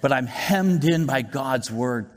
but 0.00 0.12
I'm 0.12 0.26
hemmed 0.26 0.84
in 0.84 1.06
by 1.06 1.22
God's 1.22 1.70
word. 1.70 2.10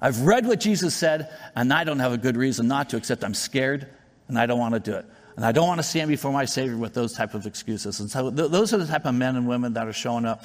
I've 0.00 0.22
read 0.22 0.46
what 0.46 0.58
Jesus 0.58 0.94
said, 0.94 1.30
and 1.54 1.72
I 1.72 1.84
don't 1.84 2.00
have 2.00 2.12
a 2.12 2.18
good 2.18 2.36
reason 2.36 2.66
not 2.66 2.90
to, 2.90 2.96
except 2.96 3.22
I'm 3.22 3.34
scared 3.34 3.88
and 4.28 4.38
I 4.38 4.46
don't 4.46 4.58
want 4.58 4.74
to 4.74 4.80
do 4.80 4.96
it. 4.96 5.04
And 5.36 5.44
I 5.44 5.52
don't 5.52 5.66
want 5.66 5.78
to 5.78 5.82
stand 5.82 6.08
before 6.08 6.32
my 6.32 6.44
Savior 6.44 6.76
with 6.76 6.94
those 6.94 7.12
type 7.12 7.34
of 7.34 7.46
excuses. 7.46 8.00
And 8.00 8.10
so 8.10 8.30
th- 8.30 8.50
those 8.50 8.74
are 8.74 8.78
the 8.78 8.86
type 8.86 9.06
of 9.06 9.14
men 9.14 9.36
and 9.36 9.46
women 9.46 9.74
that 9.74 9.86
are 9.86 9.92
showing 9.92 10.24
up. 10.24 10.44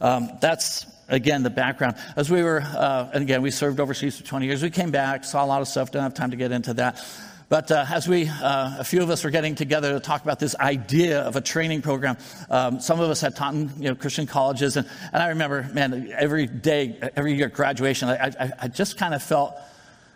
Um, 0.00 0.30
that's, 0.40 0.86
again, 1.08 1.42
the 1.42 1.50
background. 1.50 1.96
As 2.16 2.30
we 2.30 2.42
were, 2.42 2.60
uh, 2.62 3.10
and 3.12 3.22
again, 3.22 3.42
we 3.42 3.50
served 3.50 3.80
overseas 3.80 4.18
for 4.18 4.24
20 4.24 4.46
years. 4.46 4.62
We 4.62 4.70
came 4.70 4.90
back, 4.90 5.24
saw 5.24 5.44
a 5.44 5.46
lot 5.46 5.60
of 5.60 5.68
stuff, 5.68 5.90
don't 5.90 6.02
have 6.02 6.14
time 6.14 6.30
to 6.30 6.36
get 6.36 6.52
into 6.52 6.74
that. 6.74 7.04
But 7.48 7.70
uh, 7.70 7.86
as 7.88 8.06
we, 8.06 8.28
uh, 8.28 8.76
a 8.78 8.84
few 8.84 9.02
of 9.02 9.08
us 9.08 9.24
were 9.24 9.30
getting 9.30 9.54
together 9.54 9.94
to 9.94 10.00
talk 10.00 10.22
about 10.22 10.38
this 10.38 10.54
idea 10.56 11.22
of 11.22 11.36
a 11.36 11.40
training 11.40 11.80
program, 11.80 12.18
um, 12.50 12.78
some 12.78 13.00
of 13.00 13.08
us 13.08 13.22
had 13.22 13.36
taught 13.36 13.54
in 13.54 13.70
you 13.78 13.88
know, 13.88 13.94
Christian 13.94 14.26
colleges. 14.26 14.76
And, 14.76 14.86
and 15.12 15.22
I 15.22 15.28
remember, 15.28 15.62
man, 15.72 16.12
every 16.12 16.46
day, 16.46 16.98
every 17.16 17.34
year 17.34 17.48
graduation, 17.48 18.10
I, 18.10 18.26
I, 18.38 18.52
I 18.62 18.68
just 18.68 18.98
kind 18.98 19.14
of 19.14 19.22
felt 19.22 19.56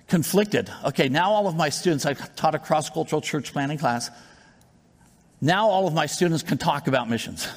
conflicted. 0.08 0.70
Okay, 0.84 1.08
now 1.08 1.30
all 1.30 1.46
of 1.46 1.56
my 1.56 1.70
students, 1.70 2.04
I 2.04 2.12
taught 2.12 2.54
a 2.54 2.58
cross 2.58 2.90
cultural 2.90 3.22
church 3.22 3.52
planting 3.54 3.78
class. 3.78 4.10
Now 5.40 5.70
all 5.70 5.86
of 5.88 5.94
my 5.94 6.06
students 6.06 6.42
can 6.42 6.58
talk 6.58 6.86
about 6.86 7.08
missions. 7.08 7.48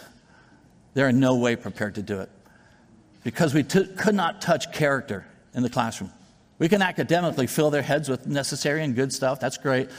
They're 0.94 1.10
in 1.10 1.20
no 1.20 1.36
way 1.36 1.58
prepared 1.58 1.96
to 1.96 2.02
do 2.02 2.22
it 2.22 2.30
because 3.26 3.54
we 3.54 3.64
t- 3.64 3.88
could 3.98 4.16
not 4.16 4.42
touch 4.42 4.72
character 4.72 5.26
in 5.54 5.64
the 5.64 5.70
classroom. 5.70 6.12
We 6.58 6.70
can 6.70 6.82
academically 6.82 7.48
fill 7.48 7.70
their 7.70 7.82
heads 7.82 8.08
with 8.08 8.28
necessary 8.28 8.84
and 8.84 8.96
good 8.96 9.12
stuff. 9.12 9.40
That's 9.40 9.58
great. 9.58 9.90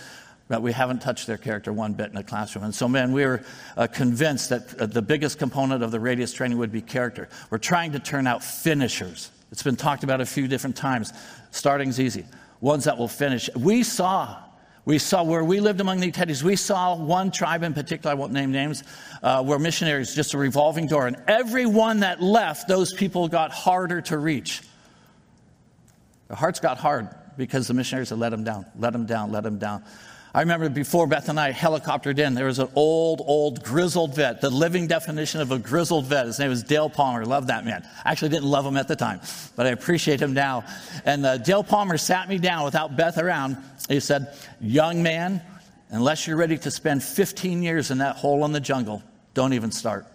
But 0.48 0.62
we 0.62 0.72
haven't 0.72 1.02
touched 1.02 1.26
their 1.26 1.36
character 1.36 1.72
one 1.72 1.92
bit 1.94 2.08
in 2.08 2.14
the 2.14 2.22
classroom. 2.22 2.64
And 2.64 2.74
so, 2.74 2.88
man, 2.88 3.12
we 3.12 3.24
were 3.26 3.42
uh, 3.76 3.88
convinced 3.88 4.50
that 4.50 4.80
uh, 4.80 4.86
the 4.86 5.02
biggest 5.02 5.38
component 5.38 5.82
of 5.82 5.90
the 5.90 5.98
radius 5.98 6.32
training 6.32 6.58
would 6.58 6.70
be 6.70 6.80
character. 6.80 7.28
We're 7.50 7.58
trying 7.58 7.92
to 7.92 7.98
turn 7.98 8.26
out 8.26 8.44
finishers. 8.44 9.30
It's 9.50 9.64
been 9.64 9.76
talked 9.76 10.04
about 10.04 10.20
a 10.20 10.26
few 10.26 10.46
different 10.46 10.76
times. 10.76 11.12
Starting's 11.50 11.98
easy, 11.98 12.24
ones 12.60 12.84
that 12.84 12.96
will 12.96 13.08
finish. 13.08 13.50
We 13.56 13.82
saw 13.82 14.36
we 14.86 14.98
saw 14.98 15.24
where 15.24 15.42
we 15.42 15.58
lived 15.58 15.80
among 15.80 15.98
the 15.98 16.12
Iteris, 16.12 16.44
we 16.44 16.54
saw 16.54 16.94
one 16.94 17.32
tribe 17.32 17.64
in 17.64 17.74
particular, 17.74 18.12
I 18.12 18.14
won't 18.14 18.32
name 18.32 18.52
names, 18.52 18.84
uh, 19.20 19.42
where 19.42 19.58
missionaries, 19.58 20.14
just 20.14 20.32
a 20.32 20.38
revolving 20.38 20.86
door. 20.86 21.08
And 21.08 21.16
every 21.26 21.66
one 21.66 22.00
that 22.00 22.22
left, 22.22 22.68
those 22.68 22.92
people 22.92 23.26
got 23.26 23.50
harder 23.50 24.00
to 24.02 24.16
reach. 24.16 24.62
Their 26.28 26.36
hearts 26.36 26.60
got 26.60 26.78
hard 26.78 27.08
because 27.36 27.68
the 27.68 27.74
missionaries 27.74 28.10
had 28.10 28.18
let 28.18 28.30
them 28.30 28.44
down, 28.44 28.66
let 28.78 28.92
them 28.92 29.06
down, 29.06 29.30
let 29.32 29.42
them 29.42 29.58
down. 29.58 29.84
I 30.36 30.40
remember 30.40 30.68
before 30.68 31.06
Beth 31.06 31.30
and 31.30 31.40
I 31.40 31.50
helicoptered 31.50 32.18
in, 32.18 32.34
there 32.34 32.44
was 32.44 32.58
an 32.58 32.68
old, 32.74 33.22
old 33.24 33.64
grizzled 33.64 34.14
vet, 34.14 34.42
the 34.42 34.50
living 34.50 34.86
definition 34.86 35.40
of 35.40 35.50
a 35.50 35.58
grizzled 35.58 36.04
vet. 36.04 36.26
His 36.26 36.38
name 36.38 36.50
was 36.50 36.62
Dale 36.62 36.90
Palmer. 36.90 37.24
Love 37.24 37.46
that 37.46 37.64
man. 37.64 37.88
I 38.04 38.10
actually 38.10 38.28
didn't 38.28 38.44
love 38.44 38.66
him 38.66 38.76
at 38.76 38.86
the 38.86 38.96
time, 38.96 39.22
but 39.56 39.66
I 39.66 39.70
appreciate 39.70 40.20
him 40.20 40.34
now. 40.34 40.64
And 41.06 41.24
uh, 41.24 41.38
Dale 41.38 41.64
Palmer 41.64 41.96
sat 41.96 42.28
me 42.28 42.36
down 42.36 42.66
without 42.66 42.96
Beth 42.98 43.16
around. 43.16 43.56
He 43.88 43.98
said, 43.98 44.36
Young 44.60 45.02
man, 45.02 45.40
unless 45.88 46.26
you're 46.26 46.36
ready 46.36 46.58
to 46.58 46.70
spend 46.70 47.02
15 47.02 47.62
years 47.62 47.90
in 47.90 47.98
that 47.98 48.16
hole 48.16 48.44
in 48.44 48.52
the 48.52 48.60
jungle, 48.60 49.02
don't 49.32 49.54
even 49.54 49.72
start. 49.72 50.06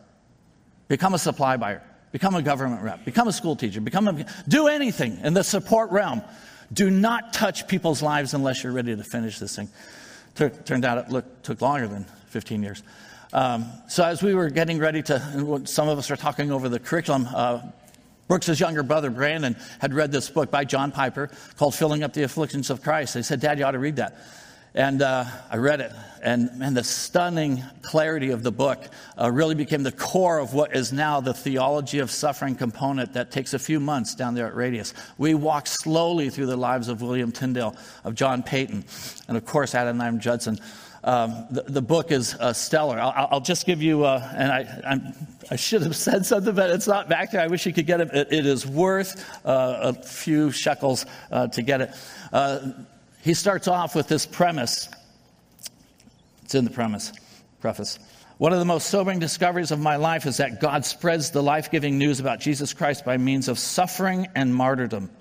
Become 0.87 1.15
a 1.15 1.19
supply 1.19 1.57
buyer. 1.57 1.81
Become 2.11 2.35
a 2.35 2.41
government 2.41 2.81
rep. 2.81 3.05
Become 3.05 3.27
a 3.27 3.33
school 3.33 3.55
teacher. 3.55 3.81
Become 3.81 4.07
a, 4.07 4.25
do 4.47 4.67
anything 4.67 5.19
in 5.23 5.33
the 5.33 5.43
support 5.43 5.91
realm. 5.91 6.21
Do 6.73 6.89
not 6.89 7.33
touch 7.33 7.67
people's 7.67 8.01
lives 8.01 8.33
unless 8.33 8.63
you're 8.63 8.73
ready 8.73 8.95
to 8.95 9.03
finish 9.03 9.39
this 9.39 9.55
thing. 9.55 9.69
turned 10.35 10.85
out 10.85 10.97
it 10.97 11.09
look, 11.09 11.43
took 11.43 11.61
longer 11.61 11.87
than 11.87 12.05
15 12.27 12.63
years. 12.63 12.83
Um, 13.33 13.65
so 13.87 14.03
as 14.03 14.21
we 14.21 14.35
were 14.35 14.49
getting 14.49 14.77
ready 14.77 15.01
to, 15.03 15.61
some 15.65 15.87
of 15.87 15.97
us 15.97 16.09
were 16.09 16.17
talking 16.17 16.51
over 16.51 16.67
the 16.67 16.79
curriculum. 16.79 17.27
Uh, 17.33 17.61
Brooks's 18.27 18.59
younger 18.59 18.83
brother, 18.83 19.09
Brandon, 19.09 19.57
had 19.79 19.93
read 19.93 20.11
this 20.11 20.29
book 20.29 20.51
by 20.51 20.63
John 20.63 20.91
Piper 20.91 21.29
called 21.57 21.75
Filling 21.75 22.03
Up 22.03 22.13
the 22.13 22.23
Afflictions 22.23 22.69
of 22.69 22.81
Christ. 22.81 23.13
They 23.13 23.21
said, 23.21 23.41
Dad, 23.41 23.59
you 23.59 23.65
ought 23.65 23.71
to 23.71 23.79
read 23.79 23.97
that. 23.97 24.17
And 24.73 25.01
uh, 25.01 25.25
I 25.49 25.57
read 25.57 25.81
it, 25.81 25.91
and, 26.23 26.49
and 26.61 26.77
the 26.77 26.83
stunning 26.83 27.61
clarity 27.81 28.29
of 28.29 28.41
the 28.41 28.53
book 28.53 28.81
uh, 29.19 29.29
really 29.29 29.53
became 29.53 29.83
the 29.83 29.91
core 29.91 30.39
of 30.39 30.53
what 30.53 30.73
is 30.73 30.93
now 30.93 31.19
the 31.19 31.33
theology 31.33 31.99
of 31.99 32.09
suffering 32.09 32.55
component 32.55 33.11
that 33.13 33.31
takes 33.31 33.53
a 33.53 33.59
few 33.59 33.81
months 33.81 34.15
down 34.15 34.33
there 34.33 34.47
at 34.47 34.55
Radius. 34.55 34.93
We 35.17 35.33
walk 35.33 35.67
slowly 35.67 36.29
through 36.29 36.45
the 36.45 36.55
lives 36.55 36.87
of 36.87 37.01
William 37.01 37.33
Tyndale, 37.33 37.75
of 38.05 38.15
John 38.15 38.43
Paton, 38.43 38.85
and 39.27 39.35
of 39.35 39.45
course, 39.45 39.73
Adoniram 39.73 40.19
Judson. 40.19 40.57
Um, 41.03 41.47
the, 41.49 41.63
the, 41.63 41.81
book 41.81 42.11
is 42.11 42.35
uh, 42.35 42.53
stellar. 42.53 42.97
I'll, 42.99 43.27
I'll, 43.31 43.41
just 43.41 43.65
give 43.65 43.81
you, 43.81 44.05
uh, 44.05 44.31
and 44.35 44.51
I, 44.51 44.81
I'm, 44.87 45.13
i 45.49 45.55
should 45.55 45.81
have 45.81 45.95
said 46.07 46.25
something, 46.25 46.53
but 46.53 46.69
it's 46.69 46.87
not 46.87 47.09
back 47.09 47.31
there. 47.31 47.41
I 47.41 47.47
wish 47.47 47.65
you 47.65 47.73
could 47.73 47.87
get 47.87 47.99
it. 48.01 48.13
it, 48.13 48.31
it 48.31 48.45
is 48.45 48.65
worth 48.67 49.25
uh, 49.43 49.79
a 49.81 49.93
few 49.93 50.51
shekels 50.51 51.07
uh, 51.31 51.47
to 51.47 51.61
get 51.61 51.81
it. 51.81 51.89
He 53.21 53.33
starts 53.33 53.67
off 53.67 53.95
with 53.95 54.07
this 54.07 54.25
premise. 54.25 54.89
It's 56.43 56.55
in 56.55 56.65
the 56.65 56.71
premise, 56.71 57.13
preface. 57.59 57.99
One 58.37 58.51
of 58.53 58.59
the 58.59 58.65
most 58.65 58.87
sobering 58.89 59.19
discoveries 59.19 59.69
of 59.69 59.79
my 59.79 59.97
life 59.97 60.25
is 60.25 60.37
that 60.37 60.59
God 60.59 60.83
spreads 60.83 61.29
the 61.29 61.43
life 61.43 61.69
giving 61.69 61.99
news 61.99 62.19
about 62.19 62.39
Jesus 62.39 62.73
Christ 62.73 63.05
by 63.05 63.17
means 63.17 63.47
of 63.47 63.59
suffering 63.59 64.27
and 64.33 64.53
martyrdom. 64.53 65.11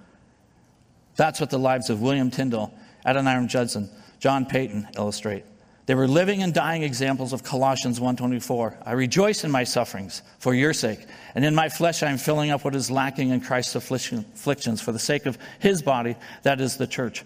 That's 1.16 1.38
what 1.38 1.50
the 1.50 1.58
lives 1.58 1.90
of 1.90 2.00
William 2.00 2.30
Tyndale, 2.30 2.72
Adoniram 3.04 3.46
Judson, 3.48 3.90
John 4.18 4.46
Paton 4.46 4.88
illustrate. 4.96 5.44
They 5.84 5.94
were 5.94 6.08
living 6.08 6.42
and 6.42 6.54
dying 6.54 6.82
examples 6.82 7.34
of 7.34 7.42
Colossians 7.42 8.00
1:24. 8.00 8.78
I 8.86 8.92
rejoice 8.92 9.44
in 9.44 9.50
my 9.50 9.64
sufferings 9.64 10.22
for 10.38 10.54
your 10.54 10.72
sake, 10.72 11.04
and 11.34 11.44
in 11.44 11.54
my 11.54 11.68
flesh 11.68 12.02
I 12.02 12.10
am 12.10 12.16
filling 12.16 12.50
up 12.50 12.64
what 12.64 12.74
is 12.74 12.90
lacking 12.90 13.30
in 13.30 13.40
Christ's 13.40 13.74
afflictions 13.74 14.80
for 14.80 14.92
the 14.92 14.98
sake 14.98 15.26
of 15.26 15.36
his 15.58 15.82
body, 15.82 16.16
that 16.44 16.60
is 16.60 16.76
the 16.76 16.86
church 16.86 17.24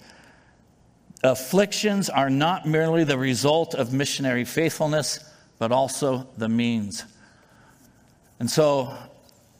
afflictions 1.24 2.10
are 2.10 2.30
not 2.30 2.66
merely 2.66 3.04
the 3.04 3.18
result 3.18 3.74
of 3.74 3.92
missionary 3.92 4.44
faithfulness, 4.44 5.18
but 5.58 5.72
also 5.72 6.28
the 6.36 6.48
means. 6.48 7.04
And 8.38 8.50
so, 8.50 8.94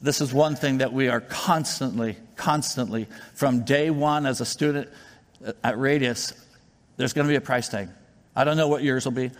this 0.01 0.21
is 0.21 0.35
one 0.35 0.55
thing 0.55 0.79
that 0.79 0.93
we 0.93 1.09
are 1.09 1.21
constantly, 1.21 2.17
constantly, 2.37 3.09
from 3.35 3.65
day 3.65 3.89
one 3.91 4.27
as 4.27 4.41
a 4.41 4.45
student 4.45 4.89
at 5.63 5.79
Radius, 5.79 6.35
there's 6.97 7.13
going 7.13 7.27
to 7.27 7.33
be 7.33 7.37
a 7.37 7.41
price 7.41 7.69
tag. 7.69 7.89
I 8.37 8.45
don't 8.45 8.57
know 8.57 8.69
what 8.69 8.83
yours 8.83 9.05
will 9.05 9.13
be. 9.13 9.31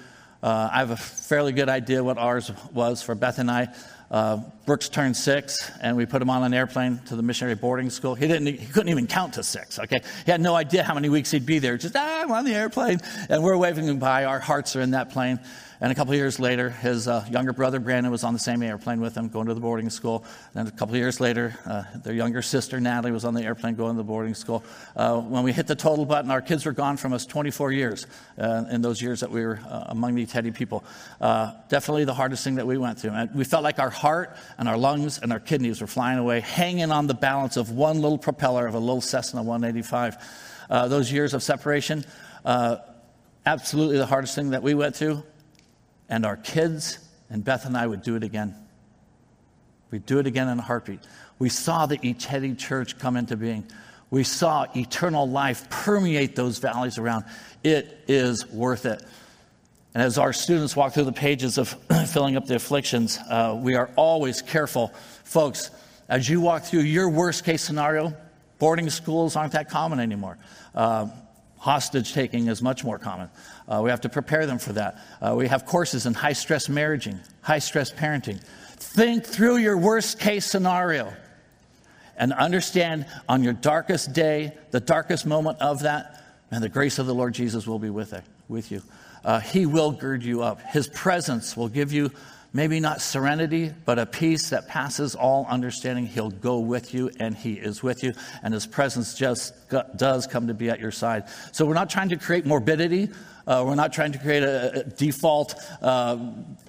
Uh, 0.43 0.69
I 0.73 0.79
have 0.79 0.91
a 0.91 0.97
fairly 0.97 1.53
good 1.53 1.69
idea 1.69 2.03
what 2.03 2.19
ours 2.19 2.51
was 2.73 3.03
for 3.03 3.15
Beth 3.15 3.39
and 3.39 3.51
I. 3.51 3.69
Uh, 4.15 4.39
Brooks 4.65 4.89
turned 4.89 5.17
six, 5.17 5.73
and 5.81 5.97
we 5.97 6.07
put 6.07 6.23
him 6.23 6.31
on 6.31 6.45
an 6.45 6.55
airplane 6.55 7.01
to 7.07 7.17
the 7.17 7.23
missionary 7.23 7.57
boarding 7.57 7.91
school. 7.91 8.15
He 8.15 8.29
didn't, 8.29 8.47
he 8.47 8.65
couldn't 8.65 8.91
even 8.91 9.09
count 9.09 9.35
to 9.35 9.43
six. 9.43 9.77
Okay, 9.77 10.01
he 10.25 10.31
had 10.31 10.41
no 10.41 10.55
idea 10.55 10.85
how 10.85 10.95
many 10.95 11.09
weeks 11.09 11.33
he'd 11.33 11.45
be 11.45 11.59
there. 11.59 11.77
Just 11.77 11.97
ah, 11.97 12.23
I'm 12.23 12.31
on 12.31 12.45
the 12.45 12.55
airplane, 12.55 13.01
and 13.29 13.43
we're 13.43 13.57
waving 13.57 13.87
him 13.87 13.99
by. 13.99 14.25
Our 14.25 14.39
hearts 14.39 14.77
are 14.77 14.83
in 14.83 14.93
that 14.93 15.11
plane. 15.11 15.41
And 15.81 15.91
a 15.91 15.95
couple 15.95 16.15
years 16.15 16.39
later, 16.39 16.71
his 16.71 17.09
uh, 17.09 17.25
younger 17.29 17.53
brother 17.53 17.81
Brandon 17.81 18.13
was 18.13 18.23
on 18.23 18.33
the 18.33 18.39
same 18.39 18.63
airplane 18.63 19.01
with 19.01 19.17
him, 19.17 19.29
going 19.29 19.47
to 19.49 19.55
the 19.55 19.61
boarding 19.61 19.91
school. 19.91 20.25
And 20.55 20.69
a 20.69 20.71
couple 20.71 20.97
years 20.97 21.21
later, 21.21 21.59
uh, 21.67 21.83
their 21.97 22.15
younger 22.15 22.43
sister 22.43 22.81
Natalie 22.81 23.11
was 23.11 23.25
on 23.25 23.35
the 23.35 23.43
airplane 23.43 23.75
going 23.75 23.95
to 23.95 23.97
the 23.97 24.05
boarding 24.05 24.35
school. 24.35 24.65
Uh, 24.95 25.21
when 25.21 25.43
we 25.43 25.53
hit 25.53 25.67
the 25.67 25.75
total 25.75 26.05
button, 26.05 26.31
our 26.31 26.41
kids 26.41 26.65
were 26.65 26.73
gone 26.73 26.97
from 26.97 27.13
us 27.13 27.27
24 27.27 27.73
years 27.73 28.07
uh, 28.39 28.65
in 28.71 28.83
those 28.83 29.03
years 29.03 29.21
that 29.21 29.31
we 29.31 29.45
were 29.45 29.61
uh, 29.69 29.87
among 29.89 30.15
the 30.15 30.25
Iteri 30.25 30.55
people. 30.55 30.85
Uh, 31.21 31.53
definitely 31.69 32.05
the 32.05 32.15
hardest 32.15 32.45
thing 32.45 32.55
that 32.55 32.67
we 32.67 32.79
went 32.79 33.01
through. 33.01 33.11
And 33.11 33.35
we 33.35 33.45
felt 33.45 33.65
like 33.65 33.81
our 33.81 33.91
heart 33.91 34.37
and 34.59 34.69
our 34.69 34.79
lungs 34.79 35.19
and 35.19 35.33
our 35.33 35.41
kidneys 35.41 35.81
were 35.81 35.87
flying 35.89 36.19
away, 36.19 36.41
hanging 36.41 36.93
on 36.93 37.09
the 37.09 37.15
balance 37.15 37.57
of 37.57 37.73
one 37.73 38.01
little 38.01 38.19
propeller 38.19 38.67
of 38.67 38.75
a 38.75 38.79
little 38.79 39.01
Cessna 39.01 39.43
185. 39.43 40.17
those 40.89 41.11
years 41.11 41.35
of 41.35 41.43
separation, 41.43 42.05
absolutely 43.45 43.99
the 43.99 44.07
hardest 44.07 44.37
thing 44.37 44.51
that 44.51 44.63
we 44.63 44.75
went 44.75 44.95
through 44.95 45.23
and 46.09 46.25
our 46.27 46.37
kids 46.37 46.99
and 47.31 47.45
Beth 47.45 47.65
and 47.67 47.77
I 47.77 47.87
would 47.87 48.03
do 48.03 48.17
it 48.17 48.23
again. 48.23 48.55
We'd 49.91 50.07
do 50.07 50.19
it 50.19 50.27
again 50.27 50.49
in 50.49 50.59
a 50.59 50.63
heartbeat. 50.63 51.01
We 51.39 51.49
saw 51.49 51.87
the 51.87 51.99
Iteri 51.99 52.59
church 52.59 52.99
come 52.99 53.17
into 53.17 53.37
being. 53.37 53.67
We 54.11 54.25
saw 54.25 54.67
eternal 54.77 55.29
life 55.29 55.69
permeate 55.71 56.37
those 56.37 56.59
valleys 56.59 56.99
around. 56.99 57.25
It 57.63 58.05
is 58.07 58.47
worth 58.51 58.87
it. 58.87 59.03
And 59.95 60.03
as 60.03 60.19
our 60.19 60.33
students 60.33 60.75
walk 60.75 60.95
through 60.95 61.05
the 61.05 61.13
pages 61.13 61.59
of 61.59 61.69
filling 62.09 62.37
up 62.37 62.47
the 62.47 62.57
afflictions, 62.57 63.19
uh, 63.31 63.59
we 63.61 63.75
are 63.75 63.91
always 63.97 64.43
careful. 64.43 64.89
Folks, 65.25 65.71
as 66.09 66.29
you 66.29 66.41
walk 66.41 66.65
through 66.65 66.81
your 66.81 67.09
worst 67.09 67.45
case 67.45 67.63
scenario, 67.63 68.15
boarding 68.59 68.91
schools 68.91 69.37
aren't 69.37 69.53
that 69.53 69.71
common 69.71 70.01
anymore. 70.01 70.39
Uh, 70.75 71.09
hostage 71.59 72.13
taking 72.13 72.49
is 72.49 72.61
much 72.61 72.85
more 72.85 72.99
common. 72.99 73.31
Uh, 73.69 73.81
we 73.83 73.91
have 73.91 74.03
to 74.03 74.09
prepare 74.09 74.47
them 74.47 74.59
for 74.59 74.75
that. 74.75 74.99
Uh, 75.21 75.35
we 75.37 75.49
have 75.49 75.65
courses 75.65 76.07
in 76.07 76.15
high 76.15 76.33
stress 76.33 76.69
marriaging, 76.69 77.19
high 77.43 77.59
stress 77.59 77.91
parenting. 77.91 78.41
Think 78.77 79.25
through 79.25 79.57
your 79.57 79.79
worst 79.79 80.19
case 80.19 80.45
scenario 80.45 81.13
and 82.17 82.33
understand 82.33 83.07
on 83.29 83.43
your 83.43 83.55
darkest 83.55 84.13
day, 84.13 84.53
the 84.71 84.81
darkest 84.81 85.27
moment 85.27 85.61
of 85.61 85.81
that, 85.83 86.23
and 86.51 86.63
the 86.63 86.69
grace 86.69 86.99
of 86.99 87.07
the 87.07 87.15
Lord 87.15 87.35
Jesus 87.35 87.67
will 87.67 87.79
be 87.79 87.91
with, 87.91 88.13
it, 88.13 88.23
with 88.49 88.71
you. 88.71 88.83
Uh, 89.25 89.41
he 89.41 89.65
will 89.65 89.91
gird 89.91 90.23
you 90.23 90.43
up. 90.43 90.61
His 90.61 90.87
presence 90.87 91.57
will 91.57 91.69
give 91.69 91.93
you 91.93 92.11
maybe 92.55 92.79
not 92.81 93.03
serenity, 93.03 93.73
but 93.85 93.99
a 93.99 94.07
peace 94.07 94.49
that 94.51 94.69
passes 94.69 95.15
all 95.15 95.45
understanding. 95.51 96.07
He'll 96.07 96.31
go 96.31 96.61
with 96.61 96.95
you, 96.95 97.11
and 97.19 97.37
He 97.37 97.55
is 97.55 97.83
with 97.83 98.03
you, 98.03 98.15
and 98.43 98.55
His 98.55 98.67
presence 98.67 99.15
just 99.15 99.53
does 99.97 100.27
come 100.27 100.47
to 100.47 100.55
be 100.55 100.71
at 100.71 100.81
your 100.81 100.93
side. 100.93 101.25
So 101.53 101.67
we're 101.67 101.75
not 101.75 101.91
trying 101.91 102.09
to 102.11 102.17
create 102.17 102.47
morbidity. 102.47 103.11
Uh, 103.47 103.63
we're 103.67 103.75
not 103.75 103.93
trying 103.93 104.13
to 104.13 104.19
create 104.19 104.43
a, 104.43 104.81
a 104.81 104.85
default 104.85 105.55
uh, 105.83 106.17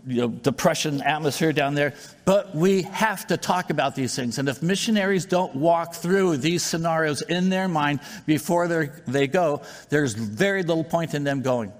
you 0.06 0.22
know, 0.22 0.28
depression 0.28 1.02
atmosphere 1.04 1.54
down 1.54 1.74
there, 1.74 1.94
but 2.26 2.54
we 2.54 2.82
have 2.82 3.26
to 3.28 3.38
talk 3.38 3.70
about 3.70 3.96
these 3.96 4.14
things. 4.14 4.40
And 4.40 4.50
if 4.50 4.62
missionaries 4.62 5.26
don't 5.26 5.56
walk 5.56 5.94
through 5.94 6.38
these 6.38 6.64
scenarios 6.64 7.22
in 7.22 7.50
their 7.50 7.70
mind 7.70 8.02
before 8.26 8.68
they 8.68 9.28
go, 9.28 9.62
there's 9.90 10.16
very 10.16 10.64
little 10.64 10.84
point 10.84 11.14
in 11.14 11.24
them 11.24 11.42
going. 11.42 11.72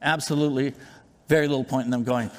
Absolutely, 0.00 0.72
very 1.28 1.46
little 1.46 1.64
point 1.64 1.84
in 1.84 1.90
them 1.90 2.04
going. 2.04 2.30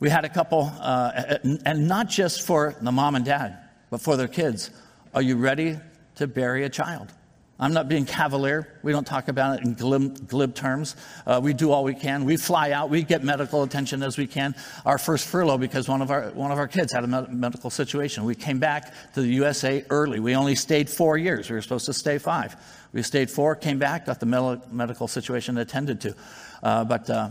We 0.00 0.10
had 0.10 0.24
a 0.24 0.28
couple, 0.28 0.70
uh, 0.80 1.38
and 1.64 1.88
not 1.88 2.08
just 2.08 2.46
for 2.46 2.76
the 2.80 2.92
mom 2.92 3.16
and 3.16 3.24
dad, 3.24 3.58
but 3.90 4.00
for 4.00 4.16
their 4.16 4.28
kids. 4.28 4.70
Are 5.12 5.22
you 5.22 5.36
ready 5.36 5.78
to 6.16 6.26
bury 6.26 6.64
a 6.64 6.68
child? 6.68 7.12
I'm 7.60 7.72
not 7.72 7.88
being 7.88 8.06
cavalier. 8.06 8.68
We 8.84 8.92
don't 8.92 9.06
talk 9.06 9.26
about 9.26 9.58
it 9.58 9.64
in 9.64 9.74
glib, 9.74 10.28
glib 10.28 10.54
terms. 10.54 10.94
Uh, 11.26 11.40
we 11.42 11.52
do 11.52 11.72
all 11.72 11.82
we 11.82 11.94
can. 11.94 12.24
We 12.24 12.36
fly 12.36 12.70
out. 12.70 12.88
We 12.88 13.02
get 13.02 13.24
medical 13.24 13.64
attention 13.64 14.04
as 14.04 14.16
we 14.16 14.28
can. 14.28 14.54
Our 14.86 14.96
first 14.96 15.26
furlough 15.26 15.58
because 15.58 15.88
one 15.88 16.00
of 16.00 16.12
our, 16.12 16.30
one 16.30 16.52
of 16.52 16.58
our 16.58 16.68
kids 16.68 16.92
had 16.92 17.02
a 17.02 17.08
med- 17.08 17.34
medical 17.34 17.68
situation. 17.68 18.24
We 18.24 18.36
came 18.36 18.60
back 18.60 18.94
to 19.14 19.22
the 19.22 19.28
USA 19.28 19.84
early. 19.90 20.20
We 20.20 20.36
only 20.36 20.54
stayed 20.54 20.88
four 20.88 21.18
years. 21.18 21.50
We 21.50 21.56
were 21.56 21.62
supposed 21.62 21.86
to 21.86 21.92
stay 21.92 22.18
five. 22.18 22.54
We 22.92 23.02
stayed 23.02 23.28
four, 23.28 23.56
came 23.56 23.80
back, 23.80 24.06
got 24.06 24.20
the 24.20 24.26
med- 24.26 24.72
medical 24.72 25.08
situation 25.08 25.58
attended 25.58 26.00
to. 26.02 26.14
Uh, 26.62 26.84
but 26.84 27.10
uh, 27.10 27.30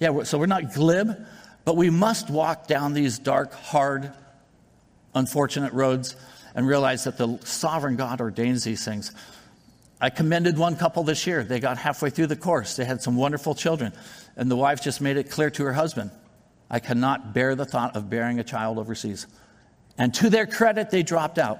yeah, 0.00 0.22
so 0.22 0.38
we're 0.38 0.46
not 0.46 0.72
glib, 0.72 1.14
but 1.66 1.76
we 1.76 1.90
must 1.90 2.30
walk 2.30 2.68
down 2.68 2.94
these 2.94 3.18
dark, 3.18 3.52
hard, 3.52 4.12
unfortunate 5.16 5.72
roads 5.72 6.14
and 6.54 6.64
realize 6.64 7.04
that 7.04 7.18
the 7.18 7.38
sovereign 7.44 7.96
God 7.96 8.20
ordains 8.20 8.62
these 8.62 8.84
things. 8.84 9.12
I 10.00 10.10
commended 10.10 10.56
one 10.56 10.76
couple 10.76 11.02
this 11.02 11.26
year. 11.26 11.42
They 11.42 11.58
got 11.58 11.76
halfway 11.76 12.10
through 12.10 12.28
the 12.28 12.36
course. 12.36 12.76
They 12.76 12.84
had 12.84 13.02
some 13.02 13.16
wonderful 13.16 13.56
children. 13.56 13.92
And 14.36 14.48
the 14.48 14.54
wife 14.54 14.80
just 14.80 15.00
made 15.00 15.16
it 15.16 15.28
clear 15.28 15.50
to 15.50 15.64
her 15.64 15.72
husband 15.72 16.12
I 16.70 16.78
cannot 16.78 17.34
bear 17.34 17.56
the 17.56 17.64
thought 17.64 17.96
of 17.96 18.08
bearing 18.08 18.38
a 18.38 18.44
child 18.44 18.78
overseas. 18.78 19.26
And 19.98 20.14
to 20.14 20.30
their 20.30 20.46
credit, 20.46 20.90
they 20.90 21.02
dropped 21.02 21.38
out. 21.38 21.58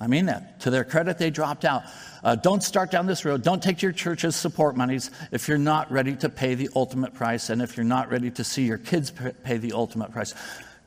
I 0.00 0.06
mean 0.06 0.26
that. 0.26 0.60
To 0.60 0.70
their 0.70 0.84
credit, 0.84 1.18
they 1.18 1.30
dropped 1.30 1.64
out. 1.64 1.82
Uh, 2.24 2.34
don't 2.34 2.62
start 2.62 2.90
down 2.90 3.06
this 3.06 3.24
road. 3.24 3.42
Don't 3.42 3.62
take 3.62 3.82
your 3.82 3.92
church's 3.92 4.34
support 4.34 4.76
monies 4.76 5.10
if 5.30 5.46
you're 5.46 5.58
not 5.58 5.90
ready 5.92 6.16
to 6.16 6.28
pay 6.28 6.54
the 6.54 6.70
ultimate 6.74 7.12
price 7.14 7.50
and 7.50 7.60
if 7.60 7.76
you're 7.76 7.84
not 7.84 8.10
ready 8.10 8.30
to 8.30 8.44
see 8.44 8.64
your 8.64 8.78
kids 8.78 9.12
pay 9.44 9.58
the 9.58 9.72
ultimate 9.72 10.10
price. 10.10 10.34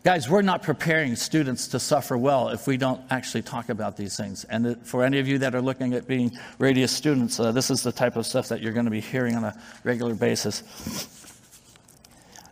Guys, 0.04 0.30
we're 0.30 0.42
not 0.42 0.64
preparing 0.64 1.16
students 1.16 1.70
to 1.70 1.80
suffer 1.80 2.18
well 2.18 2.50
if 2.50 2.68
we 2.68 2.76
don't 2.76 3.00
actually 3.10 3.42
talk 3.42 3.70
about 3.70 3.96
these 3.96 4.18
things. 4.18 4.44
And 4.46 4.86
for 4.86 5.06
any 5.06 5.20
of 5.20 5.30
you 5.30 5.38
that 5.38 5.56
are 5.56 5.62
looking 5.62 5.94
at 5.94 6.08
being 6.08 6.38
Radius 6.58 6.92
students, 6.92 7.40
uh, 7.40 7.54
this 7.54 7.72
is 7.72 7.84
the 7.84 7.92
type 7.94 8.18
of 8.18 8.26
stuff 8.26 8.50
that 8.50 8.62
you're 8.62 8.74
going 8.74 8.84
to 8.84 8.92
be 8.92 9.00
hearing 9.00 9.36
on 9.36 9.46
a 9.46 9.58
regular 9.86 10.14
basis. 10.14 10.62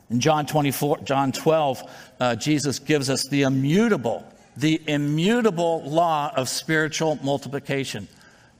In 0.10 0.22
John 0.22 0.46
24, 0.46 1.00
John 1.00 1.34
12, 1.34 1.84
uh, 2.22 2.36
Jesus 2.36 2.80
gives 2.80 3.10
us 3.10 3.28
the 3.28 3.42
immutable, 3.42 4.25
the 4.57 4.81
immutable 4.88 5.83
law 5.83 6.31
of 6.36 6.50
spiritual 6.50 7.19
multiplication. 7.24 8.07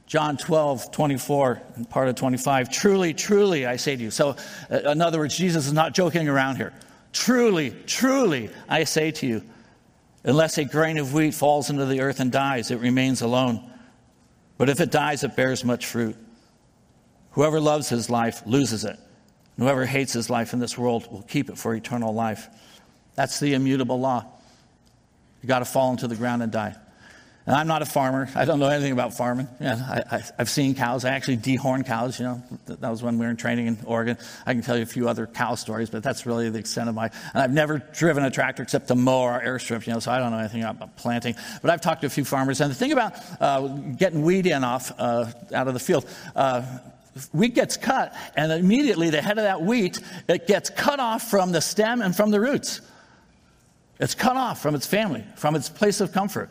John 0.06 0.36
12, 0.36 0.90
24, 0.92 1.62
and 1.76 1.88
part 1.88 2.08
of 2.08 2.16
25. 2.16 2.70
Truly, 2.70 3.14
truly, 3.14 3.66
I 3.66 3.76
say 3.76 3.96
to 3.96 4.02
you. 4.02 4.10
So, 4.10 4.36
uh, 4.70 4.90
in 4.90 5.00
other 5.00 5.18
words, 5.18 5.36
Jesus 5.36 5.66
is 5.66 5.72
not 5.72 5.94
joking 5.94 6.28
around 6.28 6.56
here. 6.56 6.72
Truly, 7.12 7.70
truly, 7.86 8.50
I 8.68 8.84
say 8.84 9.10
to 9.10 9.26
you, 9.26 9.42
unless 10.24 10.58
a 10.58 10.64
grain 10.64 10.98
of 10.98 11.14
wheat 11.14 11.34
falls 11.34 11.70
into 11.70 11.86
the 11.86 12.00
earth 12.00 12.20
and 12.20 12.30
dies, 12.30 12.70
it 12.70 12.80
remains 12.80 13.22
alone. 13.22 13.62
But 14.58 14.68
if 14.68 14.80
it 14.80 14.90
dies, 14.90 15.24
it 15.24 15.34
bears 15.36 15.64
much 15.64 15.86
fruit. 15.86 16.16
Whoever 17.32 17.60
loves 17.60 17.88
his 17.88 18.10
life 18.10 18.42
loses 18.46 18.84
it. 18.84 18.98
Whoever 19.58 19.84
hates 19.84 20.12
his 20.12 20.30
life 20.30 20.52
in 20.52 20.58
this 20.58 20.76
world 20.76 21.10
will 21.10 21.22
keep 21.22 21.50
it 21.50 21.58
for 21.58 21.74
eternal 21.74 22.14
life. 22.14 22.48
That's 23.14 23.40
the 23.40 23.54
immutable 23.54 24.00
law. 24.00 24.26
You 25.42 25.48
got 25.48 25.58
to 25.58 25.64
fall 25.64 25.90
into 25.90 26.08
the 26.08 26.16
ground 26.16 26.42
and 26.42 26.52
die. 26.52 26.76
And 27.44 27.56
I'm 27.56 27.66
not 27.66 27.82
a 27.82 27.86
farmer. 27.86 28.28
I 28.36 28.44
don't 28.44 28.60
know 28.60 28.68
anything 28.68 28.92
about 28.92 29.14
farming. 29.14 29.48
Yeah, 29.60 30.04
I, 30.12 30.22
have 30.38 30.48
seen 30.48 30.76
cows. 30.76 31.04
I 31.04 31.10
actually 31.10 31.38
dehorn 31.38 31.84
cows. 31.84 32.20
You 32.20 32.26
know, 32.26 32.42
that 32.66 32.88
was 32.88 33.02
when 33.02 33.18
we 33.18 33.24
were 33.26 33.30
in 33.30 33.36
training 33.36 33.66
in 33.66 33.78
Oregon. 33.84 34.16
I 34.46 34.52
can 34.52 34.62
tell 34.62 34.76
you 34.76 34.84
a 34.84 34.86
few 34.86 35.08
other 35.08 35.26
cow 35.26 35.56
stories, 35.56 35.90
but 35.90 36.04
that's 36.04 36.24
really 36.24 36.50
the 36.50 36.60
extent 36.60 36.88
of 36.88 36.94
my. 36.94 37.10
And 37.34 37.42
I've 37.42 37.50
never 37.50 37.78
driven 37.78 38.24
a 38.24 38.30
tractor 38.30 38.62
except 38.62 38.88
to 38.88 38.94
mow 38.94 39.22
our 39.22 39.42
airstrip. 39.42 39.88
You 39.88 39.94
know, 39.94 39.98
so 39.98 40.12
I 40.12 40.20
don't 40.20 40.30
know 40.30 40.38
anything 40.38 40.62
about 40.62 40.96
planting. 40.96 41.34
But 41.60 41.72
I've 41.72 41.80
talked 41.80 42.02
to 42.02 42.06
a 42.06 42.10
few 42.10 42.24
farmers, 42.24 42.60
and 42.60 42.70
the 42.70 42.76
thing 42.76 42.92
about 42.92 43.14
uh, 43.40 43.66
getting 43.66 44.22
weed 44.22 44.46
in 44.46 44.62
off 44.62 44.92
uh, 44.96 45.26
out 45.52 45.66
of 45.66 45.74
the 45.74 45.80
field. 45.80 46.08
Uh, 46.36 46.62
wheat 47.32 47.56
gets 47.56 47.76
cut, 47.76 48.14
and 48.36 48.52
immediately 48.52 49.10
the 49.10 49.20
head 49.20 49.38
of 49.38 49.44
that 49.44 49.62
wheat 49.62 49.98
it 50.28 50.46
gets 50.46 50.70
cut 50.70 51.00
off 51.00 51.28
from 51.28 51.50
the 51.50 51.60
stem 51.60 52.02
and 52.02 52.14
from 52.14 52.30
the 52.30 52.40
roots. 52.40 52.80
It's 54.02 54.16
cut 54.16 54.36
off 54.36 54.60
from 54.60 54.74
its 54.74 54.84
family, 54.84 55.24
from 55.36 55.54
its 55.54 55.68
place 55.68 56.00
of 56.00 56.10
comfort. 56.10 56.50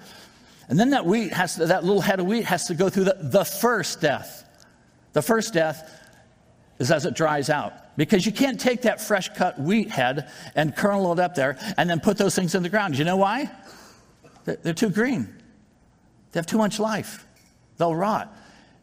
And 0.69 0.79
then 0.79 0.91
that 0.91 1.05
wheat 1.05 1.33
has 1.33 1.55
to, 1.55 1.65
that 1.65 1.83
little 1.83 2.01
head 2.01 2.21
of 2.21 2.25
wheat 2.25 2.45
has 2.45 2.67
to 2.67 2.73
go 2.73 2.87
through 2.87 3.03
the, 3.03 3.17
the 3.19 3.43
first 3.43 3.99
death. 3.99 4.45
The 5.11 5.21
first 5.21 5.53
death 5.53 6.01
is 6.79 6.91
as 6.91 7.05
it 7.05 7.13
dries 7.13 7.49
out. 7.49 7.73
Because 7.97 8.25
you 8.25 8.31
can't 8.31 8.57
take 8.57 8.83
that 8.83 9.01
fresh 9.01 9.27
cut 9.35 9.59
wheat 9.59 9.89
head 9.89 10.31
and 10.55 10.73
kernel 10.73 11.11
it 11.11 11.19
up 11.19 11.35
there 11.35 11.57
and 11.77 11.89
then 11.89 11.99
put 11.99 12.17
those 12.17 12.33
things 12.35 12.55
in 12.55 12.63
the 12.63 12.69
ground. 12.69 12.97
You 12.97 13.03
know 13.03 13.17
why? 13.17 13.51
They're 14.45 14.73
too 14.73 14.89
green. 14.89 15.27
They 16.31 16.39
have 16.39 16.47
too 16.47 16.57
much 16.57 16.79
life. 16.79 17.27
They'll 17.75 17.93
rot. 17.93 18.33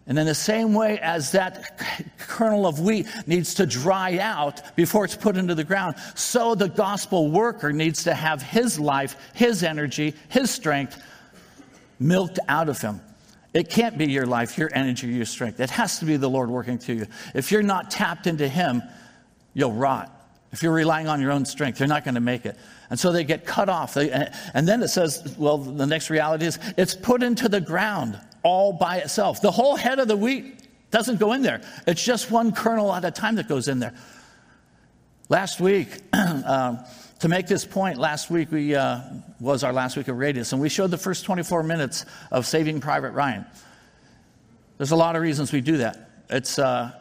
And 0.09 0.19
in 0.19 0.27
the 0.27 0.35
same 0.35 0.73
way 0.73 0.99
as 1.01 1.33
that 1.33 1.79
kernel 2.19 2.67
of 2.67 2.81
wheat 2.81 3.07
needs 3.27 3.55
to 3.55 3.67
dry 3.67 4.19
out 4.19 4.75
before 4.75 5.05
it's 5.05 5.15
put 5.15 5.37
into 5.37 5.55
the 5.55 5.65
ground, 5.65 5.97
so 6.15 6.55
the 6.55 6.69
gospel 6.69 7.31
worker 7.31 7.73
needs 7.73 8.05
to 8.05 8.15
have 8.15 8.43
his 8.43 8.81
life, 8.81 9.17
his 9.35 9.63
energy, 9.63 10.15
his 10.31 10.51
strength 10.51 11.01
milked 12.01 12.39
out 12.49 12.71
of 12.71 12.81
him. 12.81 13.03
It 13.53 13.71
can't 13.71 13.99
be 13.99 14.11
your 14.11 14.27
life, 14.27 14.57
your 14.57 14.71
energy, 14.73 15.09
your 15.09 15.25
strength. 15.25 15.61
It 15.61 15.71
has 15.71 15.99
to 15.99 16.05
be 16.05 16.17
the 16.17 16.29
Lord 16.29 16.51
working 16.51 16.79
through 16.79 16.97
you. 16.97 17.07
If 17.35 17.51
you're 17.51 17.63
not 17.63 17.91
tapped 17.91 18.27
into 18.27 18.47
Him, 18.47 18.83
you'll 19.55 19.73
rot. 19.73 20.15
If 20.53 20.63
you're 20.63 20.73
relying 20.73 21.09
on 21.09 21.21
your 21.21 21.33
own 21.33 21.45
strength, 21.45 21.81
you're 21.81 21.89
not 21.89 22.05
going 22.05 22.15
to 22.15 22.21
make 22.21 22.47
it. 22.47 22.57
And 22.91 23.01
so 23.01 23.11
they 23.11 23.25
get 23.25 23.47
cut 23.47 23.69
off. 23.69 23.97
And 23.97 24.69
then 24.69 24.83
it 24.83 24.89
says, 24.89 25.35
well, 25.39 25.59
the 25.59 25.87
next 25.87 26.11
reality 26.11 26.47
is 26.47 26.59
it's 26.77 26.95
put 26.95 27.23
into 27.23 27.49
the 27.49 27.61
ground 27.61 28.19
all 28.43 28.73
by 28.73 28.99
itself. 28.99 29.41
The 29.43 29.51
whole 29.51 29.77
head 29.77 29.99
of 29.99 30.09
the 30.09 30.17
wheat 30.17 30.67
doesn't 30.91 31.19
go 31.19 31.33
in 31.33 31.43
there, 31.43 31.61
it's 31.87 32.03
just 32.03 32.31
one 32.31 32.53
kernel 32.53 32.93
at 32.95 33.05
a 33.05 33.11
time 33.11 33.37
that 33.37 33.49
goes 33.49 33.69
in 33.69 33.79
there. 33.79 33.95
Last 35.29 35.61
week, 35.61 35.89
um, 36.47 36.79
to 37.19 37.29
make 37.29 37.47
this 37.47 37.65
point, 37.65 37.99
last 37.99 38.31
week 38.31 38.51
we, 38.51 38.75
uh, 38.75 39.01
was 39.41 39.65
our 39.65 39.73
last 39.73 39.97
week 39.97 40.09
of 40.09 40.17
Radius, 40.17 40.53
and 40.53 40.63
we 40.63 40.71
showed 40.71 40.91
the 40.91 40.99
first 40.99 41.25
24 41.25 41.63
minutes 41.63 42.07
of 42.31 42.47
Saving 42.47 42.81
Private 42.81 43.11
Ryan. 43.11 43.45
There's 44.79 44.93
a 44.93 44.97
lot 44.97 45.17
of 45.17 45.23
reasons 45.23 45.53
we 45.53 45.61
do 45.61 45.79
that. 45.79 46.25
It's, 46.31 46.59
uh, 46.59 46.93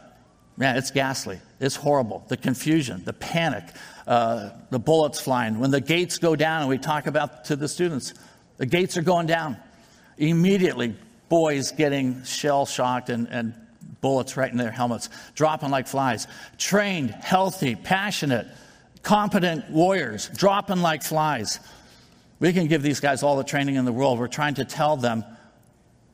man, 0.58 0.76
it's 0.76 0.92
ghastly. 0.92 1.40
It's 1.60 1.76
horrible. 1.76 2.26
The 2.28 2.36
confusion, 2.36 3.04
the 3.06 3.14
panic, 3.14 3.64
uh, 4.06 4.50
the 4.72 4.80
bullets 4.80 5.20
flying. 5.20 5.60
When 5.60 5.72
the 5.72 5.82
gates 5.82 6.18
go 6.18 6.36
down, 6.36 6.62
and 6.62 6.70
we 6.70 6.78
talk 6.78 7.08
about 7.08 7.46
to 7.46 7.56
the 7.56 7.68
students, 7.68 8.14
the 8.58 8.66
gates 8.66 8.98
are 8.98 9.02
going 9.02 9.28
down. 9.28 9.58
Immediately, 10.18 10.96
boys 11.30 11.72
getting 11.72 12.24
shell 12.24 12.66
shocked 12.66 13.10
and, 13.10 13.28
and 13.30 13.54
bullets 14.02 14.38
right 14.38 14.52
in 14.52 14.58
their 14.58 14.72
helmets, 14.72 15.10
dropping 15.36 15.70
like 15.70 15.88
flies. 15.88 16.28
Trained, 16.58 17.12
healthy, 17.12 17.76
passionate 17.76 18.48
competent 19.08 19.70
warriors, 19.70 20.30
dropping 20.36 20.82
like 20.82 21.02
flies. 21.02 21.62
We 22.42 22.52
can 22.52 22.68
give 22.68 22.84
these 22.84 23.00
guys 23.00 23.24
all 23.24 23.38
the 23.38 23.44
training 23.46 23.76
in 23.76 23.86
the 23.86 23.94
world. 23.94 24.20
We're 24.20 24.28
trying 24.28 24.56
to 24.56 24.66
tell 24.66 24.98
them 24.98 25.24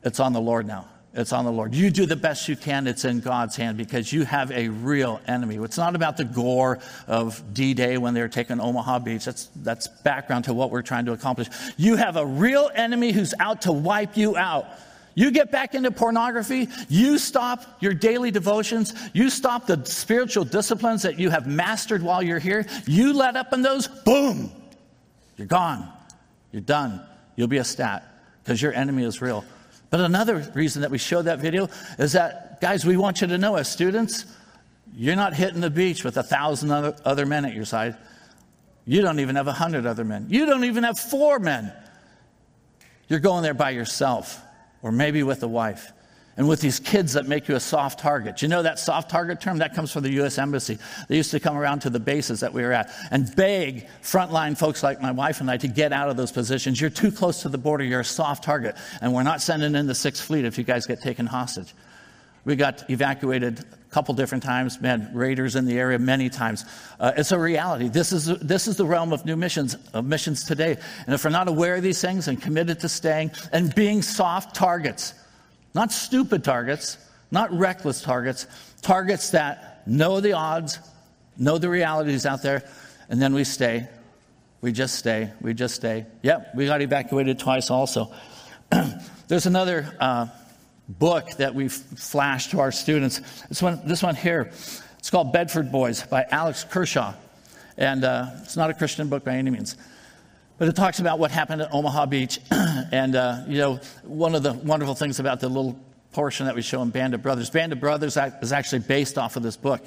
it's 0.04 0.20
on 0.20 0.32
the 0.32 0.40
Lord 0.40 0.64
now. 0.64 0.86
It's 1.12 1.32
on 1.32 1.44
the 1.44 1.50
Lord. 1.50 1.74
You 1.74 1.90
do 1.90 2.06
the 2.06 2.14
best 2.14 2.48
you 2.48 2.54
can. 2.54 2.86
It's 2.86 3.04
in 3.04 3.18
God's 3.18 3.56
hand 3.56 3.78
because 3.78 4.12
you 4.12 4.24
have 4.24 4.52
a 4.52 4.68
real 4.68 5.20
enemy. 5.26 5.56
It's 5.56 5.76
not 5.76 5.96
about 5.96 6.16
the 6.16 6.24
gore 6.24 6.78
of 7.08 7.42
D 7.52 7.74
Day 7.74 7.98
when 7.98 8.14
they 8.14 8.20
were 8.20 8.28
taking 8.28 8.60
Omaha 8.60 9.00
Beach. 9.00 9.24
That's, 9.24 9.50
that's 9.56 9.88
background 9.88 10.44
to 10.44 10.54
what 10.54 10.70
we're 10.70 10.82
trying 10.82 11.06
to 11.06 11.12
accomplish. 11.12 11.48
You 11.76 11.96
have 11.96 12.16
a 12.16 12.24
real 12.24 12.70
enemy 12.76 13.10
who's 13.10 13.34
out 13.40 13.62
to 13.62 13.72
wipe 13.72 14.16
you 14.16 14.36
out. 14.36 14.66
You 15.14 15.30
get 15.30 15.52
back 15.52 15.74
into 15.74 15.90
pornography, 15.90 16.68
you 16.88 17.18
stop 17.18 17.64
your 17.80 17.94
daily 17.94 18.30
devotions, 18.30 18.94
you 19.12 19.30
stop 19.30 19.66
the 19.66 19.84
spiritual 19.84 20.44
disciplines 20.44 21.02
that 21.02 21.18
you 21.18 21.30
have 21.30 21.46
mastered 21.46 22.02
while 22.02 22.22
you're 22.22 22.38
here, 22.38 22.66
you 22.86 23.12
let 23.12 23.36
up 23.36 23.52
in 23.52 23.62
those, 23.62 23.86
boom, 23.86 24.50
you're 25.36 25.46
gone. 25.46 25.88
You're 26.54 26.62
done. 26.62 27.04
You'll 27.34 27.48
be 27.48 27.56
a 27.56 27.64
stat 27.64 28.04
because 28.42 28.62
your 28.62 28.72
enemy 28.72 29.02
is 29.02 29.20
real. 29.20 29.44
But 29.90 29.98
another 29.98 30.48
reason 30.54 30.82
that 30.82 30.90
we 30.92 30.98
showed 30.98 31.22
that 31.22 31.40
video 31.40 31.68
is 31.98 32.12
that, 32.12 32.60
guys, 32.60 32.84
we 32.84 32.96
want 32.96 33.20
you 33.20 33.26
to 33.26 33.38
know 33.38 33.56
as 33.56 33.68
students, 33.68 34.24
you're 34.94 35.16
not 35.16 35.34
hitting 35.34 35.60
the 35.60 35.70
beach 35.70 36.04
with 36.04 36.16
a 36.16 36.22
thousand 36.22 36.70
other 36.70 37.26
men 37.26 37.44
at 37.44 37.54
your 37.54 37.64
side. 37.64 37.96
You 38.86 39.02
don't 39.02 39.18
even 39.18 39.34
have 39.34 39.48
a 39.48 39.52
hundred 39.52 39.84
other 39.84 40.04
men. 40.04 40.26
You 40.28 40.46
don't 40.46 40.64
even 40.64 40.84
have 40.84 40.96
four 40.96 41.40
men. 41.40 41.72
You're 43.08 43.18
going 43.18 43.42
there 43.42 43.54
by 43.54 43.70
yourself, 43.70 44.40
or 44.84 44.92
maybe 44.92 45.22
with 45.22 45.42
a 45.42 45.48
wife 45.48 45.92
and 46.36 46.46
with 46.46 46.60
these 46.60 46.78
kids 46.78 47.14
that 47.14 47.26
make 47.26 47.48
you 47.48 47.54
a 47.54 47.60
soft 47.60 48.00
target. 48.00 48.42
You 48.42 48.48
know 48.48 48.62
that 48.62 48.78
soft 48.78 49.10
target 49.10 49.40
term? 49.40 49.58
That 49.58 49.74
comes 49.74 49.90
from 49.90 50.02
the 50.02 50.10
U.S. 50.10 50.36
Embassy. 50.36 50.78
They 51.08 51.16
used 51.16 51.30
to 51.30 51.40
come 51.40 51.56
around 51.56 51.80
to 51.80 51.90
the 51.90 52.00
bases 52.00 52.40
that 52.40 52.52
we 52.52 52.62
were 52.62 52.72
at 52.72 52.92
and 53.10 53.34
beg 53.34 53.88
frontline 54.02 54.58
folks 54.58 54.82
like 54.82 55.00
my 55.00 55.10
wife 55.10 55.40
and 55.40 55.50
I 55.50 55.56
to 55.56 55.68
get 55.68 55.92
out 55.92 56.10
of 56.10 56.16
those 56.16 56.32
positions. 56.32 56.80
You're 56.80 56.90
too 56.90 57.10
close 57.10 57.42
to 57.42 57.48
the 57.48 57.58
border. 57.58 57.82
You're 57.82 58.00
a 58.00 58.04
soft 58.04 58.44
target. 58.44 58.76
And 59.00 59.14
we're 59.14 59.22
not 59.22 59.40
sending 59.40 59.74
in 59.74 59.86
the 59.86 59.94
Sixth 59.94 60.22
Fleet 60.22 60.44
if 60.44 60.58
you 60.58 60.64
guys 60.64 60.86
get 60.86 61.00
taken 61.00 61.24
hostage. 61.24 61.72
We 62.44 62.56
got 62.56 62.88
evacuated 62.90 63.60
a 63.60 63.90
couple 63.90 64.14
different 64.14 64.44
times, 64.44 64.80
man, 64.80 65.10
raiders 65.14 65.56
in 65.56 65.64
the 65.64 65.78
area 65.78 65.98
many 65.98 66.28
times. 66.28 66.64
Uh, 67.00 67.12
it's 67.16 67.32
a 67.32 67.38
reality. 67.38 67.88
This 67.88 68.12
is, 68.12 68.26
this 68.26 68.68
is 68.68 68.76
the 68.76 68.84
realm 68.84 69.12
of 69.12 69.24
new 69.24 69.36
missions, 69.36 69.76
of 69.94 70.04
missions 70.04 70.44
today. 70.44 70.76
And 71.06 71.14
if 71.14 71.24
we're 71.24 71.30
not 71.30 71.48
aware 71.48 71.76
of 71.76 71.82
these 71.82 72.00
things 72.00 72.28
and 72.28 72.40
committed 72.40 72.80
to 72.80 72.88
staying 72.88 73.30
and 73.52 73.74
being 73.74 74.02
soft 74.02 74.54
targets, 74.54 75.14
not 75.74 75.90
stupid 75.90 76.44
targets, 76.44 76.98
not 77.30 77.52
reckless 77.52 78.02
targets, 78.02 78.46
targets 78.82 79.30
that 79.30 79.86
know 79.86 80.20
the 80.20 80.34
odds, 80.34 80.78
know 81.38 81.58
the 81.58 81.68
realities 81.68 82.26
out 82.26 82.42
there, 82.42 82.62
and 83.08 83.20
then 83.20 83.34
we 83.34 83.44
stay. 83.44 83.88
We 84.60 84.72
just 84.72 84.96
stay. 84.96 85.30
We 85.40 85.54
just 85.54 85.74
stay. 85.74 86.06
Yep, 86.22 86.54
we 86.54 86.66
got 86.66 86.80
evacuated 86.80 87.38
twice 87.38 87.70
also. 87.70 88.12
There's 89.28 89.46
another 89.46 89.94
uh, 89.98 90.26
book 90.88 91.30
that 91.38 91.54
we've 91.54 91.72
flashed 91.72 92.50
to 92.50 92.60
our 92.60 92.72
students. 92.72 93.20
This 93.48 93.62
one, 93.62 93.80
this 93.86 94.02
one 94.02 94.14
here, 94.16 94.50
it's 94.98 95.10
called 95.10 95.32
Bedford 95.32 95.72
Boys 95.72 96.02
by 96.02 96.26
Alex 96.30 96.64
Kershaw. 96.64 97.14
And 97.76 98.04
uh, 98.04 98.26
it's 98.42 98.56
not 98.56 98.70
a 98.70 98.74
Christian 98.74 99.08
book 99.08 99.24
by 99.24 99.34
any 99.34 99.50
means. 99.50 99.76
But 100.58 100.68
it 100.68 100.76
talks 100.76 101.00
about 101.00 101.18
what 101.18 101.30
happened 101.30 101.62
at 101.62 101.74
Omaha 101.74 102.06
Beach. 102.06 102.38
and, 102.50 103.16
uh, 103.16 103.42
you 103.48 103.58
know, 103.58 103.80
one 104.04 104.34
of 104.34 104.42
the 104.42 104.52
wonderful 104.52 104.94
things 104.94 105.18
about 105.18 105.40
the 105.40 105.48
little 105.48 105.78
portion 106.12 106.46
that 106.46 106.54
we 106.54 106.62
show 106.62 106.80
in 106.82 106.90
Band 106.90 107.12
of 107.14 107.22
Brothers, 107.22 107.50
Band 107.50 107.72
of 107.72 107.80
Brothers 107.80 108.16
is 108.16 108.52
actually 108.52 108.78
based 108.80 109.18
off 109.18 109.36
of 109.36 109.42
this 109.42 109.56
book. 109.56 109.84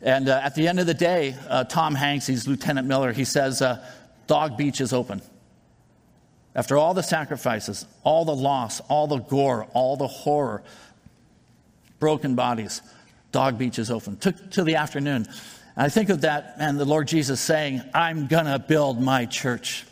And 0.00 0.28
uh, 0.28 0.40
at 0.42 0.54
the 0.54 0.66
end 0.66 0.80
of 0.80 0.86
the 0.86 0.94
day, 0.94 1.36
uh, 1.48 1.64
Tom 1.64 1.94
Hanks, 1.94 2.26
he's 2.26 2.48
Lieutenant 2.48 2.86
Miller, 2.88 3.12
he 3.12 3.24
says, 3.24 3.60
uh, 3.60 3.84
Dog 4.26 4.56
Beach 4.56 4.80
is 4.80 4.92
open. 4.92 5.20
After 6.54 6.76
all 6.76 6.94
the 6.94 7.02
sacrifices, 7.02 7.86
all 8.02 8.24
the 8.24 8.34
loss, 8.34 8.80
all 8.80 9.06
the 9.06 9.18
gore, 9.18 9.68
all 9.74 9.96
the 9.96 10.06
horror, 10.06 10.62
broken 11.98 12.34
bodies, 12.34 12.82
Dog 13.32 13.58
Beach 13.58 13.78
is 13.78 13.90
open. 13.90 14.16
Took 14.16 14.50
to 14.52 14.64
the 14.64 14.76
afternoon. 14.76 15.26
And 15.76 15.86
I 15.86 15.88
think 15.88 16.08
of 16.08 16.22
that 16.22 16.54
and 16.58 16.80
the 16.80 16.84
Lord 16.84 17.06
Jesus 17.06 17.40
saying, 17.40 17.82
I'm 17.94 18.26
going 18.26 18.46
to 18.46 18.58
build 18.58 19.00
my 19.00 19.26
church. 19.26 19.84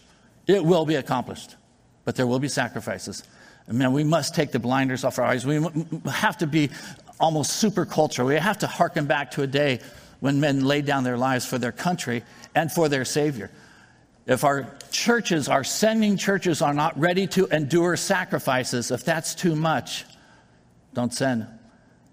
It 0.47 0.65
will 0.65 0.87
be 0.87 0.95
accomplished, 0.95 1.57
but 2.05 2.17
there 2.17 2.27
will 2.27 2.39
be 2.39 2.49
sacrifices. 2.49 3.23
Man, 3.69 3.93
we 3.93 4.05
must 4.05 4.35
take 4.35 4.53
the 4.53 4.59
blinders 4.59 5.05
off 5.05 5.19
our 5.19 5.25
eyes. 5.25 5.45
We 5.45 5.65
have 6.07 6.39
to 6.39 6.47
be 6.47 6.71
almost 7.19 7.55
super 7.55 7.85
cultural. 7.85 8.29
We 8.29 8.37
have 8.37 8.59
to 8.59 8.67
hearken 8.67 9.07
back 9.07 9.33
to 9.33 9.43
a 9.43 9.47
day 9.47 9.81
when 10.21 10.41
men 10.41 10.65
laid 10.65 10.87
down 10.87 11.05
their 11.05 11.19
lives 11.19 11.45
for 11.45 11.59
their 11.59 11.73
country 11.73 12.23
and 12.55 12.71
for 12.71 12.89
their 12.89 13.05
Savior. 13.05 13.51
If 14.27 14.43
our 14.43 14.75
churches, 14.91 15.49
our 15.49 15.63
sending 15.63 16.17
churches, 16.17 16.61
are 16.61 16.75
not 16.75 16.99
ready 16.99 17.29
to 17.29 17.47
endure 17.47 17.97
sacrifices, 17.97 18.91
if 18.91 19.05
that's 19.05 19.35
too 19.35 19.55
much, 19.55 20.05
don't 20.95 21.15
send. 21.15 21.47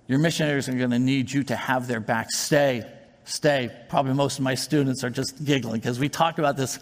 Your 0.08 0.20
missionaries 0.20 0.70
are 0.70 0.74
going 0.74 0.92
to 0.92 1.00
need 1.00 1.32
you 1.32 1.44
to 1.46 1.56
have 1.56 1.88
their 1.88 2.00
back. 2.00 2.30
Stay, 2.30 2.86
stay. 3.26 3.72
Probably 3.90 4.14
most 4.14 4.38
of 4.38 4.44
my 4.44 4.54
students 4.54 5.04
are 5.04 5.10
just 5.10 5.44
giggling 5.44 5.80
because 5.80 5.98
we 5.98 6.10
talk 6.10 6.38
about 6.38 6.56
this 6.56 6.78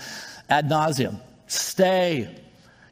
ad 0.50 0.67
nauseum. 0.67 1.19
Stay. 1.47 2.35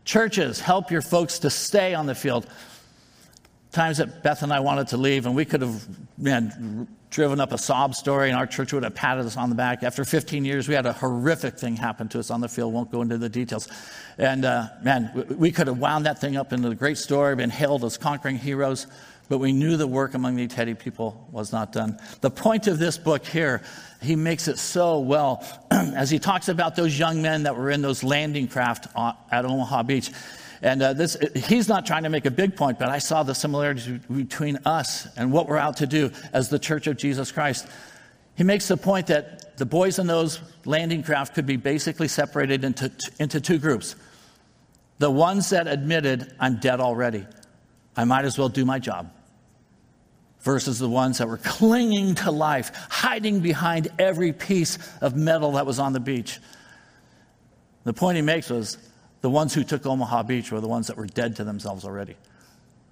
Churches, 0.05 0.61
help 0.61 0.91
your 0.91 1.01
folks 1.01 1.39
to 1.39 1.49
stay 1.49 1.93
on 1.93 2.05
the 2.05 2.15
field. 2.15 2.47
Times 3.71 3.97
that 3.97 4.23
Beth 4.23 4.43
and 4.43 4.53
I 4.53 4.61
wanted 4.61 4.87
to 4.89 4.97
leave, 4.97 5.25
and 5.25 5.35
we 5.35 5.45
could 5.45 5.61
have 5.61 5.87
man, 6.17 6.87
driven 7.09 7.39
up 7.39 7.51
a 7.51 7.57
sob 7.57 7.95
story, 7.95 8.29
and 8.29 8.37
our 8.37 8.45
church 8.45 8.71
would 8.73 8.83
have 8.83 8.95
patted 8.95 9.25
us 9.25 9.35
on 9.35 9.49
the 9.49 9.55
back. 9.55 9.83
After 9.83 10.05
15 10.05 10.45
years, 10.45 10.67
we 10.67 10.75
had 10.75 10.85
a 10.85 10.93
horrific 10.93 11.57
thing 11.57 11.75
happen 11.75 12.07
to 12.09 12.19
us 12.19 12.29
on 12.29 12.41
the 12.41 12.47
field. 12.47 12.73
Won't 12.73 12.91
go 12.91 13.01
into 13.01 13.17
the 13.17 13.29
details. 13.29 13.67
And 14.17 14.45
uh, 14.45 14.67
man, 14.83 15.25
we 15.37 15.51
could 15.51 15.67
have 15.67 15.79
wound 15.79 16.05
that 16.05 16.19
thing 16.19 16.37
up 16.37 16.53
into 16.53 16.69
a 16.69 16.75
great 16.75 16.97
story, 16.97 17.35
been 17.35 17.49
hailed 17.49 17.83
as 17.83 17.97
conquering 17.97 18.37
heroes 18.37 18.87
but 19.29 19.37
we 19.37 19.53
knew 19.53 19.77
the 19.77 19.87
work 19.87 20.15
among 20.15 20.35
the 20.35 20.47
Iteri 20.47 20.77
people 20.77 21.27
was 21.31 21.53
not 21.53 21.71
done. 21.71 21.99
The 22.21 22.31
point 22.31 22.67
of 22.67 22.79
this 22.79 22.97
book 22.97 23.25
here, 23.25 23.61
he 24.01 24.15
makes 24.15 24.47
it 24.47 24.57
so 24.57 24.99
well 24.99 25.47
as 25.71 26.09
he 26.09 26.17
talks 26.17 26.49
about 26.49 26.75
those 26.75 26.97
young 26.97 27.21
men 27.21 27.43
that 27.43 27.55
were 27.55 27.69
in 27.69 27.83
those 27.83 28.03
landing 28.03 28.47
craft 28.47 28.87
at 29.31 29.45
Omaha 29.45 29.83
Beach. 29.83 30.11
And 30.61 30.81
uh, 30.81 30.93
this, 30.93 31.17
he's 31.35 31.69
not 31.69 31.85
trying 31.85 32.03
to 32.03 32.09
make 32.09 32.25
a 32.25 32.31
big 32.31 32.55
point, 32.55 32.79
but 32.79 32.89
I 32.89 32.99
saw 32.99 33.23
the 33.23 33.33
similarities 33.33 33.87
between 33.87 34.57
us 34.65 35.07
and 35.15 35.31
what 35.31 35.47
we're 35.47 35.57
out 35.57 35.77
to 35.77 35.87
do 35.87 36.11
as 36.33 36.49
the 36.49 36.59
Church 36.59 36.87
of 36.87 36.97
Jesus 36.97 37.31
Christ. 37.31 37.67
He 38.35 38.43
makes 38.43 38.67
the 38.67 38.77
point 38.77 39.07
that 39.07 39.57
the 39.57 39.65
boys 39.65 39.99
in 39.99 40.07
those 40.07 40.39
landing 40.65 41.03
craft 41.03 41.35
could 41.35 41.45
be 41.45 41.57
basically 41.57 42.07
separated 42.07 42.63
into, 42.63 42.91
into 43.19 43.39
two 43.39 43.57
groups. 43.57 43.95
The 44.97 45.11
ones 45.11 45.49
that 45.51 45.67
admitted, 45.67 46.33
I'm 46.39 46.59
dead 46.59 46.79
already. 46.79 47.25
I 47.95 48.03
might 48.03 48.25
as 48.25 48.37
well 48.37 48.49
do 48.49 48.65
my 48.65 48.79
job 48.79 49.11
versus 50.41 50.79
the 50.79 50.89
ones 50.89 51.17
that 51.17 51.27
were 51.27 51.37
clinging 51.37 52.15
to 52.15 52.31
life, 52.31 52.71
hiding 52.89 53.41
behind 53.41 53.89
every 53.97 54.31
piece 54.33 54.77
of 55.01 55.15
metal 55.15 55.53
that 55.53 55.65
was 55.65 55.79
on 55.79 55.93
the 55.93 55.99
beach. 55.99 56.39
The 57.83 57.93
point 57.93 58.15
he 58.15 58.21
makes 58.21 58.49
was 58.49 58.77
the 59.21 59.29
ones 59.29 59.53
who 59.53 59.63
took 59.63 59.85
Omaha 59.85 60.23
Beach 60.23 60.51
were 60.51 60.61
the 60.61 60.67
ones 60.67 60.87
that 60.87 60.97
were 60.97 61.07
dead 61.07 61.35
to 61.37 61.43
themselves 61.43 61.85
already. 61.85 62.15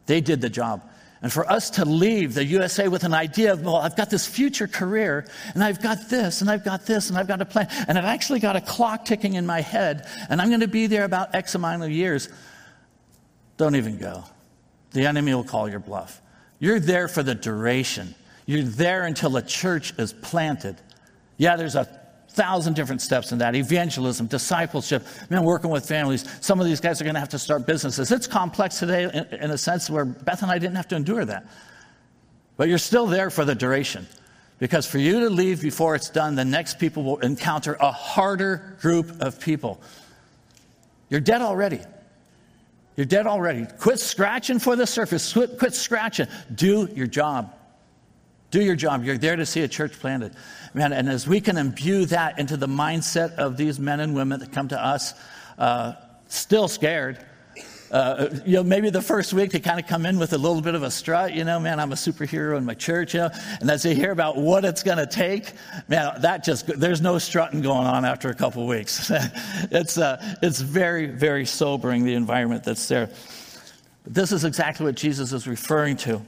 They 0.05 0.21
did 0.21 0.41
the 0.41 0.49
job. 0.49 0.81
And 1.21 1.33
for 1.33 1.49
us 1.49 1.71
to 1.71 1.85
leave 1.85 2.35
the 2.35 2.45
USA 2.45 2.87
with 2.87 3.03
an 3.03 3.13
idea 3.13 3.53
of, 3.53 3.63
well, 3.63 3.77
I've 3.77 3.95
got 3.95 4.09
this 4.09 4.27
future 4.27 4.67
career, 4.67 5.25
and 5.55 5.63
I've 5.63 5.81
got 5.81 6.09
this, 6.09 6.41
and 6.41 6.49
I've 6.49 6.63
got 6.63 6.85
this, 6.85 7.09
and 7.09 7.17
I've 7.17 7.27
got 7.27 7.41
a 7.41 7.45
plan, 7.45 7.67
and 7.87 7.97
I've 7.97 8.05
actually 8.05 8.39
got 8.39 8.55
a 8.55 8.61
clock 8.61 9.05
ticking 9.05 9.33
in 9.33 9.45
my 9.45 9.61
head, 9.61 10.07
and 10.29 10.39
I'm 10.39 10.49
going 10.49 10.59
to 10.59 10.67
be 10.67 10.85
there 10.85 11.05
about 11.05 11.33
X 11.33 11.55
amount 11.55 11.81
of 11.81 11.89
years. 11.89 12.29
Don't 13.57 13.75
even 13.75 13.97
go. 13.97 14.23
The 14.91 15.07
enemy 15.07 15.33
will 15.33 15.43
call 15.43 15.67
your 15.67 15.79
bluff. 15.79 16.21
You're 16.59 16.79
there 16.79 17.07
for 17.07 17.23
the 17.23 17.35
duration. 17.35 18.13
You're 18.45 18.63
there 18.63 19.05
until 19.05 19.35
a 19.37 19.41
church 19.41 19.93
is 19.97 20.13
planted. 20.13 20.75
Yeah, 21.37 21.55
there's 21.55 21.75
a 21.75 21.85
thousand 22.37 22.75
different 22.75 23.01
steps 23.01 23.31
in 23.31 23.39
that 23.39 23.55
evangelism, 23.55 24.27
discipleship, 24.27 25.03
man, 25.29 25.43
working 25.43 25.71
with 25.71 25.85
families. 25.87 26.23
Some 26.39 26.59
of 26.59 26.67
these 26.67 26.79
guys 26.79 27.01
are 27.01 27.03
going 27.03 27.15
to 27.15 27.19
have 27.19 27.29
to 27.29 27.39
start 27.39 27.65
businesses. 27.65 28.11
It's 28.11 28.27
complex 28.27 28.79
today 28.79 29.03
in, 29.03 29.39
in 29.41 29.51
a 29.51 29.57
sense 29.57 29.89
where 29.89 30.05
Beth 30.05 30.43
and 30.43 30.51
I 30.51 30.59
didn't 30.59 30.75
have 30.75 30.87
to 30.89 30.95
endure 30.95 31.25
that. 31.25 31.47
But 32.55 32.69
you're 32.69 32.77
still 32.77 33.07
there 33.07 33.29
for 33.29 33.43
the 33.43 33.55
duration. 33.55 34.07
Because 34.59 34.85
for 34.87 34.99
you 34.99 35.19
to 35.21 35.29
leave 35.29 35.61
before 35.61 35.95
it's 35.95 36.09
done, 36.09 36.35
the 36.35 36.45
next 36.45 36.79
people 36.79 37.03
will 37.03 37.19
encounter 37.19 37.73
a 37.79 37.91
harder 37.91 38.77
group 38.81 39.21
of 39.21 39.39
people. 39.39 39.81
You're 41.09 41.19
dead 41.19 41.41
already. 41.41 41.81
You're 42.95 43.05
dead 43.05 43.27
already. 43.27 43.65
Quit 43.79 43.99
scratching 43.99 44.59
for 44.59 44.75
the 44.75 44.87
surface. 44.87 45.33
Quit, 45.33 45.57
quit 45.57 45.73
scratching. 45.73 46.27
Do 46.53 46.87
your 46.95 47.07
job. 47.07 47.56
Do 48.49 48.61
your 48.61 48.75
job. 48.75 49.03
You're 49.03 49.17
there 49.17 49.35
to 49.35 49.45
see 49.45 49.61
a 49.61 49.67
church 49.67 49.99
planted. 49.99 50.33
Man, 50.73 50.93
and 50.93 51.09
as 51.09 51.27
we 51.27 51.41
can 51.41 51.57
imbue 51.57 52.05
that 52.07 52.39
into 52.39 52.55
the 52.55 52.67
mindset 52.67 53.35
of 53.35 53.57
these 53.57 53.79
men 53.79 53.99
and 53.99 54.15
women 54.15 54.39
that 54.39 54.51
come 54.51 54.69
to 54.69 54.81
us, 54.81 55.13
uh, 55.57 55.93
still 56.27 56.67
scared, 56.67 57.25
uh, 57.91 58.27
you 58.45 58.53
know, 58.53 58.63
maybe 58.63 58.89
the 58.89 59.01
first 59.01 59.33
week 59.33 59.51
they 59.51 59.59
kind 59.59 59.79
of 59.79 59.87
come 59.87 60.05
in 60.05 60.19
with 60.19 60.33
a 60.33 60.37
little 60.37 60.61
bit 60.61 60.75
of 60.75 60.83
a 60.83 60.91
strut, 60.91 61.33
you 61.33 61.45
know, 61.45 61.59
man, 61.59 61.79
I'm 61.79 61.91
a 61.91 61.95
superhero 61.95 62.57
in 62.57 62.65
my 62.65 62.73
church, 62.73 63.13
you 63.13 63.21
know, 63.21 63.29
and 63.61 63.71
as 63.71 63.83
they 63.83 63.95
hear 63.95 64.11
about 64.11 64.37
what 64.37 64.65
it's 64.65 64.83
going 64.83 64.97
to 64.97 65.05
take, 65.05 65.53
man, 65.87 66.21
that 66.21 66.43
just, 66.43 66.67
there's 66.67 67.01
no 67.01 67.17
strutting 67.17 67.61
going 67.61 67.87
on 67.87 68.03
after 68.03 68.29
a 68.29 68.33
couple 68.33 68.67
weeks. 68.67 69.09
it's, 69.71 69.97
uh, 69.97 70.37
it's 70.41 70.59
very, 70.59 71.05
very 71.05 71.45
sobering, 71.45 72.03
the 72.03 72.13
environment 72.13 72.63
that's 72.65 72.87
there. 72.89 73.09
But 74.03 74.13
this 74.13 74.31
is 74.33 74.43
exactly 74.43 74.85
what 74.85 74.95
Jesus 74.95 75.31
is 75.31 75.47
referring 75.47 75.95
to. 75.97 76.21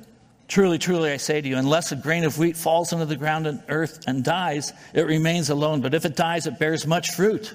Truly, 0.50 0.80
truly, 0.80 1.12
I 1.12 1.18
say 1.18 1.40
to 1.42 1.48
you, 1.48 1.58
unless 1.58 1.92
a 1.92 1.96
grain 1.96 2.24
of 2.24 2.40
wheat 2.40 2.58
falls 2.58 2.92
into 2.92 3.06
the 3.06 3.16
ground 3.16 3.46
and 3.46 3.62
earth 3.70 4.00
and 4.08 4.24
dies, 4.24 4.74
it 4.96 5.06
remains 5.06 5.52
alone. 5.52 5.80
But 5.82 5.94
if 5.94 6.06
it 6.06 6.16
dies, 6.16 6.48
it 6.48 6.58
bears 6.58 6.88
much 6.88 7.12
fruit. 7.12 7.54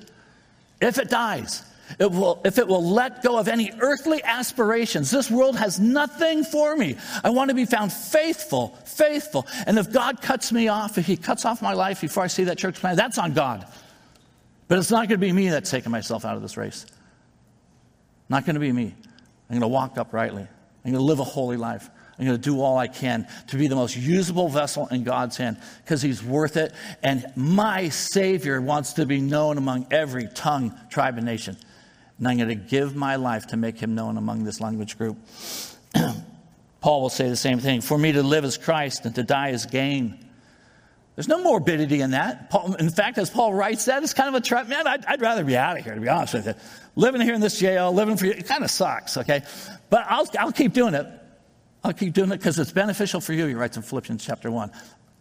If 0.80 0.98
it 0.98 1.10
dies, 1.10 1.64
it 1.98 2.12
will, 2.12 2.40
if 2.44 2.56
it 2.56 2.68
will 2.68 2.88
let 2.88 3.20
go 3.24 3.36
of 3.36 3.48
any 3.48 3.72
earthly 3.80 4.22
aspirations, 4.22 5.10
this 5.10 5.28
world 5.28 5.56
has 5.56 5.80
nothing 5.80 6.44
for 6.44 6.76
me. 6.76 6.96
I 7.24 7.30
want 7.30 7.48
to 7.48 7.54
be 7.54 7.64
found 7.64 7.92
faithful, 7.92 8.68
faithful. 8.86 9.44
And 9.66 9.76
if 9.76 9.92
God 9.92 10.22
cuts 10.22 10.52
me 10.52 10.68
off, 10.68 10.96
if 10.96 11.04
He 11.04 11.16
cuts 11.16 11.44
off 11.44 11.60
my 11.60 11.72
life 11.72 12.00
before 12.00 12.22
I 12.22 12.28
see 12.28 12.44
that 12.44 12.58
church 12.58 12.76
plan, 12.76 12.94
that's 12.94 13.18
on 13.18 13.32
God. 13.32 13.66
But 14.68 14.78
it's 14.78 14.92
not 14.92 15.08
going 15.08 15.20
to 15.20 15.26
be 15.26 15.32
me 15.32 15.48
that's 15.48 15.68
taking 15.68 15.90
myself 15.90 16.24
out 16.24 16.36
of 16.36 16.42
this 16.42 16.56
race. 16.56 16.86
Not 18.28 18.46
going 18.46 18.54
to 18.54 18.60
be 18.60 18.72
me. 18.72 18.94
I'm 19.50 19.58
going 19.58 19.62
to 19.62 19.68
walk 19.68 19.98
uprightly. 19.98 20.42
I'm 20.42 20.92
going 20.92 20.94
to 20.94 21.00
live 21.00 21.18
a 21.18 21.24
holy 21.24 21.56
life. 21.56 21.90
I'm 22.18 22.26
going 22.26 22.36
to 22.36 22.42
do 22.42 22.60
all 22.60 22.78
I 22.78 22.86
can 22.86 23.26
to 23.48 23.56
be 23.56 23.66
the 23.66 23.74
most 23.74 23.96
usable 23.96 24.48
vessel 24.48 24.86
in 24.88 25.02
God's 25.02 25.36
hand 25.36 25.56
because 25.84 26.00
He's 26.00 26.22
worth 26.22 26.56
it. 26.56 26.72
And 27.02 27.26
my 27.34 27.88
Savior 27.88 28.60
wants 28.60 28.94
to 28.94 29.06
be 29.06 29.20
known 29.20 29.58
among 29.58 29.88
every 29.90 30.28
tongue, 30.28 30.78
tribe, 30.90 31.16
and 31.16 31.26
nation. 31.26 31.56
And 32.18 32.28
I'm 32.28 32.36
going 32.36 32.48
to 32.48 32.54
give 32.54 32.94
my 32.94 33.16
life 33.16 33.48
to 33.48 33.56
make 33.56 33.78
Him 33.78 33.94
known 33.94 34.16
among 34.16 34.44
this 34.44 34.60
language 34.60 34.96
group. 34.96 35.16
Paul 36.80 37.02
will 37.02 37.10
say 37.10 37.28
the 37.28 37.36
same 37.36 37.58
thing. 37.58 37.80
For 37.80 37.98
me 37.98 38.12
to 38.12 38.22
live 38.22 38.44
as 38.44 38.58
Christ 38.58 39.06
and 39.06 39.14
to 39.16 39.22
die 39.22 39.50
as 39.50 39.66
gain. 39.66 40.20
There's 41.16 41.28
no 41.28 41.42
morbidity 41.42 42.00
in 42.00 42.10
that. 42.10 42.50
Paul, 42.50 42.74
in 42.74 42.90
fact, 42.90 43.18
as 43.18 43.30
Paul 43.30 43.54
writes 43.54 43.84
that, 43.86 44.02
it's 44.02 44.14
kind 44.14 44.28
of 44.28 44.34
a 44.34 44.40
trap. 44.40 44.68
Man, 44.68 44.86
I'd, 44.86 45.04
I'd, 45.06 45.20
rather 45.20 45.44
be 45.44 45.56
out 45.56 45.78
of 45.78 45.84
here, 45.84 45.94
to 45.94 46.00
be 46.00 46.08
honest 46.08 46.34
with 46.34 46.46
you. 46.46 46.54
Living 46.96 47.20
here 47.20 47.34
in 47.34 47.40
this 47.40 47.58
jail, 47.58 47.92
living 47.92 48.16
for 48.16 48.26
you, 48.26 48.32
it 48.32 48.46
kind 48.46 48.64
of 48.64 48.70
sucks, 48.70 49.16
okay? 49.16 49.42
But 49.90 50.06
I'll, 50.08 50.28
I'll 50.38 50.52
keep 50.52 50.72
doing 50.72 50.94
it 50.94 51.06
I'll 51.84 51.92
keep 51.92 52.14
doing 52.14 52.32
it 52.32 52.38
because 52.38 52.58
it's 52.58 52.72
beneficial 52.72 53.20
for 53.20 53.34
you, 53.34 53.46
he 53.46 53.54
writes 53.54 53.76
in 53.76 53.82
Philippians 53.82 54.24
chapter 54.24 54.50
1. 54.50 54.72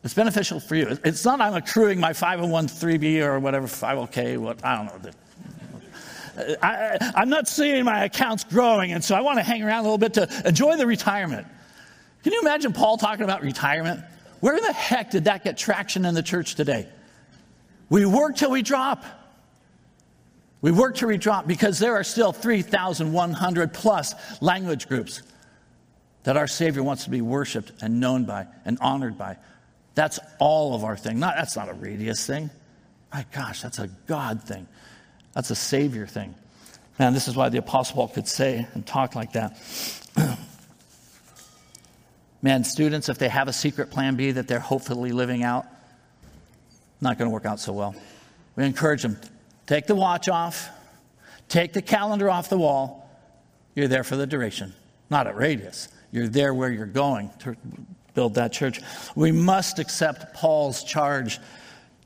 It's 0.03 0.13
beneficial 0.13 0.61
for 0.61 0.75
you. 0.75 0.97
It's 1.03 1.25
not 1.25 1.41
I'm 1.41 1.55
accruing 1.55 1.99
my 1.99 2.11
501b 2.13 3.21
or 3.21 3.39
whatever, 3.39 3.67
50K, 3.67 4.37
what, 4.37 4.63
I 4.63 4.77
don't 4.77 5.03
know. 5.03 5.11
I, 6.63 6.97
am 7.15 7.29
not 7.29 7.47
seeing 7.47 7.83
my 7.83 8.05
accounts 8.05 8.43
growing, 8.45 8.93
and 8.93 9.03
so 9.03 9.13
I 9.13 9.21
want 9.21 9.37
to 9.37 9.43
hang 9.43 9.61
around 9.61 9.81
a 9.81 9.83
little 9.83 9.97
bit 9.97 10.13
to 10.15 10.41
enjoy 10.45 10.77
the 10.77 10.87
retirement. 10.87 11.45
Can 12.23 12.33
you 12.33 12.41
imagine 12.41 12.73
Paul 12.73 12.97
talking 12.97 13.23
about 13.23 13.43
retirement? 13.43 14.01
Where 14.39 14.59
the 14.59 14.73
heck 14.73 15.11
did 15.11 15.25
that 15.25 15.43
get 15.43 15.57
traction 15.57 16.05
in 16.05 16.15
the 16.15 16.23
church 16.23 16.55
today? 16.55 16.87
We 17.89 18.05
work 18.05 18.35
till 18.35 18.49
we 18.51 18.61
drop. 18.61 19.05
We 20.61 20.71
work 20.71 20.95
till 20.95 21.09
we 21.09 21.17
drop 21.17 21.45
because 21.45 21.77
there 21.77 21.93
are 21.95 22.03
still 22.03 22.31
3,100 22.31 23.73
plus 23.73 24.15
language 24.41 24.87
groups 24.87 25.21
that 26.23 26.37
our 26.37 26.47
Savior 26.47 26.83
wants 26.83 27.03
to 27.05 27.09
be 27.09 27.21
worshiped 27.21 27.71
and 27.81 27.99
known 27.99 28.25
by 28.25 28.47
and 28.65 28.77
honored 28.79 29.17
by. 29.17 29.37
That's 29.95 30.19
all 30.39 30.75
of 30.75 30.83
our 30.83 30.97
thing. 30.97 31.19
Not, 31.19 31.35
that's 31.35 31.55
not 31.55 31.69
a 31.69 31.73
radius 31.73 32.25
thing. 32.25 32.49
My 33.13 33.25
gosh, 33.31 33.61
that's 33.61 33.79
a 33.79 33.87
God 34.07 34.43
thing. 34.43 34.67
That's 35.33 35.51
a 35.51 35.55
Savior 35.55 36.07
thing. 36.07 36.33
Man, 36.99 37.13
this 37.13 37.27
is 37.27 37.35
why 37.35 37.49
the 37.49 37.57
Apostle 37.57 37.95
Paul 37.95 38.07
could 38.07 38.27
say 38.27 38.67
and 38.73 38.85
talk 38.85 39.15
like 39.15 39.33
that. 39.33 39.57
Man, 42.41 42.63
students, 42.63 43.09
if 43.09 43.17
they 43.17 43.29
have 43.29 43.47
a 43.47 43.53
secret 43.53 43.89
plan 43.89 44.15
B 44.15 44.31
that 44.31 44.47
they're 44.47 44.59
hopefully 44.59 45.11
living 45.11 45.43
out, 45.43 45.65
not 47.01 47.17
going 47.17 47.29
to 47.29 47.33
work 47.33 47.45
out 47.45 47.59
so 47.59 47.73
well. 47.73 47.95
We 48.55 48.65
encourage 48.65 49.01
them 49.01 49.17
take 49.65 49.87
the 49.87 49.95
watch 49.95 50.29
off, 50.29 50.69
take 51.49 51.73
the 51.73 51.81
calendar 51.81 52.29
off 52.29 52.49
the 52.49 52.57
wall. 52.57 53.09
You're 53.75 53.87
there 53.87 54.03
for 54.03 54.15
the 54.15 54.27
duration, 54.27 54.73
not 55.09 55.27
at 55.27 55.35
radius. 55.35 55.87
You're 56.11 56.27
there 56.27 56.53
where 56.53 56.71
you're 56.71 56.85
going 56.85 57.31
to 57.39 57.55
build 58.13 58.35
that 58.35 58.51
church. 58.53 58.79
We 59.15 59.31
must 59.31 59.79
accept 59.79 60.33
Paul's 60.33 60.83
charge 60.83 61.39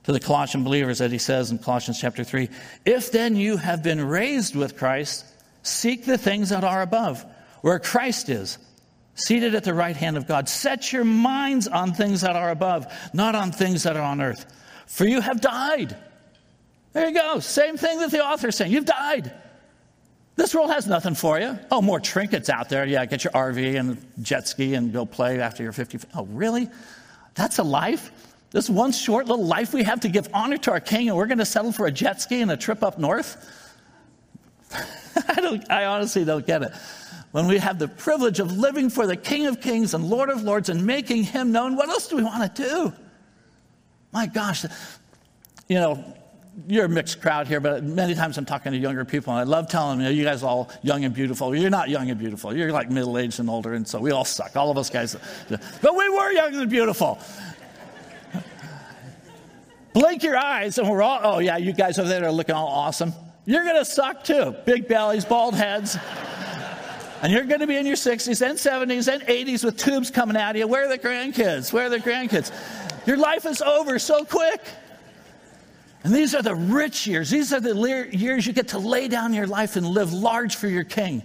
to 0.04 0.14
the 0.14 0.20
Colossian 0.20 0.64
believers 0.64 1.00
that 1.00 1.12
he 1.12 1.18
says 1.18 1.52
in 1.52 1.58
Colossians 1.60 2.00
chapter 2.00 2.24
3 2.24 2.50
If 2.86 3.12
then 3.12 3.36
you 3.36 3.58
have 3.58 3.84
been 3.84 4.04
raised 4.06 4.56
with 4.56 4.78
Christ, 4.78 5.26
seek 5.64 6.06
the 6.06 6.18
things 6.18 6.50
that 6.50 6.64
are 6.64 6.82
above, 6.82 7.26
where 7.62 7.80
Christ 7.80 8.30
is, 8.30 8.58
seated 9.16 9.56
at 9.56 9.64
the 9.64 9.74
right 9.74 9.96
hand 9.96 10.16
of 10.16 10.28
God. 10.28 10.48
Set 10.48 10.94
your 10.94 11.04
minds 11.04 11.68
on 11.68 11.94
things 11.94 12.22
that 12.22 12.36
are 12.36 12.52
above, 12.52 12.88
not 13.14 13.36
on 13.36 13.52
things 13.52 13.84
that 13.84 13.98
are 13.98 14.04
on 14.04 14.22
earth. 14.22 14.46
For 14.86 15.06
you 15.06 15.20
have 15.20 15.42
died. 15.42 15.96
There 16.94 17.10
you 17.10 17.14
go. 17.14 17.40
Same 17.42 17.76
thing 17.76 18.00
that 18.00 18.12
the 18.12 18.24
author 18.24 18.48
is 18.48 18.56
saying. 18.56 18.72
You've 18.72 18.86
died. 18.86 19.34
This 20.38 20.54
world 20.54 20.70
has 20.70 20.86
nothing 20.86 21.16
for 21.16 21.40
you. 21.40 21.58
Oh, 21.72 21.82
more 21.82 22.00
trinkets 22.00 22.48
out 22.48 22.70
there. 22.70 22.86
Yeah, 22.86 23.04
get 23.08 23.24
your 23.24 23.34
RV 23.34 23.80
and 23.80 23.98
jet 24.22 24.48
ski 24.48 24.76
and 24.76 24.94
go 24.94 25.04
play 25.04 25.42
after 25.42 25.64
you're 25.64 25.72
50. 25.72 26.00
Oh, 26.16 26.26
really? 26.28 26.70
That's 27.34 27.58
a 27.58 27.64
life? 27.64 28.12
This 28.52 28.70
one 28.70 28.92
short 28.92 29.26
little 29.26 29.46
life 29.46 29.74
we 29.74 29.84
have 29.84 30.00
to 30.02 30.10
give 30.10 30.30
honor 30.36 30.58
to 30.58 30.72
our 30.72 30.80
king, 30.80 31.10
and 31.10 31.18
we're 31.18 31.26
going 31.26 31.40
to 31.40 31.46
settle 31.46 31.72
for 31.72 31.88
a 31.88 31.92
jet 31.92 32.22
ski 32.22 32.42
and 32.42 32.52
a 32.52 32.56
trip 32.56 32.84
up 32.84 33.00
north? 33.00 33.36
I, 35.28 35.42
don't, 35.42 35.72
I 35.72 35.86
honestly 35.86 36.24
don't 36.24 36.46
get 36.46 36.62
it. 36.62 36.72
When 37.32 37.48
we 37.48 37.58
have 37.58 37.80
the 37.80 37.88
privilege 37.88 38.40
of 38.40 38.56
living 38.56 38.92
for 38.92 39.08
the 39.08 39.18
King 39.18 39.48
of 39.48 39.60
Kings 39.60 39.96
and 39.96 40.06
Lord 40.06 40.30
of 40.30 40.44
Lords 40.44 40.70
and 40.70 40.86
making 40.86 41.24
him 41.24 41.52
known, 41.52 41.76
what 41.76 41.90
else 41.90 42.08
do 42.08 42.16
we 42.16 42.24
want 42.24 42.56
to 42.56 42.64
do? 42.64 42.94
My 44.14 44.28
gosh, 44.28 44.66
you 45.68 45.76
know, 45.76 46.16
you're 46.66 46.86
a 46.86 46.90
mixed 46.90 47.22
crowd 47.22 47.48
here, 47.48 47.60
but 47.60 47.84
many 47.84 48.16
times 48.16 48.38
I'm 48.38 48.46
talking 48.46 48.72
to 48.72 48.78
younger 48.78 49.06
people, 49.06 49.32
and 49.32 49.40
I 49.40 49.44
love 49.44 49.68
telling 49.68 50.00
them, 50.00 50.08
you, 50.08 50.12
know, 50.12 50.18
you 50.18 50.24
guys 50.24 50.42
are 50.42 50.50
all 50.50 50.72
young 50.82 51.06
and 51.06 51.14
beautiful. 51.14 51.56
You're 51.56 51.70
not 51.70 51.90
young 51.90 52.10
and 52.10 52.18
beautiful. 52.18 52.56
You're 52.56 52.72
like 52.72 52.90
middle 52.90 53.18
aged 53.18 53.40
and 53.40 53.50
older, 53.50 53.74
and 53.74 53.88
so 53.88 54.00
we 54.00 54.12
all 54.12 54.26
suck. 54.26 54.56
All 54.56 54.72
of 54.72 54.78
us 54.78 54.90
guys. 54.90 55.16
But 55.50 55.96
we 55.96 56.10
were 56.10 56.32
young 56.32 56.56
and 56.56 56.70
beautiful. 56.70 57.20
Blink 59.94 60.24
your 60.24 60.38
eyes, 60.38 60.78
and 60.78 60.90
we're 60.90 61.02
all, 61.02 61.20
oh, 61.22 61.40
yeah, 61.40 61.58
you 61.58 61.74
guys 61.74 62.00
over 62.00 62.10
there 62.10 62.26
are 62.26 62.32
looking 62.32 62.56
all 62.56 62.68
awesome. 62.68 63.14
You're 63.46 63.64
going 63.64 63.78
to 63.78 63.86
suck 63.86 64.24
too. 64.24 64.56
Big 64.66 64.88
bellies, 64.88 65.26
bald 65.26 65.56
heads. 65.56 65.98
And 67.22 67.32
you're 67.32 67.46
going 67.46 67.62
to 67.62 67.68
be 67.68 67.78
in 67.78 67.86
your 67.86 67.96
60s 67.96 68.48
and 68.48 68.60
70s 68.60 69.12
and 69.12 69.24
80s 69.24 69.64
with 69.64 69.78
tubes 69.78 70.12
coming 70.12 70.38
out 70.38 70.52
of 70.52 70.58
you. 70.58 70.68
Where 70.68 70.86
are 70.86 70.90
the 70.90 71.00
grandkids? 71.00 71.74
Where 71.74 71.86
are 71.86 71.90
the 71.90 72.00
grandkids? 72.00 72.52
Your 73.08 73.18
life 73.18 73.46
is 73.46 73.62
over 73.62 73.98
so 73.98 74.24
quick. 74.24 74.62
And 76.08 76.16
these 76.16 76.34
are 76.34 76.42
the 76.42 76.56
rich 76.56 77.06
years. 77.06 77.30
These 77.30 77.52
are 77.52 77.60
the 77.60 78.08
years 78.14 78.48
you 78.48 78.54
get 78.54 78.70
to 78.70 78.80
lay 78.80 79.10
down 79.10 79.34
your 79.34 79.46
life 79.46 79.76
and 79.76 79.86
live 79.86 80.14
large 80.14 80.56
for 80.56 80.70
your 80.70 80.86
king. 80.86 81.22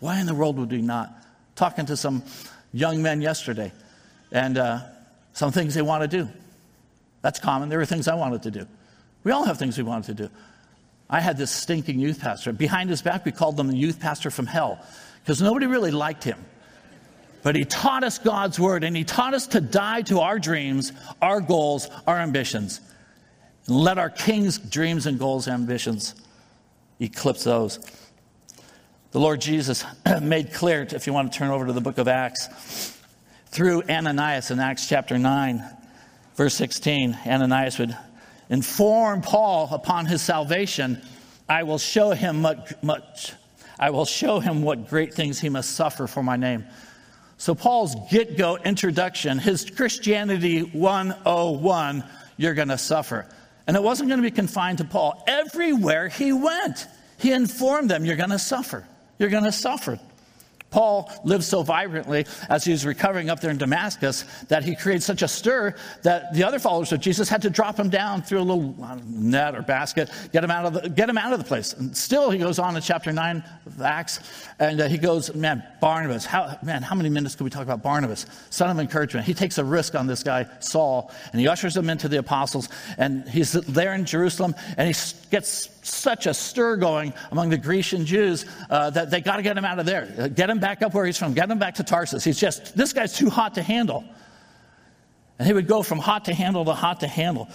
Why 0.00 0.18
in 0.18 0.24
the 0.24 0.34
world 0.34 0.56
would 0.58 0.70
we 0.70 0.80
not? 0.80 1.12
Talking 1.56 1.84
to 1.84 1.94
some 1.94 2.22
young 2.72 3.02
men 3.02 3.20
yesterday, 3.20 3.70
and 4.32 4.56
uh, 4.56 4.80
some 5.34 5.52
things 5.52 5.74
they 5.74 5.82
want 5.82 6.00
to 6.00 6.08
do. 6.08 6.26
That's 7.20 7.38
common. 7.38 7.68
There 7.68 7.78
were 7.78 7.84
things 7.84 8.08
I 8.08 8.14
wanted 8.14 8.44
to 8.44 8.50
do. 8.50 8.66
We 9.24 9.32
all 9.32 9.44
have 9.44 9.58
things 9.58 9.76
we 9.76 9.84
wanted 9.84 10.16
to 10.16 10.28
do. 10.28 10.30
I 11.10 11.20
had 11.20 11.36
this 11.36 11.50
stinking 11.50 11.98
youth 11.98 12.22
pastor. 12.22 12.54
Behind 12.54 12.88
his 12.88 13.02
back, 13.02 13.26
we 13.26 13.30
called 13.30 13.60
him 13.60 13.68
the 13.68 13.76
youth 13.76 14.00
pastor 14.00 14.30
from 14.30 14.46
hell 14.46 14.82
because 15.22 15.42
nobody 15.42 15.66
really 15.66 15.90
liked 15.90 16.24
him. 16.24 16.42
But 17.42 17.54
he 17.54 17.66
taught 17.66 18.04
us 18.04 18.16
God's 18.16 18.58
word 18.58 18.84
and 18.84 18.96
he 18.96 19.04
taught 19.04 19.34
us 19.34 19.48
to 19.48 19.60
die 19.60 20.00
to 20.02 20.20
our 20.20 20.38
dreams, 20.38 20.92
our 21.20 21.42
goals, 21.42 21.90
our 22.06 22.16
ambitions. 22.16 22.80
And 23.66 23.76
let 23.76 23.98
our 23.98 24.10
King's 24.10 24.58
dreams 24.58 25.06
and 25.06 25.18
goals, 25.18 25.48
ambitions 25.48 26.14
eclipse 27.00 27.44
those. 27.44 27.78
The 29.12 29.20
Lord 29.20 29.40
Jesus 29.40 29.84
made 30.22 30.52
clear, 30.52 30.86
if 30.90 31.06
you 31.06 31.12
want 31.12 31.32
to 31.32 31.38
turn 31.38 31.50
over 31.50 31.66
to 31.66 31.72
the 31.72 31.80
book 31.80 31.98
of 31.98 32.08
Acts, 32.08 32.96
through 33.46 33.82
Ananias 33.88 34.50
in 34.50 34.60
Acts 34.60 34.88
chapter 34.88 35.18
9, 35.18 35.64
verse 36.34 36.54
16, 36.54 37.18
Ananias 37.26 37.78
would 37.78 37.96
inform 38.50 39.22
Paul 39.22 39.68
upon 39.72 40.06
his 40.06 40.22
salvation, 40.22 41.00
I 41.48 41.62
will 41.62 41.78
show 41.78 42.10
him 42.10 42.42
much, 42.42 42.74
much 42.82 43.32
I 43.78 43.90
will 43.90 44.04
show 44.04 44.40
him 44.40 44.62
what 44.62 44.88
great 44.88 45.14
things 45.14 45.40
he 45.40 45.48
must 45.48 45.70
suffer 45.70 46.06
for 46.06 46.22
my 46.22 46.36
name. 46.36 46.64
So, 47.38 47.54
Paul's 47.54 47.94
get 48.10 48.38
go 48.38 48.56
introduction, 48.56 49.38
his 49.38 49.68
Christianity 49.68 50.60
101, 50.60 52.04
you're 52.38 52.54
going 52.54 52.68
to 52.68 52.78
suffer. 52.78 53.26
And 53.66 53.76
it 53.76 53.82
wasn't 53.82 54.08
going 54.08 54.22
to 54.22 54.28
be 54.28 54.34
confined 54.34 54.78
to 54.78 54.84
Paul. 54.84 55.22
Everywhere 55.26 56.08
he 56.08 56.32
went, 56.32 56.86
he 57.18 57.32
informed 57.32 57.90
them, 57.90 58.04
You're 58.04 58.16
going 58.16 58.30
to 58.30 58.38
suffer. 58.38 58.86
You're 59.18 59.30
going 59.30 59.44
to 59.44 59.52
suffer. 59.52 59.98
Paul 60.76 61.10
lived 61.24 61.44
so 61.44 61.62
vibrantly 61.62 62.26
as 62.50 62.62
he 62.62 62.70
was 62.70 62.84
recovering 62.84 63.30
up 63.30 63.40
there 63.40 63.50
in 63.50 63.56
Damascus 63.56 64.26
that 64.48 64.62
he 64.62 64.76
created 64.76 65.02
such 65.02 65.22
a 65.22 65.28
stir 65.28 65.74
that 66.02 66.34
the 66.34 66.44
other 66.44 66.58
followers 66.58 66.92
of 66.92 67.00
Jesus 67.00 67.30
had 67.30 67.40
to 67.42 67.48
drop 67.48 67.80
him 67.80 67.88
down 67.88 68.20
through 68.20 68.40
a 68.40 68.42
little 68.42 68.76
net 69.06 69.54
or 69.54 69.62
basket, 69.62 70.10
get 70.34 70.44
him 70.44 70.50
out 70.50 70.66
of 70.66 70.74
the, 70.74 70.90
get 70.90 71.08
him 71.08 71.16
out 71.16 71.32
of 71.32 71.38
the 71.38 71.46
place. 71.46 71.72
And 71.72 71.96
still, 71.96 72.28
he 72.28 72.36
goes 72.36 72.58
on 72.58 72.76
in 72.76 72.82
chapter 72.82 73.10
9 73.10 73.42
of 73.64 73.80
Acts, 73.80 74.20
and 74.58 74.78
uh, 74.82 74.86
he 74.86 74.98
goes, 74.98 75.34
Man, 75.34 75.64
Barnabas, 75.80 76.26
how, 76.26 76.58
man, 76.62 76.82
how 76.82 76.94
many 76.94 77.08
minutes 77.08 77.36
could 77.36 77.44
we 77.44 77.50
talk 77.50 77.62
about 77.62 77.82
Barnabas? 77.82 78.26
Son 78.50 78.68
of 78.68 78.78
encouragement. 78.78 79.24
He 79.24 79.32
takes 79.32 79.56
a 79.56 79.64
risk 79.64 79.94
on 79.94 80.06
this 80.06 80.22
guy, 80.22 80.44
Saul, 80.60 81.10
and 81.32 81.40
he 81.40 81.48
ushers 81.48 81.74
him 81.74 81.88
into 81.88 82.06
the 82.06 82.18
apostles, 82.18 82.68
and 82.98 83.26
he's 83.26 83.52
there 83.52 83.94
in 83.94 84.04
Jerusalem, 84.04 84.54
and 84.76 84.94
he 84.94 84.94
gets 85.30 85.68
such 85.86 86.26
a 86.26 86.34
stir 86.34 86.76
going 86.76 87.12
among 87.30 87.48
the 87.48 87.58
Grecian 87.58 88.04
Jews 88.04 88.44
uh, 88.70 88.90
that 88.90 89.10
they 89.10 89.20
got 89.20 89.36
to 89.36 89.42
get 89.42 89.56
him 89.56 89.64
out 89.64 89.78
of 89.78 89.86
there. 89.86 90.14
Uh, 90.18 90.28
get 90.28 90.50
him 90.50 90.58
back 90.58 90.82
up 90.82 90.94
where 90.94 91.06
he's 91.06 91.18
from. 91.18 91.34
Get 91.34 91.50
him 91.50 91.58
back 91.58 91.74
to 91.76 91.84
Tarsus. 91.84 92.24
He's 92.24 92.38
just, 92.38 92.76
this 92.76 92.92
guy's 92.92 93.16
too 93.16 93.30
hot 93.30 93.54
to 93.54 93.62
handle. 93.62 94.04
And 95.38 95.46
he 95.46 95.54
would 95.54 95.68
go 95.68 95.82
from 95.82 95.98
hot 95.98 96.26
to 96.26 96.34
handle 96.34 96.64
to 96.64 96.72
hot 96.72 97.00
to 97.00 97.06
handle. 97.06 97.48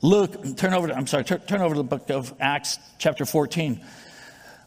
Luke, 0.00 0.56
turn 0.56 0.74
over 0.74 0.88
to, 0.88 0.96
I'm 0.96 1.06
sorry, 1.06 1.24
turn, 1.24 1.40
turn 1.40 1.60
over 1.60 1.74
to 1.74 1.78
the 1.82 1.84
book 1.84 2.10
of 2.10 2.32
Acts, 2.38 2.78
chapter 2.98 3.24
14. 3.24 3.80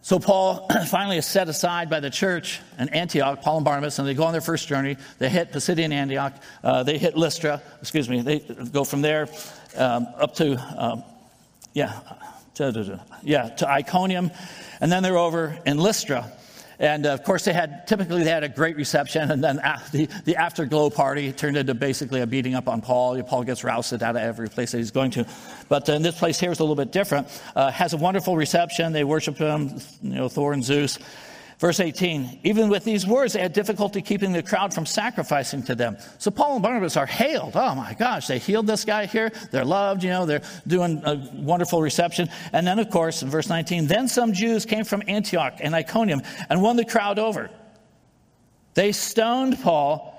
So 0.02 0.20
Paul 0.20 0.68
finally 0.88 1.18
is 1.18 1.26
set 1.26 1.48
aside 1.48 1.90
by 1.90 2.00
the 2.00 2.10
church 2.10 2.60
in 2.78 2.90
Antioch, 2.90 3.42
Paul 3.42 3.58
and 3.58 3.66
Barnabas, 3.66 4.00
and 4.00 4.08
they 4.08 4.14
go 4.14 4.24
on 4.24 4.32
their 4.34 4.42
first 4.42 4.68
journey. 4.68 4.98
They 5.20 5.30
hit 5.30 5.54
Pisidian 5.54 5.94
Antioch. 5.94 6.34
Uh, 6.64 6.84
they 6.84 6.98
hit 6.98 7.16
Lystra, 7.16 7.62
excuse 7.80 8.10
me. 8.10 8.22
They 8.22 8.40
go 8.40 8.84
from 8.84 9.02
there 9.02 9.28
um, 9.78 10.08
up 10.18 10.36
to, 10.36 10.58
um, 10.78 11.04
yeah, 11.74 12.00
to, 12.56 13.00
yeah, 13.24 13.50
to 13.50 13.70
Iconium, 13.70 14.32
and 14.80 14.92
then 14.92 15.04
they're 15.04 15.18
over 15.18 15.58
in 15.66 15.78
Lystra. 15.78 16.32
And 16.82 17.06
uh, 17.06 17.14
of 17.14 17.24
course, 17.24 17.46
they 17.46 17.54
had 17.54 17.86
typically 17.86 18.24
they 18.24 18.32
had 18.32 18.44
a 18.44 18.50
great 18.50 18.76
reception, 18.76 19.30
and 19.30 19.44
then 19.44 19.58
the, 19.92 20.10
the 20.26 20.36
afterglow 20.36 20.90
party 20.90 21.32
turned 21.32 21.56
into 21.56 21.76
basically 21.76 22.22
a 22.22 22.28
beating 22.28 22.56
up 22.56 22.68
on 22.68 22.82
Paul. 22.82 23.22
Paul 23.22 23.44
gets 23.44 23.64
rousted 23.64 24.02
out 24.02 24.16
of 24.16 24.24
every 24.24 24.50
place 24.50 24.72
that 24.72 24.80
he's 24.80 24.90
going 24.90 25.12
to. 25.12 25.28
But 25.70 25.88
uh, 25.88 25.94
in 25.94 26.02
this 26.02 26.18
place 26.18 26.40
here 26.40 26.52
is 26.52 26.60
a 26.60 26.64
little 26.64 26.76
bit 26.76 26.92
different. 26.92 27.28
Uh, 27.56 27.70
has 27.70 27.94
a 27.94 27.98
wonderful 27.98 28.36
reception. 28.36 28.94
They 28.94 29.04
worship 29.04 29.38
him, 29.38 29.80
you 30.02 30.16
know, 30.16 30.28
Thor 30.28 30.54
and 30.54 30.64
Zeus. 30.64 30.98
Verse 31.62 31.80
18, 31.80 32.40
even 32.44 32.70
with 32.70 32.84
these 32.84 33.06
words, 33.06 33.34
they 33.34 33.40
had 33.40 33.54
difficulty 33.54 34.02
keeping 34.02 34.32
the 34.32 34.42
crowd 34.42 34.74
from 34.74 34.88
sacrificing 34.88 35.62
to 35.62 35.76
them. 35.76 35.96
So 36.18 36.32
Paul 36.32 36.56
and 36.56 36.64
Barnabas 36.64 36.98
are 36.98 37.06
hailed. 37.06 37.56
Oh 37.56 37.76
my 37.76 37.94
gosh, 37.94 38.26
they 38.26 38.40
healed 38.40 38.66
this 38.66 38.84
guy 38.84 39.06
here. 39.06 39.32
They're 39.52 39.64
loved, 39.64 40.04
you 40.04 40.10
know, 40.10 40.26
they're 40.26 40.42
doing 40.66 41.04
a 41.06 41.18
wonderful 41.36 41.80
reception. 41.80 42.30
And 42.52 42.66
then, 42.66 42.80
of 42.80 42.90
course, 42.90 43.22
in 43.22 43.30
verse 43.30 43.48
19, 43.48 43.86
then 43.86 44.08
some 44.08 44.34
Jews 44.34 44.66
came 44.66 44.84
from 44.84 45.04
Antioch 45.08 45.60
and 45.60 45.76
Iconium 45.76 46.24
and 46.50 46.64
won 46.64 46.78
the 46.78 46.86
crowd 46.86 47.20
over. 47.20 47.52
They 48.74 48.92
stoned 48.92 49.62
Paul 49.62 50.18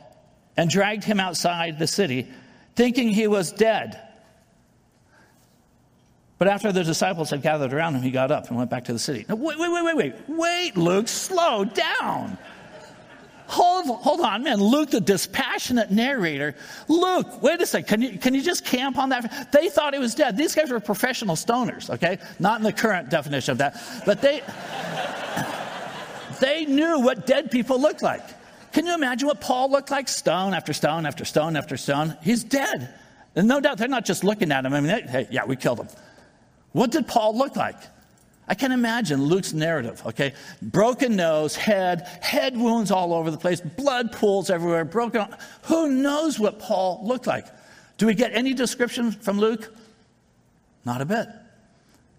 and 0.56 0.70
dragged 0.70 1.02
him 1.02 1.18
outside 1.18 1.76
the 1.76 1.88
city, 1.88 2.30
thinking 2.76 3.08
he 3.08 3.26
was 3.26 3.50
dead. 3.50 4.00
But 6.42 6.48
after 6.48 6.72
the 6.72 6.82
disciples 6.82 7.30
had 7.30 7.40
gathered 7.40 7.72
around 7.72 7.94
him, 7.94 8.02
he 8.02 8.10
got 8.10 8.32
up 8.32 8.48
and 8.48 8.58
went 8.58 8.68
back 8.68 8.86
to 8.86 8.92
the 8.92 8.98
city. 8.98 9.24
Now, 9.28 9.36
wait, 9.36 9.56
wait, 9.60 9.70
wait, 9.70 9.84
wait, 9.84 9.96
wait. 9.96 10.14
Wait, 10.26 10.76
Luke, 10.76 11.06
slow 11.06 11.64
down. 11.64 12.36
Hold, 13.46 13.86
hold 13.86 14.20
on, 14.22 14.42
man. 14.42 14.58
Luke, 14.58 14.90
the 14.90 15.00
dispassionate 15.00 15.92
narrator. 15.92 16.56
Luke, 16.88 17.40
wait 17.44 17.62
a 17.62 17.66
second. 17.66 17.86
Can 17.86 18.02
you, 18.02 18.18
can 18.18 18.34
you 18.34 18.42
just 18.42 18.64
camp 18.64 18.98
on 18.98 19.10
that? 19.10 19.52
They 19.52 19.68
thought 19.68 19.94
he 19.94 20.00
was 20.00 20.16
dead. 20.16 20.36
These 20.36 20.56
guys 20.56 20.72
were 20.72 20.80
professional 20.80 21.36
stoners, 21.36 21.88
okay? 21.90 22.18
Not 22.40 22.58
in 22.58 22.64
the 22.64 22.72
current 22.72 23.08
definition 23.08 23.52
of 23.52 23.58
that. 23.58 23.80
But 24.04 24.20
they, 24.20 24.42
they 26.40 26.64
knew 26.64 26.98
what 26.98 27.24
dead 27.24 27.52
people 27.52 27.80
looked 27.80 28.02
like. 28.02 28.24
Can 28.72 28.84
you 28.84 28.94
imagine 28.96 29.28
what 29.28 29.40
Paul 29.40 29.70
looked 29.70 29.92
like? 29.92 30.08
Stone 30.08 30.54
after 30.54 30.72
stone 30.72 31.06
after 31.06 31.24
stone 31.24 31.54
after 31.54 31.76
stone. 31.76 32.16
He's 32.20 32.42
dead. 32.42 32.92
And 33.36 33.46
no 33.46 33.60
doubt 33.60 33.78
they're 33.78 33.86
not 33.86 34.04
just 34.04 34.24
looking 34.24 34.50
at 34.50 34.66
him. 34.66 34.74
I 34.74 34.80
mean, 34.80 34.88
they, 34.88 35.02
hey, 35.02 35.28
yeah, 35.30 35.44
we 35.44 35.54
killed 35.54 35.78
him. 35.78 35.88
What 36.72 36.90
did 36.90 37.06
Paul 37.06 37.36
look 37.36 37.56
like? 37.56 37.76
I 38.48 38.54
can 38.54 38.72
imagine 38.72 39.22
Luke's 39.22 39.52
narrative, 39.52 40.02
okay? 40.04 40.34
Broken 40.60 41.16
nose, 41.16 41.54
head, 41.54 42.02
head 42.20 42.56
wounds 42.56 42.90
all 42.90 43.14
over 43.14 43.30
the 43.30 43.38
place, 43.38 43.60
blood 43.60 44.12
pools 44.12 44.50
everywhere, 44.50 44.84
broken. 44.84 45.26
Who 45.64 45.88
knows 45.88 46.38
what 46.38 46.58
Paul 46.58 47.00
looked 47.04 47.26
like? 47.26 47.46
Do 47.98 48.06
we 48.06 48.14
get 48.14 48.32
any 48.34 48.52
description 48.52 49.12
from 49.12 49.38
Luke? 49.38 49.72
Not 50.84 51.00
a 51.00 51.04
bit, 51.04 51.28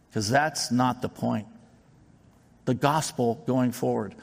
because 0.10 0.30
that's 0.30 0.72
not 0.72 1.02
the 1.02 1.10
point. 1.10 1.48
The 2.66 2.74
gospel 2.74 3.44
going 3.46 3.74
forward. 3.74 4.16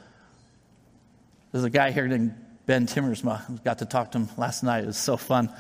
There's 1.53 1.65
a 1.65 1.71
guy 1.71 1.91
here 1.91 2.09
named 2.09 2.35
Ben 2.65 2.87
Timmersma. 2.87 3.63
Got 3.63 3.81
to 3.81 3.85
talk 3.85 4.13
to 4.13 4.19
him 4.19 4.29
last 4.39 4.63
night. 4.63 4.85
It 4.85 4.87
was 4.87 4.97
so 4.97 5.19
fun. 5.19 5.51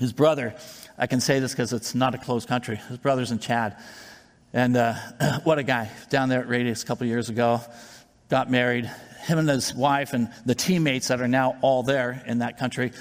His 0.00 0.12
brother 0.12 0.56
I 1.00 1.06
can 1.06 1.20
say 1.20 1.40
this 1.40 1.52
because 1.52 1.72
it's 1.72 1.94
not 1.94 2.14
a 2.14 2.18
closed 2.18 2.46
country. 2.46 2.76
His 2.76 2.98
brother's 2.98 3.30
in 3.30 3.38
Chad. 3.38 3.74
And 4.52 4.76
uh, 4.76 4.92
what 5.44 5.58
a 5.58 5.62
guy. 5.62 5.90
Down 6.10 6.28
there 6.28 6.40
at 6.40 6.48
Radius 6.48 6.82
a 6.82 6.86
couple 6.86 7.06
years 7.06 7.30
ago, 7.30 7.62
got 8.28 8.50
married. 8.50 8.84
Him 9.22 9.38
and 9.38 9.48
his 9.48 9.72
wife 9.72 10.12
and 10.12 10.28
the 10.44 10.54
teammates 10.54 11.08
that 11.08 11.22
are 11.22 11.28
now 11.28 11.56
all 11.62 11.82
there 11.82 12.22
in 12.26 12.40
that 12.40 12.58
country 12.58 12.92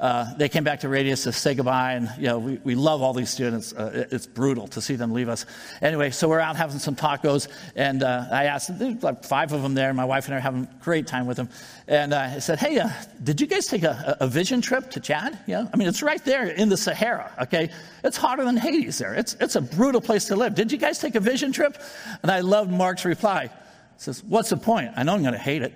uh, 0.00 0.32
they 0.36 0.48
came 0.48 0.62
back 0.62 0.80
to 0.80 0.88
Radius 0.88 1.24
to 1.24 1.32
say 1.32 1.54
goodbye, 1.54 1.94
and 1.94 2.08
you 2.18 2.28
know, 2.28 2.38
we, 2.38 2.60
we 2.62 2.74
love 2.76 3.02
all 3.02 3.12
these 3.12 3.30
students. 3.30 3.72
Uh, 3.72 3.90
it, 3.92 4.12
it's 4.12 4.26
brutal 4.26 4.68
to 4.68 4.80
see 4.80 4.94
them 4.94 5.12
leave 5.12 5.28
us. 5.28 5.44
Anyway, 5.82 6.10
so 6.10 6.28
we're 6.28 6.38
out 6.38 6.54
having 6.54 6.78
some 6.78 6.94
tacos, 6.94 7.48
and 7.74 8.04
uh, 8.04 8.26
I 8.30 8.44
asked, 8.44 8.78
there's 8.78 9.02
like 9.02 9.24
five 9.24 9.52
of 9.52 9.60
them 9.62 9.74
there. 9.74 9.92
My 9.92 10.04
wife 10.04 10.26
and 10.26 10.34
I 10.34 10.38
are 10.38 10.40
having 10.40 10.64
a 10.64 10.84
great 10.84 11.08
time 11.08 11.26
with 11.26 11.36
them. 11.36 11.48
And 11.88 12.14
uh, 12.14 12.30
I 12.34 12.38
said, 12.38 12.60
hey, 12.60 12.78
uh, 12.78 12.90
did 13.24 13.40
you 13.40 13.48
guys 13.48 13.66
take 13.66 13.82
a, 13.82 14.16
a, 14.20 14.28
vision 14.28 14.60
trip 14.60 14.90
to 14.90 15.00
Chad? 15.00 15.36
Yeah, 15.46 15.66
I 15.72 15.76
mean, 15.76 15.88
it's 15.88 16.02
right 16.02 16.24
there 16.24 16.46
in 16.46 16.68
the 16.68 16.76
Sahara, 16.76 17.32
okay? 17.42 17.70
It's 18.04 18.16
hotter 18.16 18.44
than 18.44 18.56
Hades 18.56 18.98
there. 18.98 19.14
It's, 19.14 19.34
it's 19.40 19.56
a 19.56 19.60
brutal 19.60 20.00
place 20.00 20.26
to 20.26 20.36
live. 20.36 20.54
Did 20.54 20.70
you 20.70 20.78
guys 20.78 21.00
take 21.00 21.16
a 21.16 21.20
vision 21.20 21.50
trip? 21.50 21.76
And 22.22 22.30
I 22.30 22.40
loved 22.40 22.70
Mark's 22.70 23.04
reply. 23.04 23.46
He 23.46 23.50
says, 23.96 24.22
what's 24.22 24.50
the 24.50 24.56
point? 24.56 24.92
I 24.96 25.02
know 25.02 25.14
I'm 25.14 25.22
going 25.22 25.32
to 25.32 25.38
hate 25.38 25.62
it. 25.62 25.72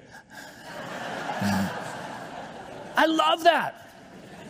I 2.95 3.07
love 3.07 3.45
that. 3.45 3.82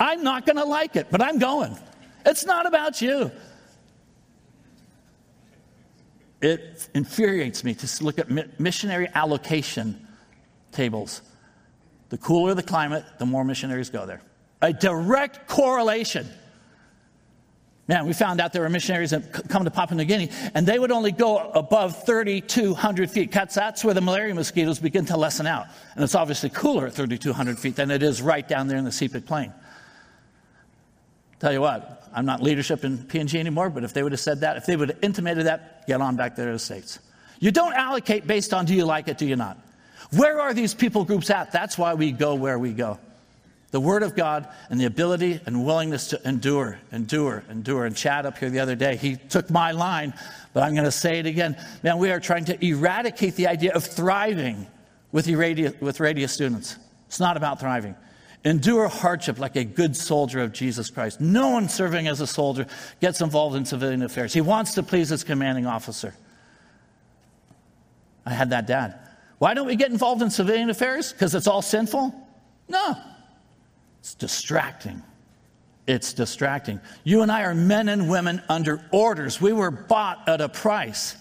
I'm 0.02 0.24
not 0.24 0.46
going 0.46 0.56
to 0.56 0.64
like 0.64 0.96
it, 0.96 1.06
but 1.12 1.22
I'm 1.22 1.38
going. 1.38 1.78
It's 2.26 2.44
not 2.44 2.66
about 2.66 3.00
you. 3.00 3.30
It 6.40 6.88
infuriates 6.92 7.62
me 7.62 7.74
to 7.74 8.04
look 8.04 8.18
at 8.18 8.28
missionary 8.58 9.08
allocation 9.14 10.08
tables. 10.72 11.22
The 12.08 12.18
cooler 12.18 12.52
the 12.54 12.64
climate, 12.64 13.04
the 13.20 13.26
more 13.26 13.44
missionaries 13.44 13.90
go 13.90 14.04
there. 14.04 14.22
A 14.60 14.72
direct 14.72 15.46
correlation. 15.46 16.26
Man, 17.86 18.04
we 18.04 18.12
found 18.12 18.40
out 18.40 18.52
there 18.52 18.62
were 18.62 18.68
missionaries 18.68 19.10
that 19.10 19.48
come 19.48 19.64
to 19.64 19.70
Papua 19.70 19.98
New 19.98 20.04
Guinea, 20.04 20.30
and 20.54 20.66
they 20.66 20.80
would 20.80 20.90
only 20.90 21.12
go 21.12 21.38
above 21.50 22.04
3,200 22.04 23.08
feet. 23.08 23.30
That's 23.30 23.84
where 23.84 23.94
the 23.94 24.00
malaria 24.00 24.34
mosquitoes 24.34 24.80
begin 24.80 25.04
to 25.06 25.16
lessen 25.16 25.46
out. 25.46 25.66
And 25.94 26.02
it's 26.02 26.16
obviously 26.16 26.50
cooler 26.50 26.88
at 26.88 26.94
3,200 26.94 27.56
feet 27.56 27.76
than 27.76 27.92
it 27.92 28.02
is 28.02 28.20
right 28.20 28.46
down 28.48 28.66
there 28.66 28.78
in 28.78 28.84
the 28.84 28.90
Sepik 28.90 29.26
Plain. 29.26 29.52
Tell 31.42 31.52
you 31.52 31.60
what, 31.60 32.08
I'm 32.14 32.24
not 32.24 32.40
leadership 32.40 32.84
in 32.84 32.98
PNG 32.98 33.40
anymore, 33.40 33.68
but 33.68 33.82
if 33.82 33.92
they 33.92 34.04
would 34.04 34.12
have 34.12 34.20
said 34.20 34.42
that, 34.42 34.56
if 34.56 34.64
they 34.64 34.76
would 34.76 34.90
have 34.90 34.98
intimated 35.02 35.46
that, 35.46 35.88
get 35.88 36.00
on 36.00 36.14
back 36.14 36.36
there 36.36 36.46
to 36.46 36.52
the 36.52 36.58
States. 36.60 37.00
You 37.40 37.50
don't 37.50 37.74
allocate 37.74 38.28
based 38.28 38.54
on 38.54 38.64
do 38.64 38.76
you 38.76 38.84
like 38.84 39.08
it, 39.08 39.18
do 39.18 39.26
you 39.26 39.34
not? 39.34 39.58
Where 40.12 40.40
are 40.40 40.54
these 40.54 40.72
people 40.72 41.04
groups 41.04 41.30
at? 41.30 41.50
That's 41.50 41.76
why 41.76 41.94
we 41.94 42.12
go 42.12 42.36
where 42.36 42.60
we 42.60 42.72
go. 42.72 42.96
The 43.72 43.80
Word 43.80 44.04
of 44.04 44.14
God 44.14 44.46
and 44.70 44.78
the 44.78 44.84
ability 44.84 45.40
and 45.44 45.66
willingness 45.66 46.10
to 46.10 46.20
endure, 46.24 46.78
endure, 46.92 47.42
endure. 47.50 47.86
And 47.86 47.96
Chad 47.96 48.24
up 48.24 48.38
here 48.38 48.48
the 48.48 48.60
other 48.60 48.76
day, 48.76 48.94
he 48.94 49.16
took 49.16 49.50
my 49.50 49.72
line, 49.72 50.14
but 50.52 50.62
I'm 50.62 50.74
going 50.74 50.84
to 50.84 50.92
say 50.92 51.18
it 51.18 51.26
again. 51.26 51.56
Man, 51.82 51.98
we 51.98 52.12
are 52.12 52.20
trying 52.20 52.44
to 52.44 52.64
eradicate 52.64 53.34
the 53.34 53.48
idea 53.48 53.72
of 53.72 53.84
thriving 53.84 54.68
with, 55.10 55.26
radius, 55.26 55.74
with 55.80 55.98
radius 55.98 56.30
students. 56.30 56.76
It's 57.08 57.18
not 57.18 57.36
about 57.36 57.58
thriving. 57.58 57.96
Endure 58.44 58.88
hardship 58.88 59.38
like 59.38 59.54
a 59.54 59.64
good 59.64 59.96
soldier 59.96 60.40
of 60.40 60.52
Jesus 60.52 60.90
Christ. 60.90 61.20
No 61.20 61.50
one 61.50 61.68
serving 61.68 62.08
as 62.08 62.20
a 62.20 62.26
soldier 62.26 62.66
gets 63.00 63.20
involved 63.20 63.54
in 63.54 63.64
civilian 63.64 64.02
affairs. 64.02 64.32
He 64.32 64.40
wants 64.40 64.74
to 64.74 64.82
please 64.82 65.10
his 65.10 65.22
commanding 65.22 65.66
officer. 65.66 66.14
I 68.26 68.30
had 68.30 68.50
that 68.50 68.66
dad. 68.66 68.98
Why 69.38 69.54
don't 69.54 69.66
we 69.66 69.76
get 69.76 69.90
involved 69.90 70.22
in 70.22 70.30
civilian 70.30 70.70
affairs? 70.70 71.12
Because 71.12 71.34
it's 71.34 71.46
all 71.46 71.62
sinful? 71.62 72.14
No. 72.68 72.96
It's 74.00 74.14
distracting. 74.14 75.02
It's 75.86 76.12
distracting. 76.12 76.80
You 77.04 77.22
and 77.22 77.30
I 77.30 77.42
are 77.42 77.54
men 77.54 77.88
and 77.88 78.08
women 78.08 78.42
under 78.48 78.84
orders. 78.92 79.40
We 79.40 79.52
were 79.52 79.70
bought 79.70 80.28
at 80.28 80.40
a 80.40 80.48
price. 80.48 81.16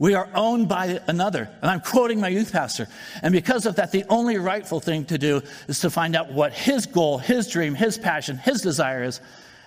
We 0.00 0.14
are 0.14 0.30
owned 0.34 0.66
by 0.66 0.98
another. 1.08 1.50
And 1.60 1.70
I'm 1.70 1.82
quoting 1.82 2.20
my 2.20 2.28
youth 2.28 2.52
pastor. 2.52 2.88
And 3.22 3.32
because 3.32 3.66
of 3.66 3.76
that, 3.76 3.92
the 3.92 4.04
only 4.08 4.38
rightful 4.38 4.80
thing 4.80 5.04
to 5.04 5.18
do 5.18 5.42
is 5.68 5.80
to 5.80 5.90
find 5.90 6.16
out 6.16 6.32
what 6.32 6.54
his 6.54 6.86
goal, 6.86 7.18
his 7.18 7.46
dream, 7.46 7.74
his 7.74 7.98
passion, 7.98 8.38
his 8.38 8.62
desire 8.62 9.02
is, 9.02 9.20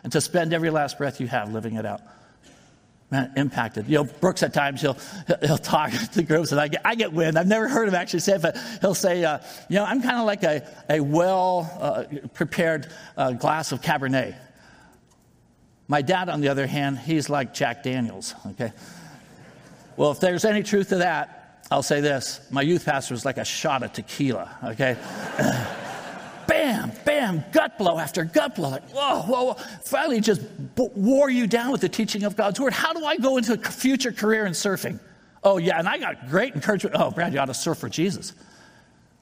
and 0.04 0.12
to 0.12 0.20
spend 0.20 0.52
every 0.52 0.72
last 0.72 0.98
breath 0.98 1.22
you 1.22 1.28
have 1.28 1.54
living 1.54 1.76
it 1.76 1.86
out. 1.86 2.02
Man, 3.12 3.32
impacted. 3.38 3.88
You 3.88 4.00
know, 4.00 4.04
Brooks 4.06 4.42
at 4.42 4.56
times 4.56 4.82
he'll 4.82 4.98
he'll 5.42 5.60
talk 5.60 5.92
to 6.14 6.24
groups, 6.24 6.52
and 6.52 6.60
I 6.60 6.68
get 6.68 6.82
I 6.84 6.96
get 6.96 7.14
wind. 7.14 7.38
I've 7.38 7.46
never 7.46 7.70
heard 7.70 7.88
him 7.88 7.94
actually 7.94 8.22
say 8.22 8.34
it, 8.34 8.42
but 8.42 8.58
he'll 8.82 8.96
say, 8.96 9.24
uh, 9.24 9.38
you 9.70 9.76
know, 9.76 9.86
I'm 9.86 10.02
kind 10.02 10.18
of 10.18 10.26
like 10.26 10.42
a 10.42 10.68
a 10.90 11.00
well 11.00 11.70
uh, 11.80 12.06
prepared 12.34 12.92
uh, 13.16 13.34
glass 13.34 13.72
of 13.72 13.82
Cabernet. 13.82 14.36
My 15.88 16.02
dad, 16.02 16.28
on 16.28 16.42
the 16.42 16.48
other 16.48 16.66
hand, 16.66 16.98
he's 16.98 17.30
like 17.30 17.54
Jack 17.54 17.84
Daniels. 17.84 18.34
Okay. 18.48 18.72
Well, 19.98 20.12
if 20.12 20.20
there's 20.20 20.46
any 20.46 20.64
truth 20.64 20.90
to 20.90 20.98
that, 20.98 21.62
I'll 21.72 21.84
say 21.84 22.02
this 22.02 22.42
my 22.52 22.62
youth 22.62 22.86
pastor 22.86 23.14
was 23.14 23.26
like 23.26 23.38
a 23.38 23.46
shot 23.46 23.84
of 23.84 23.94
tequila, 23.94 24.58
okay? 24.64 24.98
bam, 26.48 26.92
bam, 27.06 27.44
gut 27.52 27.78
blow 27.78 27.98
after 27.98 28.24
gut 28.24 28.56
blow. 28.56 28.70
Like, 28.70 28.90
whoa, 28.90 29.22
whoa, 29.22 29.44
whoa. 29.46 29.54
Finally, 29.84 30.22
just 30.22 30.42
wore 30.78 31.30
you 31.30 31.48
down 31.48 31.72
with 31.72 31.82
the 31.82 31.90
teaching 31.90 32.24
of 32.24 32.36
God's 32.36 32.60
word. 32.60 32.74
How 32.74 32.94
do 32.94 33.06
I 33.06 33.18
go 33.18 33.38
into 33.38 33.54
a 33.54 33.58
future 33.58 34.12
career 34.12 34.46
in 34.46 34.54
surfing? 34.54 35.00
Oh, 35.44 35.58
yeah, 35.58 35.80
and 35.80 35.88
I 35.88 35.98
got 35.98 36.30
great 36.30 36.56
encouragement. 36.56 36.96
Oh, 36.98 37.12
Brad, 37.12 37.34
you 37.34 37.40
ought 37.40 37.46
to 37.46 37.54
surf 37.54 37.78
for 37.78 37.90
Jesus. 37.90 38.34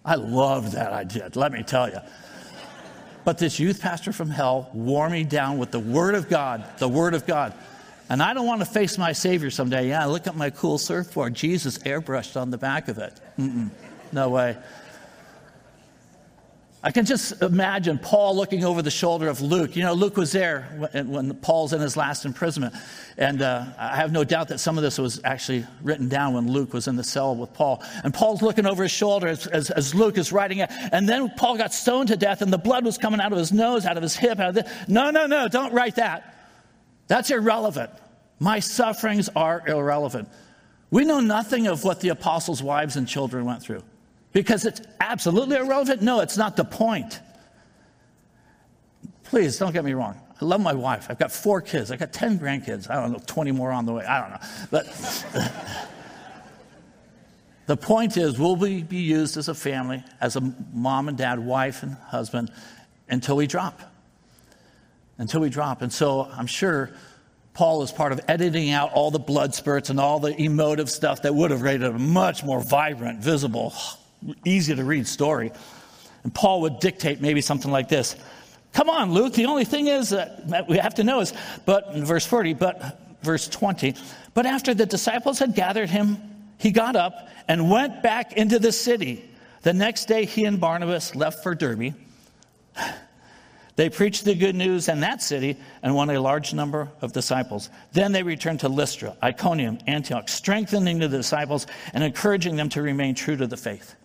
I 0.03 0.15
loved 0.15 0.73
that 0.73 0.93
idea, 0.93 1.29
let 1.35 1.51
me 1.51 1.63
tell 1.63 1.89
you. 1.89 1.99
But 3.23 3.37
this 3.37 3.59
youth 3.59 3.81
pastor 3.81 4.11
from 4.11 4.29
hell 4.29 4.69
wore 4.73 5.09
me 5.09 5.23
down 5.23 5.59
with 5.59 5.71
the 5.71 5.79
Word 5.79 6.15
of 6.15 6.27
God, 6.27 6.65
the 6.79 6.87
Word 6.87 7.13
of 7.13 7.27
God. 7.27 7.53
And 8.11 8.21
I 8.21 8.33
don't 8.33 8.45
want 8.45 8.59
to 8.59 8.65
face 8.65 8.97
my 8.97 9.13
Savior 9.13 9.49
someday. 9.49 9.87
Yeah, 9.87 10.03
look 10.03 10.27
at 10.27 10.35
my 10.35 10.49
cool 10.49 10.77
surfboard. 10.77 11.33
Jesus 11.33 11.77
airbrushed 11.77 12.35
on 12.35 12.51
the 12.51 12.57
back 12.57 12.89
of 12.89 12.97
it. 12.97 13.17
Mm-mm, 13.39 13.69
no 14.11 14.27
way. 14.27 14.57
I 16.83 16.91
can 16.91 17.05
just 17.05 17.41
imagine 17.41 17.97
Paul 17.97 18.35
looking 18.35 18.65
over 18.65 18.81
the 18.81 18.91
shoulder 18.91 19.29
of 19.29 19.39
Luke. 19.39 19.77
You 19.77 19.83
know, 19.83 19.93
Luke 19.93 20.17
was 20.17 20.33
there 20.33 20.89
when, 20.91 21.09
when 21.09 21.33
Paul's 21.35 21.71
in 21.71 21.79
his 21.79 21.95
last 21.95 22.25
imprisonment. 22.25 22.75
And 23.17 23.41
uh, 23.41 23.67
I 23.77 23.95
have 23.95 24.11
no 24.11 24.25
doubt 24.25 24.49
that 24.49 24.59
some 24.59 24.77
of 24.77 24.83
this 24.83 24.97
was 24.97 25.21
actually 25.23 25.65
written 25.81 26.09
down 26.09 26.33
when 26.33 26.51
Luke 26.51 26.73
was 26.73 26.89
in 26.89 26.97
the 26.97 27.05
cell 27.05 27.33
with 27.33 27.53
Paul. 27.53 27.81
And 28.03 28.13
Paul's 28.13 28.41
looking 28.41 28.65
over 28.65 28.83
his 28.83 28.91
shoulder 28.91 29.27
as, 29.27 29.47
as, 29.47 29.71
as 29.71 29.95
Luke 29.95 30.17
is 30.17 30.33
writing 30.33 30.57
it. 30.57 30.69
And 30.91 31.07
then 31.07 31.31
Paul 31.37 31.57
got 31.57 31.73
stoned 31.73 32.09
to 32.09 32.17
death, 32.17 32.41
and 32.41 32.51
the 32.51 32.57
blood 32.57 32.83
was 32.83 32.97
coming 32.97 33.21
out 33.21 33.31
of 33.31 33.37
his 33.37 33.53
nose, 33.53 33.85
out 33.85 33.95
of 33.95 34.03
his 34.03 34.17
hip. 34.17 34.37
Out 34.37 34.49
of 34.49 34.55
the, 34.55 34.71
no, 34.89 35.11
no, 35.11 35.27
no, 35.27 35.47
don't 35.47 35.73
write 35.73 35.95
that. 35.95 36.27
That's 37.07 37.29
irrelevant. 37.29 37.91
My 38.41 38.57
sufferings 38.57 39.29
are 39.35 39.61
irrelevant. 39.67 40.27
We 40.89 41.05
know 41.05 41.19
nothing 41.19 41.67
of 41.67 41.83
what 41.83 42.01
the 42.01 42.09
apostles' 42.09 42.63
wives 42.63 42.95
and 42.95 43.07
children 43.07 43.45
went 43.45 43.61
through. 43.61 43.83
Because 44.33 44.65
it's 44.65 44.81
absolutely 44.99 45.57
irrelevant? 45.57 46.01
No, 46.01 46.21
it's 46.21 46.37
not 46.37 46.57
the 46.57 46.65
point. 46.65 47.19
Please 49.25 49.59
don't 49.59 49.73
get 49.73 49.85
me 49.85 49.93
wrong. 49.93 50.19
I 50.41 50.45
love 50.45 50.59
my 50.59 50.73
wife. 50.73 51.05
I've 51.07 51.19
got 51.19 51.31
four 51.31 51.61
kids. 51.61 51.91
I've 51.91 51.99
got 51.99 52.13
10 52.13 52.39
grandkids. 52.39 52.89
I 52.89 52.95
don't 52.95 53.11
know, 53.11 53.19
20 53.27 53.51
more 53.51 53.71
on 53.71 53.85
the 53.85 53.93
way. 53.93 54.05
I 54.05 54.19
don't 54.19 54.31
know. 54.31 54.47
But 54.71 54.87
the 57.67 57.77
point 57.77 58.17
is, 58.17 58.39
will 58.39 58.55
we 58.55 58.81
be 58.81 59.01
used 59.01 59.37
as 59.37 59.49
a 59.49 59.55
family, 59.55 60.03
as 60.19 60.35
a 60.35 60.41
mom 60.73 61.09
and 61.09 61.17
dad, 61.17 61.37
wife 61.37 61.83
and 61.83 61.93
husband, 61.93 62.51
until 63.07 63.35
we 63.35 63.45
drop? 63.45 63.79
Until 65.19 65.41
we 65.41 65.49
drop. 65.49 65.83
And 65.83 65.93
so 65.93 66.23
I'm 66.23 66.47
sure 66.47 66.89
Paul 67.61 67.83
is 67.83 67.91
part 67.91 68.11
of 68.11 68.19
editing 68.27 68.71
out 68.71 68.91
all 68.93 69.11
the 69.11 69.19
blood 69.19 69.53
spurts 69.53 69.91
and 69.91 69.99
all 69.99 70.19
the 70.19 70.35
emotive 70.35 70.89
stuff 70.89 71.21
that 71.21 71.35
would 71.35 71.51
have 71.51 71.61
made 71.61 71.83
it 71.83 71.91
a 71.93 71.99
much 71.99 72.43
more 72.43 72.59
vibrant, 72.59 73.19
visible, 73.19 73.71
easy 74.43 74.73
to 74.73 74.83
read 74.83 75.05
story. 75.05 75.51
And 76.23 76.33
Paul 76.33 76.61
would 76.61 76.79
dictate 76.79 77.21
maybe 77.21 77.39
something 77.39 77.69
like 77.69 77.87
this 77.87 78.15
Come 78.73 78.89
on, 78.89 79.13
Luke, 79.13 79.33
the 79.33 79.45
only 79.45 79.63
thing 79.63 79.85
is 79.85 80.09
that 80.09 80.65
we 80.67 80.77
have 80.79 80.95
to 80.95 81.03
know 81.03 81.19
is, 81.19 81.33
but 81.67 81.89
in 81.93 82.03
verse 82.03 82.25
40, 82.25 82.55
but 82.55 82.99
verse 83.21 83.47
20, 83.47 83.93
but 84.33 84.47
after 84.47 84.73
the 84.73 84.87
disciples 84.87 85.37
had 85.37 85.53
gathered 85.53 85.91
him, 85.91 86.17
he 86.57 86.71
got 86.71 86.95
up 86.95 87.29
and 87.47 87.69
went 87.69 88.01
back 88.01 88.33
into 88.33 88.57
the 88.57 88.71
city. 88.71 89.29
The 89.61 89.73
next 89.73 90.05
day, 90.05 90.25
he 90.25 90.45
and 90.45 90.59
Barnabas 90.59 91.13
left 91.13 91.43
for 91.43 91.53
Derbe. 91.53 91.93
They 93.81 93.89
preached 93.89 94.25
the 94.25 94.35
good 94.35 94.55
news 94.55 94.89
in 94.89 94.99
that 94.99 95.23
city 95.23 95.57
and 95.81 95.95
won 95.95 96.11
a 96.11 96.21
large 96.21 96.53
number 96.53 96.87
of 97.01 97.13
disciples. 97.13 97.71
Then 97.93 98.11
they 98.11 98.21
returned 98.21 98.59
to 98.59 98.69
Lystra, 98.69 99.17
Iconium, 99.23 99.79
Antioch, 99.87 100.29
strengthening 100.29 100.99
the 100.99 101.07
disciples 101.07 101.65
and 101.95 102.03
encouraging 102.03 102.55
them 102.55 102.69
to 102.69 102.83
remain 102.83 103.15
true 103.15 103.35
to 103.35 103.47
the 103.47 103.57
faith. 103.57 103.95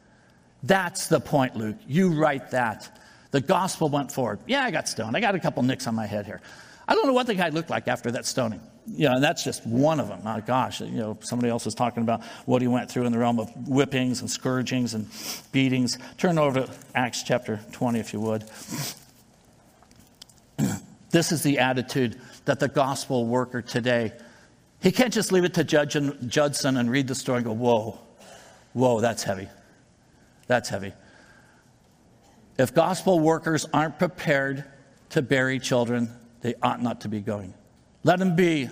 That's 0.62 1.08
the 1.08 1.20
point, 1.20 1.56
Luke. 1.56 1.76
You 1.86 2.18
write 2.18 2.52
that. 2.52 2.98
The 3.32 3.42
gospel 3.42 3.90
went 3.90 4.10
forward. 4.10 4.38
Yeah, 4.46 4.64
I 4.64 4.70
got 4.70 4.88
stoned. 4.88 5.14
I 5.14 5.20
got 5.20 5.34
a 5.34 5.38
couple 5.38 5.62
nicks 5.62 5.86
on 5.86 5.94
my 5.94 6.06
head 6.06 6.24
here. 6.24 6.40
I 6.88 6.94
don't 6.94 7.06
know 7.06 7.12
what 7.12 7.26
the 7.26 7.34
guy 7.34 7.50
looked 7.50 7.68
like 7.68 7.86
after 7.86 8.10
that 8.12 8.24
stoning. 8.24 8.62
You 8.86 9.10
know, 9.10 9.16
and 9.16 9.22
that's 9.22 9.44
just 9.44 9.66
one 9.66 10.00
of 10.00 10.08
them. 10.08 10.24
My 10.24 10.40
gosh, 10.40 10.80
you 10.80 10.86
know, 10.92 11.18
somebody 11.20 11.50
else 11.50 11.66
was 11.66 11.74
talking 11.74 12.02
about 12.02 12.24
what 12.46 12.62
he 12.62 12.68
went 12.68 12.90
through 12.90 13.04
in 13.04 13.12
the 13.12 13.18
realm 13.18 13.38
of 13.38 13.50
whippings 13.68 14.22
and 14.22 14.30
scourgings 14.30 14.94
and 14.94 15.06
beatings. 15.52 15.98
Turn 16.16 16.38
over 16.38 16.62
to 16.62 16.72
Acts 16.94 17.22
chapter 17.22 17.60
20, 17.72 18.00
if 18.00 18.14
you 18.14 18.20
would. 18.20 18.42
This 21.10 21.32
is 21.32 21.42
the 21.42 21.58
attitude 21.58 22.20
that 22.44 22.60
the 22.60 22.68
gospel 22.68 23.26
worker 23.26 23.62
today, 23.62 24.12
he 24.80 24.92
can't 24.92 25.12
just 25.12 25.32
leave 25.32 25.44
it 25.44 25.54
to 25.54 25.64
Judson 25.64 26.76
and 26.76 26.90
read 26.90 27.08
the 27.08 27.14
story 27.14 27.38
and 27.38 27.46
go, 27.46 27.52
whoa, 27.52 27.98
whoa, 28.72 29.00
that's 29.00 29.22
heavy. 29.22 29.48
That's 30.46 30.68
heavy. 30.68 30.92
If 32.58 32.74
gospel 32.74 33.20
workers 33.20 33.66
aren't 33.72 33.98
prepared 33.98 34.64
to 35.10 35.22
bury 35.22 35.58
children, 35.58 36.10
they 36.40 36.54
ought 36.62 36.82
not 36.82 37.02
to 37.02 37.08
be 37.08 37.20
going. 37.20 37.54
Let 38.04 38.18
them 38.18 38.36
be 38.36 38.68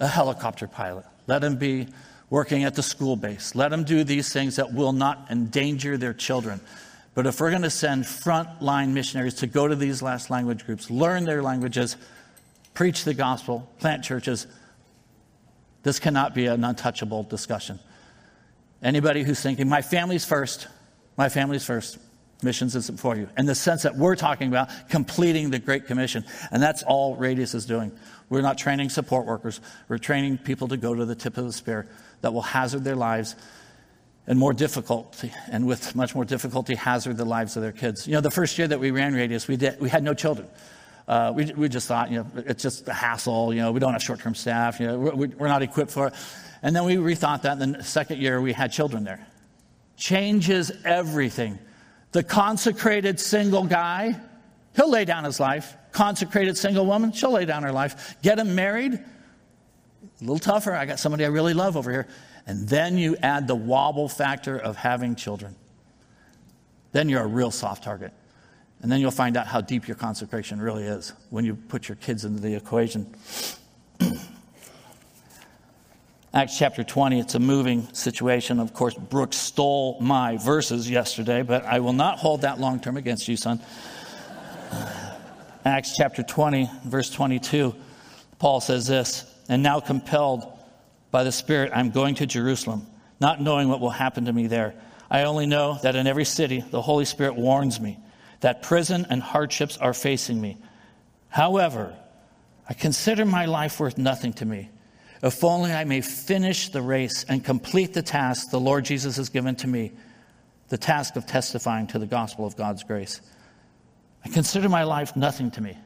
a 0.00 0.08
helicopter 0.08 0.66
pilot. 0.66 1.04
Let 1.26 1.40
them 1.40 1.56
be 1.56 1.88
working 2.30 2.64
at 2.64 2.74
the 2.74 2.82
school 2.82 3.16
base. 3.16 3.54
Let 3.54 3.70
them 3.70 3.84
do 3.84 4.04
these 4.04 4.32
things 4.32 4.56
that 4.56 4.72
will 4.74 4.92
not 4.92 5.26
endanger 5.30 5.96
their 5.96 6.12
children. 6.14 6.60
But 7.18 7.26
if 7.26 7.40
we're 7.40 7.50
going 7.50 7.62
to 7.62 7.68
send 7.70 8.04
frontline 8.04 8.90
missionaries 8.90 9.34
to 9.34 9.48
go 9.48 9.66
to 9.66 9.74
these 9.74 10.02
last 10.02 10.30
language 10.30 10.64
groups, 10.64 10.88
learn 10.88 11.24
their 11.24 11.42
languages, 11.42 11.96
preach 12.74 13.02
the 13.02 13.12
gospel, 13.12 13.68
plant 13.80 14.04
churches, 14.04 14.46
this 15.82 15.98
cannot 15.98 16.32
be 16.32 16.46
an 16.46 16.62
untouchable 16.62 17.24
discussion. 17.24 17.80
Anybody 18.84 19.24
who's 19.24 19.40
thinking, 19.40 19.68
my 19.68 19.82
family's 19.82 20.24
first, 20.24 20.68
my 21.16 21.28
family's 21.28 21.64
first. 21.64 21.98
Missions 22.44 22.76
isn't 22.76 23.00
for 23.00 23.16
you. 23.16 23.28
In 23.36 23.46
the 23.46 23.54
sense 23.56 23.82
that 23.82 23.96
we're 23.96 24.14
talking 24.14 24.46
about 24.46 24.68
completing 24.88 25.50
the 25.50 25.58
Great 25.58 25.86
Commission. 25.86 26.24
And 26.52 26.62
that's 26.62 26.84
all 26.84 27.16
Radius 27.16 27.52
is 27.52 27.66
doing. 27.66 27.90
We're 28.28 28.42
not 28.42 28.58
training 28.58 28.90
support 28.90 29.26
workers. 29.26 29.60
We're 29.88 29.98
training 29.98 30.38
people 30.38 30.68
to 30.68 30.76
go 30.76 30.94
to 30.94 31.04
the 31.04 31.16
tip 31.16 31.36
of 31.36 31.46
the 31.46 31.52
spear 31.52 31.88
that 32.20 32.32
will 32.32 32.42
hazard 32.42 32.84
their 32.84 32.94
lives 32.94 33.34
and 34.28 34.38
more 34.38 34.52
difficulty, 34.52 35.32
and 35.50 35.66
with 35.66 35.96
much 35.96 36.14
more 36.14 36.24
difficulty, 36.24 36.74
hazard 36.74 37.16
the 37.16 37.24
lives 37.24 37.56
of 37.56 37.62
their 37.62 37.72
kids. 37.72 38.06
You 38.06 38.12
know, 38.12 38.20
the 38.20 38.30
first 38.30 38.58
year 38.58 38.68
that 38.68 38.78
we 38.78 38.90
ran 38.90 39.14
Radius, 39.14 39.48
we, 39.48 39.56
did, 39.56 39.80
we 39.80 39.88
had 39.88 40.04
no 40.04 40.12
children. 40.12 40.46
Uh, 41.08 41.32
we, 41.34 41.46
we 41.54 41.68
just 41.70 41.88
thought, 41.88 42.10
you 42.10 42.18
know, 42.18 42.26
it's 42.46 42.62
just 42.62 42.86
a 42.86 42.92
hassle. 42.92 43.54
You 43.54 43.62
know, 43.62 43.72
we 43.72 43.80
don't 43.80 43.92
have 43.92 44.02
short 44.02 44.20
term 44.20 44.34
staff. 44.34 44.78
You 44.78 44.86
know, 44.86 44.98
we're, 44.98 45.28
we're 45.28 45.48
not 45.48 45.62
equipped 45.62 45.90
for 45.90 46.08
it. 46.08 46.14
And 46.62 46.76
then 46.76 46.84
we 46.84 46.96
rethought 46.96 47.42
that. 47.42 47.60
And 47.60 47.76
the 47.76 47.82
second 47.82 48.20
year, 48.20 48.40
we 48.40 48.52
had 48.52 48.70
children 48.70 49.02
there 49.02 49.26
changes 49.96 50.70
everything. 50.84 51.58
The 52.12 52.22
consecrated 52.22 53.18
single 53.18 53.64
guy, 53.64 54.14
he'll 54.76 54.90
lay 54.90 55.04
down 55.04 55.24
his 55.24 55.40
life. 55.40 55.74
Consecrated 55.92 56.56
single 56.56 56.86
woman, 56.86 57.12
she'll 57.12 57.32
lay 57.32 57.46
down 57.46 57.62
her 57.64 57.72
life. 57.72 58.16
Get 58.22 58.38
him 58.38 58.54
married, 58.54 58.92
a 58.92 59.00
little 60.20 60.38
tougher. 60.38 60.72
I 60.72 60.84
got 60.86 60.98
somebody 60.98 61.24
I 61.24 61.28
really 61.28 61.54
love 61.54 61.76
over 61.76 61.90
here. 61.90 62.06
And 62.48 62.66
then 62.66 62.96
you 62.96 63.14
add 63.22 63.46
the 63.46 63.54
wobble 63.54 64.08
factor 64.08 64.58
of 64.58 64.74
having 64.76 65.14
children. 65.14 65.54
Then 66.92 67.10
you're 67.10 67.22
a 67.22 67.26
real 67.26 67.50
soft 67.50 67.84
target. 67.84 68.14
And 68.80 68.90
then 68.90 69.00
you'll 69.00 69.10
find 69.10 69.36
out 69.36 69.46
how 69.46 69.60
deep 69.60 69.86
your 69.86 69.96
consecration 69.96 70.58
really 70.58 70.84
is 70.84 71.12
when 71.28 71.44
you 71.44 71.54
put 71.54 71.90
your 71.90 71.96
kids 71.96 72.24
into 72.24 72.40
the 72.40 72.54
equation. 72.54 73.14
Acts 76.32 76.56
chapter 76.56 76.82
20, 76.82 77.20
it's 77.20 77.34
a 77.34 77.38
moving 77.38 77.86
situation. 77.92 78.60
Of 78.60 78.72
course, 78.72 78.94
Brooks 78.94 79.36
stole 79.36 80.00
my 80.00 80.38
verses 80.38 80.88
yesterday, 80.88 81.42
but 81.42 81.66
I 81.66 81.80
will 81.80 81.92
not 81.92 82.18
hold 82.18 82.40
that 82.42 82.58
long 82.58 82.80
term 82.80 82.96
against 82.96 83.28
you, 83.28 83.36
son. 83.36 83.60
Acts 85.66 85.94
chapter 85.98 86.22
20, 86.22 86.70
verse 86.86 87.10
22, 87.10 87.74
Paul 88.38 88.62
says 88.62 88.86
this 88.86 89.30
And 89.50 89.62
now 89.62 89.80
compelled 89.80 90.57
by 91.10 91.24
the 91.24 91.32
Spirit, 91.32 91.72
I'm 91.74 91.90
going 91.90 92.16
to 92.16 92.26
Jerusalem, 92.26 92.86
not 93.20 93.40
knowing 93.40 93.68
what 93.68 93.80
will 93.80 93.90
happen 93.90 94.26
to 94.26 94.32
me 94.32 94.46
there. 94.46 94.74
I 95.10 95.22
only 95.22 95.46
know 95.46 95.78
that 95.82 95.96
in 95.96 96.06
every 96.06 96.24
city, 96.24 96.60
the 96.70 96.82
Holy 96.82 97.04
Spirit 97.04 97.36
warns 97.36 97.80
me 97.80 97.98
that 98.40 98.62
prison 98.62 99.06
and 99.08 99.22
hardships 99.22 99.76
are 99.78 99.94
facing 99.94 100.40
me. 100.40 100.58
However, 101.28 101.96
I 102.68 102.74
consider 102.74 103.24
my 103.24 103.46
life 103.46 103.80
worth 103.80 103.98
nothing 103.98 104.32
to 104.34 104.44
me 104.44 104.70
if 105.22 105.42
only 105.42 105.72
I 105.72 105.84
may 105.84 106.00
finish 106.00 106.68
the 106.68 106.82
race 106.82 107.24
and 107.24 107.44
complete 107.44 107.92
the 107.92 108.02
task 108.02 108.50
the 108.50 108.60
Lord 108.60 108.84
Jesus 108.84 109.16
has 109.16 109.28
given 109.28 109.56
to 109.56 109.66
me, 109.66 109.92
the 110.68 110.78
task 110.78 111.16
of 111.16 111.26
testifying 111.26 111.88
to 111.88 111.98
the 111.98 112.06
gospel 112.06 112.46
of 112.46 112.56
God's 112.56 112.84
grace. 112.84 113.20
I 114.24 114.28
consider 114.28 114.68
my 114.68 114.84
life 114.84 115.16
nothing 115.16 115.50
to 115.52 115.60
me. 115.60 115.76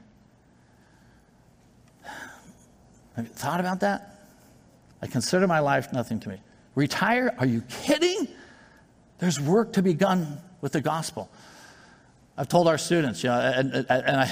Have 3.16 3.26
you 3.26 3.32
thought 3.32 3.60
about 3.60 3.80
that? 3.80 4.11
I 5.02 5.08
consider 5.08 5.46
my 5.46 5.58
life 5.58 5.92
nothing 5.92 6.20
to 6.20 6.28
me. 6.28 6.40
Retire? 6.74 7.34
Are 7.38 7.46
you 7.46 7.62
kidding? 7.82 8.28
There's 9.18 9.40
work 9.40 9.74
to 9.74 9.82
be 9.82 9.94
done 9.94 10.40
with 10.60 10.72
the 10.72 10.80
gospel. 10.80 11.30
I've 12.36 12.48
told 12.48 12.66
our 12.66 12.78
students, 12.78 13.22
you 13.22 13.28
know, 13.28 13.38
and, 13.38 13.86
and 13.90 14.16
I, 14.16 14.30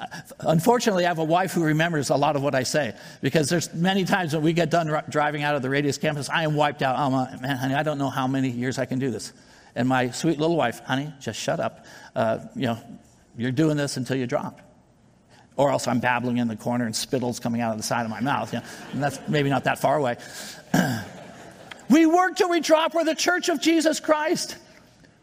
unfortunately, 0.40 1.04
I 1.04 1.08
have 1.08 1.18
a 1.18 1.24
wife 1.24 1.52
who 1.52 1.64
remembers 1.64 2.10
a 2.10 2.16
lot 2.16 2.36
of 2.36 2.42
what 2.42 2.54
I 2.54 2.62
say 2.62 2.94
because 3.22 3.48
there's 3.48 3.74
many 3.74 4.04
times 4.04 4.34
when 4.34 4.44
we 4.44 4.52
get 4.52 4.70
done 4.70 5.02
driving 5.08 5.42
out 5.42 5.56
of 5.56 5.62
the 5.62 5.68
Radius 5.68 5.98
campus, 5.98 6.28
I 6.28 6.44
am 6.44 6.54
wiped 6.54 6.82
out. 6.82 6.96
I'm 6.96 7.40
man, 7.40 7.56
honey, 7.56 7.74
I 7.74 7.82
don't 7.82 7.98
know 7.98 8.08
how 8.08 8.28
many 8.28 8.50
years 8.50 8.78
I 8.78 8.84
can 8.84 9.00
do 9.00 9.10
this. 9.10 9.32
And 9.74 9.88
my 9.88 10.10
sweet 10.10 10.38
little 10.38 10.56
wife, 10.56 10.80
honey, 10.80 11.12
just 11.20 11.40
shut 11.40 11.58
up. 11.58 11.86
Uh, 12.14 12.38
you 12.54 12.66
know, 12.66 12.78
you're 13.36 13.50
doing 13.50 13.76
this 13.76 13.96
until 13.96 14.16
you 14.16 14.28
drop. 14.28 14.60
Or 15.56 15.70
else 15.70 15.86
I'm 15.86 16.00
babbling 16.00 16.38
in 16.38 16.48
the 16.48 16.56
corner 16.56 16.84
and 16.84 16.94
spittle's 16.94 17.38
coming 17.38 17.60
out 17.60 17.72
of 17.72 17.76
the 17.76 17.84
side 17.84 18.04
of 18.04 18.10
my 18.10 18.20
mouth. 18.20 18.52
Know, 18.52 18.62
and 18.92 19.02
that's 19.02 19.20
maybe 19.28 19.50
not 19.50 19.64
that 19.64 19.78
far 19.78 19.96
away. 19.96 20.16
we 21.90 22.06
work 22.06 22.36
till 22.36 22.50
we 22.50 22.60
drop. 22.60 22.94
We're 22.94 23.04
the 23.04 23.14
church 23.14 23.48
of 23.48 23.60
Jesus 23.60 24.00
Christ. 24.00 24.56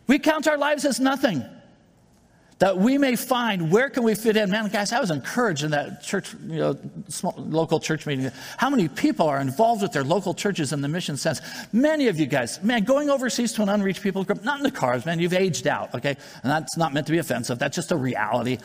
We 0.08 0.20
count 0.20 0.48
our 0.48 0.58
lives 0.58 0.86
as 0.86 1.00
nothing. 1.00 1.44
that 2.62 2.78
we 2.78 3.00
may 3.00 3.16
find 3.16 3.72
where 3.72 3.90
can 3.90 4.04
we 4.04 4.14
fit 4.14 4.38
in. 4.38 4.52
Man, 4.52 4.68
guys, 4.68 4.94
I 4.94 5.00
was 5.00 5.10
encouraged 5.10 5.64
in 5.64 5.72
that 5.72 6.04
church, 6.04 6.32
you 6.46 6.60
know, 6.60 6.78
small, 7.08 7.34
local 7.36 7.80
church 7.80 8.06
meeting. 8.06 8.30
How 8.58 8.70
many 8.70 8.88
people 8.88 9.28
are 9.28 9.42
involved 9.42 9.82
with 9.82 9.94
their 9.94 10.04
local 10.04 10.36
churches 10.36 10.72
in 10.72 10.82
the 10.82 10.88
mission 10.88 11.18
sense? 11.18 11.42
Many 11.74 12.08
of 12.08 12.20
you 12.20 12.28
guys, 12.28 12.62
man, 12.62 12.84
going 12.84 13.10
overseas 13.10 13.52
to 13.54 13.64
an 13.64 13.70
unreached 13.70 14.04
people 14.04 14.24
group, 14.24 14.44
not 14.44 14.60
in 14.60 14.64
the 14.64 14.70
cars, 14.70 15.08
man, 15.08 15.20
you've 15.20 15.34
aged 15.34 15.66
out, 15.66 15.96
okay? 15.96 16.16
And 16.44 16.52
that's 16.52 16.78
not 16.78 16.94
meant 16.94 17.08
to 17.08 17.12
be 17.12 17.18
offensive. 17.18 17.58
That's 17.58 17.76
just 17.76 17.92
a 17.92 17.98
reality. 17.98 18.60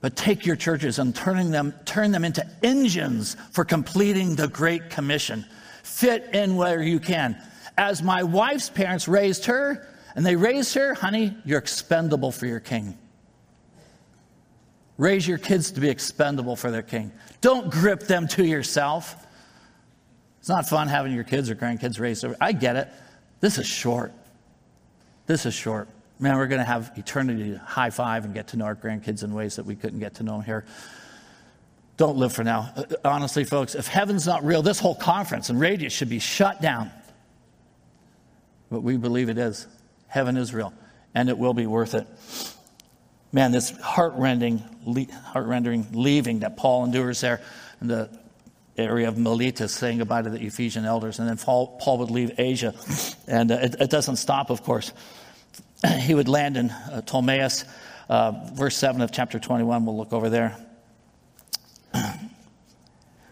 But 0.00 0.16
take 0.16 0.46
your 0.46 0.56
churches 0.56 0.98
and 0.98 1.14
turning 1.14 1.50
them, 1.50 1.74
turn 1.84 2.10
them 2.10 2.24
into 2.24 2.46
engines 2.62 3.36
for 3.52 3.64
completing 3.64 4.34
the 4.34 4.48
Great 4.48 4.88
Commission. 4.90 5.44
Fit 5.82 6.30
in 6.32 6.56
where 6.56 6.82
you 6.82 7.00
can. 7.00 7.40
As 7.76 8.02
my 8.02 8.22
wife's 8.22 8.70
parents 8.70 9.08
raised 9.08 9.44
her, 9.46 9.86
and 10.14 10.24
they 10.24 10.36
raised 10.36 10.74
her, 10.74 10.94
honey, 10.94 11.36
you're 11.44 11.58
expendable 11.58 12.32
for 12.32 12.46
your 12.46 12.60
king. 12.60 12.98
Raise 14.96 15.26
your 15.26 15.38
kids 15.38 15.70
to 15.72 15.80
be 15.80 15.88
expendable 15.88 16.56
for 16.56 16.70
their 16.70 16.82
king. 16.82 17.12
Don't 17.40 17.70
grip 17.70 18.00
them 18.00 18.28
to 18.28 18.44
yourself. 18.44 19.26
It's 20.40 20.48
not 20.48 20.68
fun 20.68 20.88
having 20.88 21.12
your 21.12 21.24
kids 21.24 21.48
or 21.48 21.54
grandkids 21.54 22.00
raised 22.00 22.24
over. 22.24 22.36
I 22.40 22.52
get 22.52 22.76
it. 22.76 22.88
This 23.40 23.58
is 23.58 23.66
short. 23.66 24.12
This 25.26 25.46
is 25.46 25.54
short. 25.54 25.88
Man, 26.20 26.36
we're 26.36 26.48
going 26.48 26.60
to 26.60 26.66
have 26.66 26.92
eternity 26.96 27.52
to 27.52 27.58
high 27.58 27.88
five 27.88 28.26
and 28.26 28.34
get 28.34 28.48
to 28.48 28.58
know 28.58 28.66
our 28.66 28.76
grandkids 28.76 29.24
in 29.24 29.32
ways 29.32 29.56
that 29.56 29.64
we 29.64 29.74
couldn't 29.74 30.00
get 30.00 30.16
to 30.16 30.22
know 30.22 30.40
here. 30.40 30.66
Don't 31.96 32.18
live 32.18 32.32
for 32.32 32.44
now. 32.44 32.72
Uh, 32.76 32.84
honestly, 33.04 33.44
folks, 33.44 33.74
if 33.74 33.86
heaven's 33.86 34.26
not 34.26 34.44
real, 34.44 34.60
this 34.60 34.78
whole 34.78 34.94
conference 34.94 35.48
and 35.48 35.58
radius 35.58 35.94
should 35.94 36.10
be 36.10 36.18
shut 36.18 36.60
down. 36.60 36.90
But 38.70 38.82
we 38.82 38.98
believe 38.98 39.30
it 39.30 39.38
is. 39.38 39.66
Heaven 40.08 40.36
is 40.36 40.52
real, 40.52 40.74
and 41.14 41.30
it 41.30 41.38
will 41.38 41.54
be 41.54 41.66
worth 41.66 41.94
it. 41.94 42.06
Man, 43.32 43.50
this 43.50 43.70
heart-rending, 43.78 44.58
heart-rending 45.24 45.88
leaving 45.92 46.40
that 46.40 46.56
Paul 46.58 46.84
endures 46.84 47.22
there 47.22 47.40
in 47.80 47.88
the 47.88 48.10
area 48.76 49.08
of 49.08 49.16
Miletus, 49.16 49.72
saying 49.72 49.98
goodbye 49.98 50.22
to 50.22 50.30
the 50.30 50.40
Ephesian 50.40 50.84
elders, 50.84 51.18
and 51.18 51.28
then 51.28 51.38
Paul, 51.38 51.78
Paul 51.80 51.98
would 51.98 52.10
leave 52.10 52.38
Asia, 52.38 52.74
and 53.26 53.50
uh, 53.50 53.54
it, 53.54 53.76
it, 53.80 53.90
doesn't 53.90 54.16
stop, 54.16 54.50
of 54.50 54.62
course. 54.62 54.92
he 56.00 56.14
would 56.14 56.28
land 56.28 56.56
in 56.56 56.70
uh, 56.70 57.02
uh, 58.08 58.32
verse 58.52 58.76
seven 58.76 59.00
of 59.00 59.12
chapter 59.12 59.38
twenty-one. 59.38 59.86
We'll 59.86 59.96
look 59.96 60.12
over 60.12 60.28
there. 60.28 60.56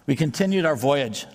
we 0.06 0.16
continued 0.16 0.64
our 0.64 0.76
voyage 0.76 1.26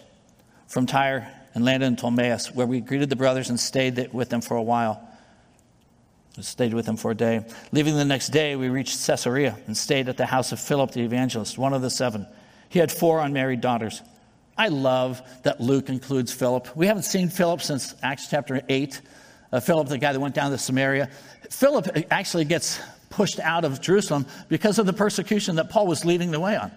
from 0.67 0.85
Tyre 0.85 1.31
and 1.53 1.63
landed 1.63 1.85
in 1.85 1.95
Ptolemais, 1.95 2.53
where 2.53 2.65
we 2.65 2.79
greeted 2.79 3.09
the 3.09 3.15
brothers 3.15 3.49
and 3.49 3.59
stayed 3.59 4.11
with 4.11 4.29
them 4.29 4.41
for 4.41 4.57
a 4.57 4.63
while. 4.63 5.07
I 6.37 6.41
stayed 6.41 6.73
with 6.73 6.87
them 6.87 6.97
for 6.97 7.11
a 7.11 7.15
day. 7.15 7.45
Leaving 7.71 7.95
the 7.95 8.05
next 8.05 8.29
day, 8.29 8.55
we 8.55 8.69
reached 8.69 9.05
Caesarea 9.05 9.55
and 9.67 9.77
stayed 9.77 10.09
at 10.09 10.17
the 10.17 10.25
house 10.25 10.51
of 10.51 10.59
Philip 10.59 10.91
the 10.91 11.01
evangelist, 11.01 11.59
one 11.59 11.73
of 11.73 11.83
the 11.83 11.91
seven. 11.91 12.25
He 12.69 12.79
had 12.79 12.91
four 12.91 13.19
unmarried 13.19 13.61
daughters. 13.61 14.01
I 14.57 14.69
love 14.69 15.21
that 15.43 15.61
Luke 15.61 15.89
includes 15.89 16.33
Philip. 16.33 16.75
We 16.75 16.87
haven't 16.87 17.03
seen 17.03 17.29
Philip 17.29 17.61
since 17.61 17.93
Acts 18.01 18.27
chapter 18.29 18.61
8. 18.67 18.99
Uh, 19.53 19.59
Philip, 19.59 19.87
the 19.87 19.99
guy 19.99 20.11
that 20.11 20.19
went 20.19 20.33
down 20.33 20.49
to 20.49 20.57
Samaria. 20.57 21.11
Philip 21.51 21.87
actually 22.09 22.45
gets 22.45 22.81
pushed 23.11 23.39
out 23.39 23.63
of 23.63 23.79
Jerusalem 23.79 24.25
because 24.49 24.79
of 24.79 24.87
the 24.87 24.93
persecution 24.93 25.57
that 25.57 25.69
Paul 25.69 25.85
was 25.85 26.03
leading 26.03 26.31
the 26.31 26.39
way 26.39 26.57
on. 26.57 26.71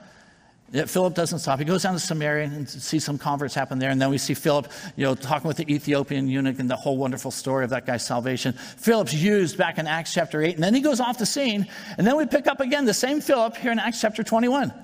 Philip 0.86 1.14
doesn't 1.14 1.38
stop. 1.38 1.58
He 1.58 1.64
goes 1.64 1.84
down 1.84 1.94
to 1.94 2.00
Samaria 2.00 2.44
and 2.44 2.68
sees 2.68 3.02
some 3.02 3.16
converts 3.16 3.54
happen 3.54 3.78
there. 3.78 3.88
And 3.88 4.02
then 4.02 4.10
we 4.10 4.18
see 4.18 4.34
Philip, 4.34 4.70
you 4.94 5.06
know, 5.06 5.14
talking 5.14 5.48
with 5.48 5.56
the 5.56 5.72
Ethiopian 5.72 6.28
eunuch 6.28 6.58
and 6.58 6.68
the 6.68 6.76
whole 6.76 6.98
wonderful 6.98 7.30
story 7.30 7.64
of 7.64 7.70
that 7.70 7.86
guy's 7.86 8.04
salvation. 8.04 8.52
Philip's 8.52 9.14
used 9.14 9.56
back 9.56 9.78
in 9.78 9.86
Acts 9.86 10.12
chapter 10.12 10.42
8. 10.42 10.56
And 10.56 10.62
then 10.62 10.74
he 10.74 10.82
goes 10.82 11.00
off 11.00 11.16
the 11.16 11.24
scene. 11.24 11.66
And 11.96 12.06
then 12.06 12.16
we 12.16 12.26
pick 12.26 12.46
up 12.46 12.60
again 12.60 12.84
the 12.84 12.92
same 12.92 13.22
Philip 13.22 13.56
here 13.56 13.72
in 13.72 13.78
Acts 13.78 14.02
chapter 14.02 14.22
21. 14.22 14.74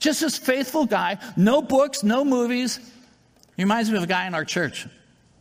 Just 0.00 0.20
this 0.20 0.36
faithful 0.36 0.84
guy, 0.84 1.18
no 1.36 1.62
books, 1.62 2.02
no 2.02 2.24
movies. 2.24 2.78
He 3.56 3.62
reminds 3.62 3.88
me 3.88 3.98
of 3.98 4.02
a 4.02 4.08
guy 4.08 4.26
in 4.26 4.34
our 4.34 4.44
church, 4.44 4.88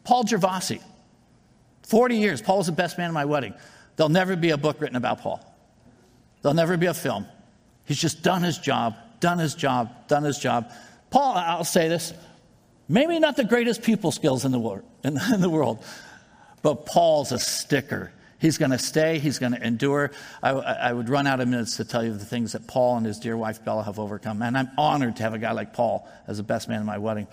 Paul 0.03 0.23
Gervasi. 0.25 0.81
40 1.87 2.17
years. 2.17 2.41
Paul 2.41 2.57
was 2.57 2.67
the 2.67 2.73
best 2.73 2.97
man 2.97 3.09
at 3.09 3.13
my 3.13 3.25
wedding. 3.25 3.53
There'll 3.95 4.09
never 4.09 4.35
be 4.35 4.49
a 4.49 4.57
book 4.57 4.81
written 4.81 4.95
about 4.95 5.21
Paul. 5.21 5.39
There'll 6.41 6.55
never 6.55 6.77
be 6.77 6.85
a 6.85 6.93
film. 6.93 7.25
He's 7.85 7.99
just 7.99 8.23
done 8.23 8.43
his 8.43 8.57
job 8.57 8.95
done 9.25 9.39
his 9.39 9.55
job, 9.55 10.07
done 10.07 10.23
his 10.23 10.37
job. 10.37 10.71
Paul, 11.09 11.33
I'll 11.35 11.63
say 11.63 11.87
this, 11.87 12.13
maybe 12.87 13.19
not 13.19 13.35
the 13.35 13.43
greatest 13.43 13.81
people 13.81 14.11
skills 14.11 14.45
in 14.45 14.51
the 14.51 14.59
world, 14.59 14.83
in, 15.03 15.17
in 15.33 15.41
the 15.41 15.49
world 15.49 15.83
but 16.61 16.87
Paul's 16.87 17.31
a 17.31 17.37
sticker. 17.37 18.11
He's 18.39 18.57
going 18.57 18.71
to 18.71 18.79
stay, 18.79 19.19
he's 19.19 19.37
going 19.37 19.51
to 19.51 19.63
endure. 19.63 20.11
I, 20.41 20.49
I, 20.49 20.93
would 20.93 21.09
run 21.09 21.27
out 21.27 21.39
of 21.39 21.47
minutes 21.47 21.77
to 21.77 21.85
tell 21.85 22.03
you 22.03 22.11
the 22.11 22.25
things 22.25 22.53
that 22.53 22.65
Paul 22.65 22.97
and 22.97 23.05
his 23.05 23.19
dear 23.19 23.37
wife 23.37 23.63
Bella 23.63 23.83
have 23.83 23.99
overcome. 23.99 24.41
And 24.41 24.57
I'm 24.57 24.71
honored 24.75 25.17
to 25.17 25.23
have 25.23 25.35
a 25.35 25.37
guy 25.37 25.51
like 25.51 25.73
Paul 25.73 26.09
as 26.27 26.37
the 26.37 26.43
best 26.43 26.67
man 26.67 26.79
in 26.79 26.85
my 26.87 26.97
wedding. 26.97 27.27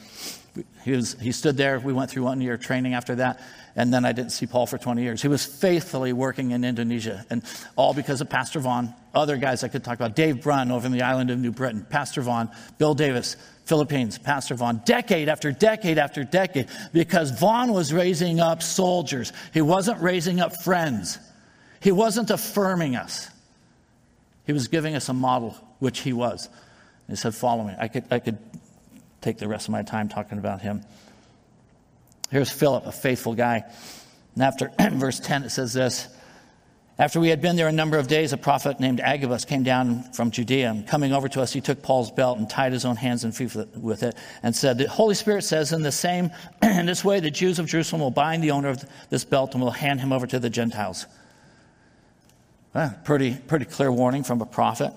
He, 0.84 0.92
was, 0.92 1.16
he 1.18 1.32
stood 1.32 1.56
there. 1.56 1.80
We 1.80 1.94
went 1.94 2.10
through 2.10 2.24
one 2.24 2.42
year 2.42 2.58
training 2.58 2.92
after 2.92 3.14
that. 3.16 3.40
And 3.74 3.92
then 3.92 4.04
I 4.04 4.12
didn't 4.12 4.32
see 4.32 4.46
Paul 4.46 4.66
for 4.66 4.76
20 4.76 5.02
years. 5.02 5.22
He 5.22 5.28
was 5.28 5.44
faithfully 5.44 6.12
working 6.12 6.50
in 6.50 6.62
Indonesia, 6.62 7.24
and 7.30 7.42
all 7.74 7.94
because 7.94 8.20
of 8.20 8.28
Pastor 8.28 8.60
Vaughn. 8.60 8.94
Other 9.14 9.36
guys 9.36 9.64
I 9.64 9.68
could 9.68 9.82
talk 9.82 9.94
about 9.94 10.14
Dave 10.14 10.42
Brunn 10.42 10.70
over 10.70 10.86
in 10.86 10.92
the 10.92 11.02
island 11.02 11.30
of 11.30 11.38
New 11.38 11.52
Britain, 11.52 11.86
Pastor 11.88 12.20
Vaughn, 12.20 12.50
Bill 12.78 12.94
Davis, 12.94 13.36
Philippines, 13.64 14.18
Pastor 14.18 14.54
Vaughn, 14.54 14.82
decade 14.84 15.28
after 15.28 15.52
decade 15.52 15.98
after 15.98 16.24
decade, 16.24 16.68
because 16.92 17.30
Vaughn 17.38 17.72
was 17.72 17.92
raising 17.92 18.40
up 18.40 18.62
soldiers. 18.62 19.32
He 19.54 19.62
wasn't 19.62 20.00
raising 20.02 20.40
up 20.40 20.56
friends, 20.62 21.18
he 21.80 21.92
wasn't 21.92 22.30
affirming 22.30 22.96
us. 22.96 23.28
He 24.44 24.52
was 24.52 24.68
giving 24.68 24.96
us 24.96 25.08
a 25.08 25.14
model, 25.14 25.56
which 25.78 26.00
he 26.00 26.12
was. 26.12 26.48
He 27.08 27.16
said, 27.16 27.34
Follow 27.34 27.64
me. 27.64 27.74
I 27.78 27.88
could, 27.88 28.04
I 28.10 28.18
could 28.18 28.38
take 29.20 29.38
the 29.38 29.48
rest 29.48 29.68
of 29.68 29.72
my 29.72 29.82
time 29.82 30.08
talking 30.08 30.38
about 30.38 30.60
him. 30.60 30.82
Here's 32.32 32.50
Philip, 32.50 32.86
a 32.86 32.92
faithful 32.92 33.34
guy. 33.34 33.62
And 34.34 34.42
after 34.42 34.72
verse 34.92 35.20
10, 35.20 35.44
it 35.44 35.50
says 35.50 35.74
this 35.74 36.08
After 36.98 37.20
we 37.20 37.28
had 37.28 37.42
been 37.42 37.56
there 37.56 37.68
a 37.68 37.72
number 37.72 37.98
of 37.98 38.08
days, 38.08 38.32
a 38.32 38.38
prophet 38.38 38.80
named 38.80 39.00
Agabus 39.00 39.44
came 39.44 39.64
down 39.64 40.10
from 40.14 40.30
Judea. 40.30 40.70
And 40.70 40.86
coming 40.86 41.12
over 41.12 41.28
to 41.28 41.42
us, 41.42 41.52
he 41.52 41.60
took 41.60 41.82
Paul's 41.82 42.10
belt 42.10 42.38
and 42.38 42.48
tied 42.48 42.72
his 42.72 42.86
own 42.86 42.96
hands 42.96 43.24
and 43.24 43.36
feet 43.36 43.54
with 43.76 44.02
it 44.02 44.16
and 44.42 44.56
said, 44.56 44.78
The 44.78 44.88
Holy 44.88 45.14
Spirit 45.14 45.42
says, 45.42 45.72
In 45.72 45.82
the 45.82 45.92
same, 45.92 46.30
in 46.62 46.86
this 46.86 47.04
way, 47.04 47.20
the 47.20 47.30
Jews 47.30 47.58
of 47.58 47.66
Jerusalem 47.66 48.00
will 48.00 48.10
bind 48.10 48.42
the 48.42 48.52
owner 48.52 48.70
of 48.70 48.82
this 49.10 49.26
belt 49.26 49.52
and 49.52 49.62
will 49.62 49.70
hand 49.70 50.00
him 50.00 50.10
over 50.10 50.26
to 50.26 50.38
the 50.38 50.48
Gentiles. 50.48 51.04
Well, 52.74 52.98
pretty, 53.04 53.34
pretty 53.34 53.66
clear 53.66 53.92
warning 53.92 54.24
from 54.24 54.40
a 54.40 54.46
prophet. 54.46 54.94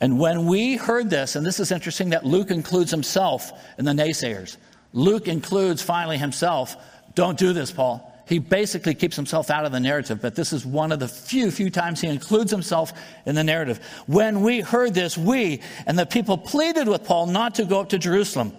And 0.00 0.18
when 0.18 0.46
we 0.46 0.76
heard 0.76 1.10
this, 1.10 1.36
and 1.36 1.44
this 1.44 1.60
is 1.60 1.72
interesting 1.72 2.10
that 2.10 2.24
Luke 2.24 2.50
includes 2.50 2.90
himself 2.90 3.52
in 3.78 3.84
the 3.84 3.92
naysayers. 3.92 4.56
Luke 4.92 5.28
includes 5.28 5.82
finally 5.82 6.18
himself. 6.18 6.76
Don't 7.14 7.38
do 7.38 7.52
this, 7.52 7.70
Paul. 7.70 8.04
He 8.28 8.38
basically 8.38 8.94
keeps 8.94 9.16
himself 9.16 9.50
out 9.50 9.64
of 9.64 9.72
the 9.72 9.80
narrative, 9.80 10.20
but 10.20 10.34
this 10.34 10.52
is 10.52 10.64
one 10.64 10.92
of 10.92 11.00
the 11.00 11.08
few, 11.08 11.50
few 11.50 11.70
times 11.70 12.00
he 12.02 12.08
includes 12.08 12.50
himself 12.50 12.92
in 13.24 13.34
the 13.34 13.42
narrative. 13.44 13.78
When 14.06 14.42
we 14.42 14.60
heard 14.60 14.92
this, 14.92 15.16
we 15.16 15.62
and 15.86 15.98
the 15.98 16.04
people 16.04 16.36
pleaded 16.36 16.88
with 16.88 17.04
Paul 17.04 17.26
not 17.28 17.54
to 17.54 17.64
go 17.64 17.80
up 17.80 17.88
to 17.90 17.98
Jerusalem. 17.98 18.52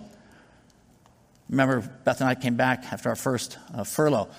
Remember, 1.49 1.81
Beth 2.03 2.19
and 2.19 2.29
I 2.29 2.35
came 2.35 2.55
back 2.55 2.91
after 2.91 3.09
our 3.09 3.15
first 3.15 3.59
uh, 3.73 3.83
furlough, 3.83 4.29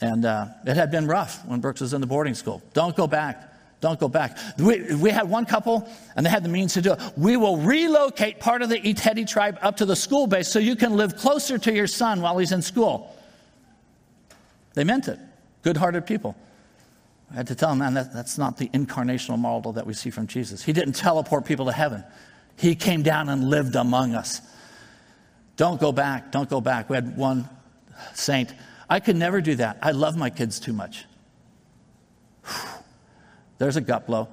and 0.00 0.24
uh, 0.24 0.46
it 0.64 0.76
had 0.76 0.92
been 0.92 1.08
rough 1.08 1.44
when 1.46 1.60
Brooks 1.60 1.80
was 1.80 1.92
in 1.92 2.00
the 2.00 2.06
boarding 2.06 2.34
school. 2.34 2.62
Don't 2.72 2.94
go 2.94 3.08
back. 3.08 3.49
Don't 3.80 3.98
go 3.98 4.08
back. 4.08 4.36
We, 4.58 4.94
we 4.94 5.10
had 5.10 5.28
one 5.28 5.46
couple, 5.46 5.88
and 6.14 6.24
they 6.24 6.30
had 6.30 6.44
the 6.44 6.50
means 6.50 6.74
to 6.74 6.82
do 6.82 6.92
it. 6.92 7.00
We 7.16 7.36
will 7.38 7.56
relocate 7.56 8.38
part 8.38 8.60
of 8.60 8.68
the 8.68 8.78
Iteri 8.78 9.26
tribe 9.26 9.58
up 9.62 9.78
to 9.78 9.86
the 9.86 9.96
school 9.96 10.26
base 10.26 10.48
so 10.48 10.58
you 10.58 10.76
can 10.76 10.96
live 10.96 11.16
closer 11.16 11.56
to 11.58 11.72
your 11.72 11.86
son 11.86 12.20
while 12.20 12.36
he's 12.36 12.52
in 12.52 12.60
school. 12.60 13.16
They 14.74 14.84
meant 14.84 15.08
it. 15.08 15.18
Good 15.62 15.78
hearted 15.78 16.06
people. 16.06 16.36
I 17.30 17.36
had 17.36 17.46
to 17.46 17.54
tell 17.54 17.70
them, 17.70 17.78
man, 17.78 17.94
that, 17.94 18.12
that's 18.12 18.36
not 18.36 18.58
the 18.58 18.68
incarnational 18.68 19.38
model 19.38 19.72
that 19.72 19.86
we 19.86 19.94
see 19.94 20.10
from 20.10 20.26
Jesus. 20.26 20.62
He 20.62 20.72
didn't 20.72 20.94
teleport 20.94 21.46
people 21.46 21.66
to 21.66 21.72
heaven, 21.72 22.04
He 22.56 22.74
came 22.74 23.02
down 23.02 23.28
and 23.28 23.48
lived 23.48 23.76
among 23.76 24.14
us. 24.14 24.42
Don't 25.56 25.80
go 25.80 25.92
back. 25.92 26.32
Don't 26.32 26.48
go 26.48 26.60
back. 26.60 26.88
We 26.88 26.96
had 26.96 27.18
one 27.18 27.48
saint. 28.14 28.54
I 28.88 28.98
could 28.98 29.16
never 29.16 29.42
do 29.42 29.56
that. 29.56 29.78
I 29.82 29.90
love 29.90 30.16
my 30.16 30.30
kids 30.30 30.58
too 30.58 30.72
much. 30.72 31.04
There's 33.60 33.76
a 33.76 33.82
gut 33.82 34.06
blow. 34.06 34.26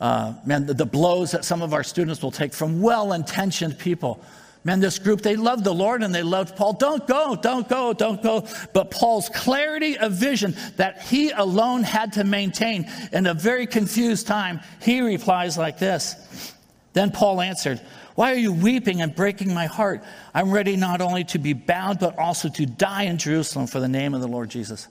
Uh, 0.00 0.32
man, 0.46 0.64
the, 0.64 0.72
the 0.72 0.86
blows 0.86 1.32
that 1.32 1.44
some 1.44 1.60
of 1.60 1.74
our 1.74 1.84
students 1.84 2.22
will 2.22 2.30
take 2.30 2.54
from 2.54 2.80
well 2.80 3.12
intentioned 3.12 3.78
people. 3.78 4.24
Man, 4.64 4.80
this 4.80 4.98
group, 4.98 5.20
they 5.20 5.36
loved 5.36 5.64
the 5.64 5.74
Lord 5.74 6.02
and 6.02 6.14
they 6.14 6.22
loved 6.22 6.56
Paul. 6.56 6.72
Don't 6.72 7.06
go, 7.06 7.36
don't 7.36 7.68
go, 7.68 7.92
don't 7.92 8.22
go. 8.22 8.46
But 8.72 8.90
Paul's 8.90 9.28
clarity 9.28 9.98
of 9.98 10.12
vision 10.12 10.56
that 10.76 11.02
he 11.02 11.30
alone 11.30 11.82
had 11.82 12.14
to 12.14 12.24
maintain 12.24 12.90
in 13.12 13.26
a 13.26 13.34
very 13.34 13.66
confused 13.66 14.26
time, 14.26 14.60
he 14.80 15.02
replies 15.02 15.58
like 15.58 15.78
this. 15.78 16.54
Then 16.94 17.10
Paul 17.10 17.42
answered, 17.42 17.82
Why 18.14 18.32
are 18.32 18.38
you 18.38 18.54
weeping 18.54 19.02
and 19.02 19.14
breaking 19.14 19.52
my 19.52 19.66
heart? 19.66 20.02
I'm 20.34 20.50
ready 20.50 20.76
not 20.76 21.02
only 21.02 21.24
to 21.24 21.38
be 21.38 21.52
bound, 21.52 21.98
but 21.98 22.18
also 22.18 22.48
to 22.48 22.64
die 22.64 23.02
in 23.02 23.18
Jerusalem 23.18 23.66
for 23.66 23.78
the 23.78 23.88
name 23.88 24.14
of 24.14 24.22
the 24.22 24.28
Lord 24.28 24.48
Jesus. 24.48 24.88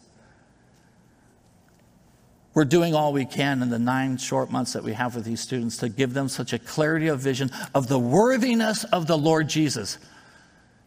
We're 2.54 2.66
doing 2.66 2.96
all 2.96 3.14
we 3.14 3.26
can 3.26 3.62
in 3.62 3.70
the 3.70 3.80
nine 3.80 4.18
short 4.18 4.52
months 4.52 4.74
that 4.74 4.84
we 4.84 4.94
have 4.94 5.16
with 5.16 5.26
these 5.26 5.40
students 5.40 5.78
to 5.78 5.90
give 5.90 6.14
them 6.14 6.28
such 6.28 6.52
a 6.52 6.60
clarity 6.60 7.08
of 7.08 7.20
vision 7.20 7.52
of 7.76 7.88
the 7.88 8.00
worthiness 8.00 8.84
of 8.86 9.08
the 9.08 9.18
Lord 9.18 9.48
Jesus 9.48 9.98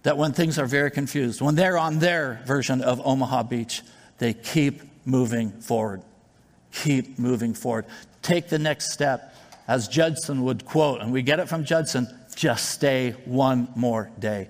that 0.02 0.18
when 0.18 0.32
things 0.32 0.58
are 0.58 0.66
very 0.66 0.90
confused, 0.90 1.40
when 1.40 1.54
they're 1.54 1.78
on 1.78 2.00
their 2.00 2.42
version 2.44 2.82
of 2.82 3.00
Omaha 3.04 3.44
Beach, 3.44 3.82
they 4.18 4.32
keep 4.32 4.82
moving 5.04 5.52
forward. 5.52 6.02
Keep 6.72 7.18
moving 7.18 7.54
forward. 7.54 7.86
Take 8.20 8.48
the 8.48 8.58
next 8.58 8.92
step. 8.92 9.34
As 9.68 9.86
Judson 9.86 10.42
would 10.42 10.64
quote, 10.64 11.00
and 11.00 11.12
we 11.12 11.22
get 11.22 11.38
it 11.38 11.48
from 11.48 11.64
Judson 11.64 12.08
just 12.34 12.70
stay 12.70 13.12
one 13.24 13.68
more 13.76 14.10
day. 14.18 14.48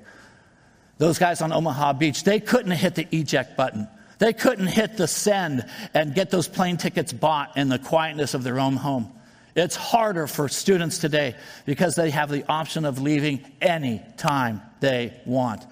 Those 0.99 1.19
guys 1.19 1.43
on 1.43 1.53
Omaha 1.53 1.95
Beach, 1.95 2.25
they 2.25 2.41
couldn't 2.41 2.73
hit 2.73 2.95
the 2.95 3.07
eject 3.11 3.57
button. 3.57 3.89
They 4.23 4.33
couldn't 4.33 4.69
hit 4.69 4.97
the 4.97 5.09
send 5.09 5.69
and 5.95 6.15
get 6.15 6.31
those 6.31 6.47
plane 6.47 6.77
tickets 6.77 7.13
bought 7.13 7.57
in 7.57 7.69
the 7.69 7.81
quietness 7.81 8.35
of 8.35 8.45
their 8.45 8.61
own 8.61 8.77
home. 8.77 9.13
It's 9.57 9.75
harder 9.75 10.29
for 10.29 10.49
students 10.49 10.99
today 10.99 11.35
because 11.67 11.97
they 11.97 12.11
have 12.11 12.31
the 12.31 12.49
option 12.49 12.85
of 12.85 13.03
leaving 13.03 13.45
any 13.61 14.01
time 14.17 14.61
they 14.79 15.21
want. 15.27 15.67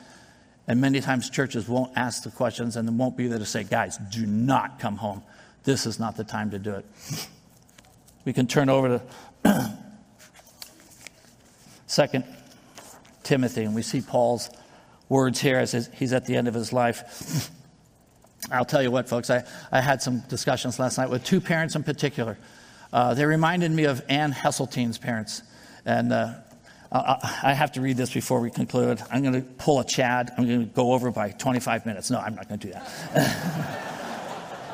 And 0.67 0.81
many 0.81 1.01
times 1.01 1.31
churches 1.31 1.69
won't 1.69 1.97
ask 1.97 2.25
the 2.25 2.33
questions 2.33 2.75
and 2.75 2.99
won't 2.99 3.17
be 3.17 3.29
there 3.29 3.39
to 3.39 3.47
say, 3.47 3.63
guys, 3.63 3.99
do 4.11 4.27
not 4.27 4.81
come 4.81 4.97
home. 4.97 5.23
This 5.63 5.87
is 5.87 6.01
not 6.01 6.17
the 6.17 6.25
time 6.25 6.51
to 6.51 6.59
do 6.59 6.75
it. 6.75 6.85
We 8.25 8.33
can 8.33 8.49
turn 8.49 8.69
over 8.69 9.01
to 9.45 9.79
Second 11.87 12.25
Timothy, 13.23 13.63
and 13.63 13.77
we 13.77 13.83
see 13.83 14.01
Paul's 14.01 14.51
words 15.09 15.41
here 15.41 15.59
as 15.59 15.89
he's 15.95 16.13
at 16.13 16.27
the 16.27 16.35
end 16.35 16.49
of 16.49 16.55
his 16.55 16.73
life. 16.73 17.49
I'll 18.51 18.65
tell 18.65 18.83
you 18.83 18.91
what, 18.91 19.09
folks, 19.09 19.31
I, 19.31 19.45
I 19.71 19.81
had 19.81 20.03
some 20.03 20.21
discussions 20.29 20.79
last 20.79 20.99
night 20.99 21.11
with 21.11 21.25
two 21.25 21.41
parents 21.41 21.77
in 21.77 21.83
particular. 21.83 22.37
Uh, 22.93 23.15
they 23.15 23.25
reminded 23.25 23.71
me 23.71 23.85
of 23.85 24.03
Ann 24.09 24.33
Hesseltine's 24.33 24.99
parents. 24.99 25.43
And 25.85 26.13
uh, 26.13 26.35
I 26.93 27.55
have 27.55 27.73
to 27.73 27.81
read 27.81 27.97
this 27.97 28.13
before 28.13 28.41
we 28.41 28.51
conclude. 28.51 29.01
I'm 29.13 29.23
going 29.23 29.35
to 29.35 29.43
pull 29.43 29.79
a 29.79 29.85
Chad. 29.85 30.33
I'm 30.37 30.47
going 30.47 30.61
to 30.61 30.67
go 30.67 30.93
over 30.93 31.11
by 31.13 31.31
25 31.31 31.87
minutes. 31.87 32.11
No, 32.11 32.19
I'm 32.19 32.35
not 32.35 32.49
going 32.49 32.59
to 32.61 32.67
do 32.67 32.73
that. 32.73 33.91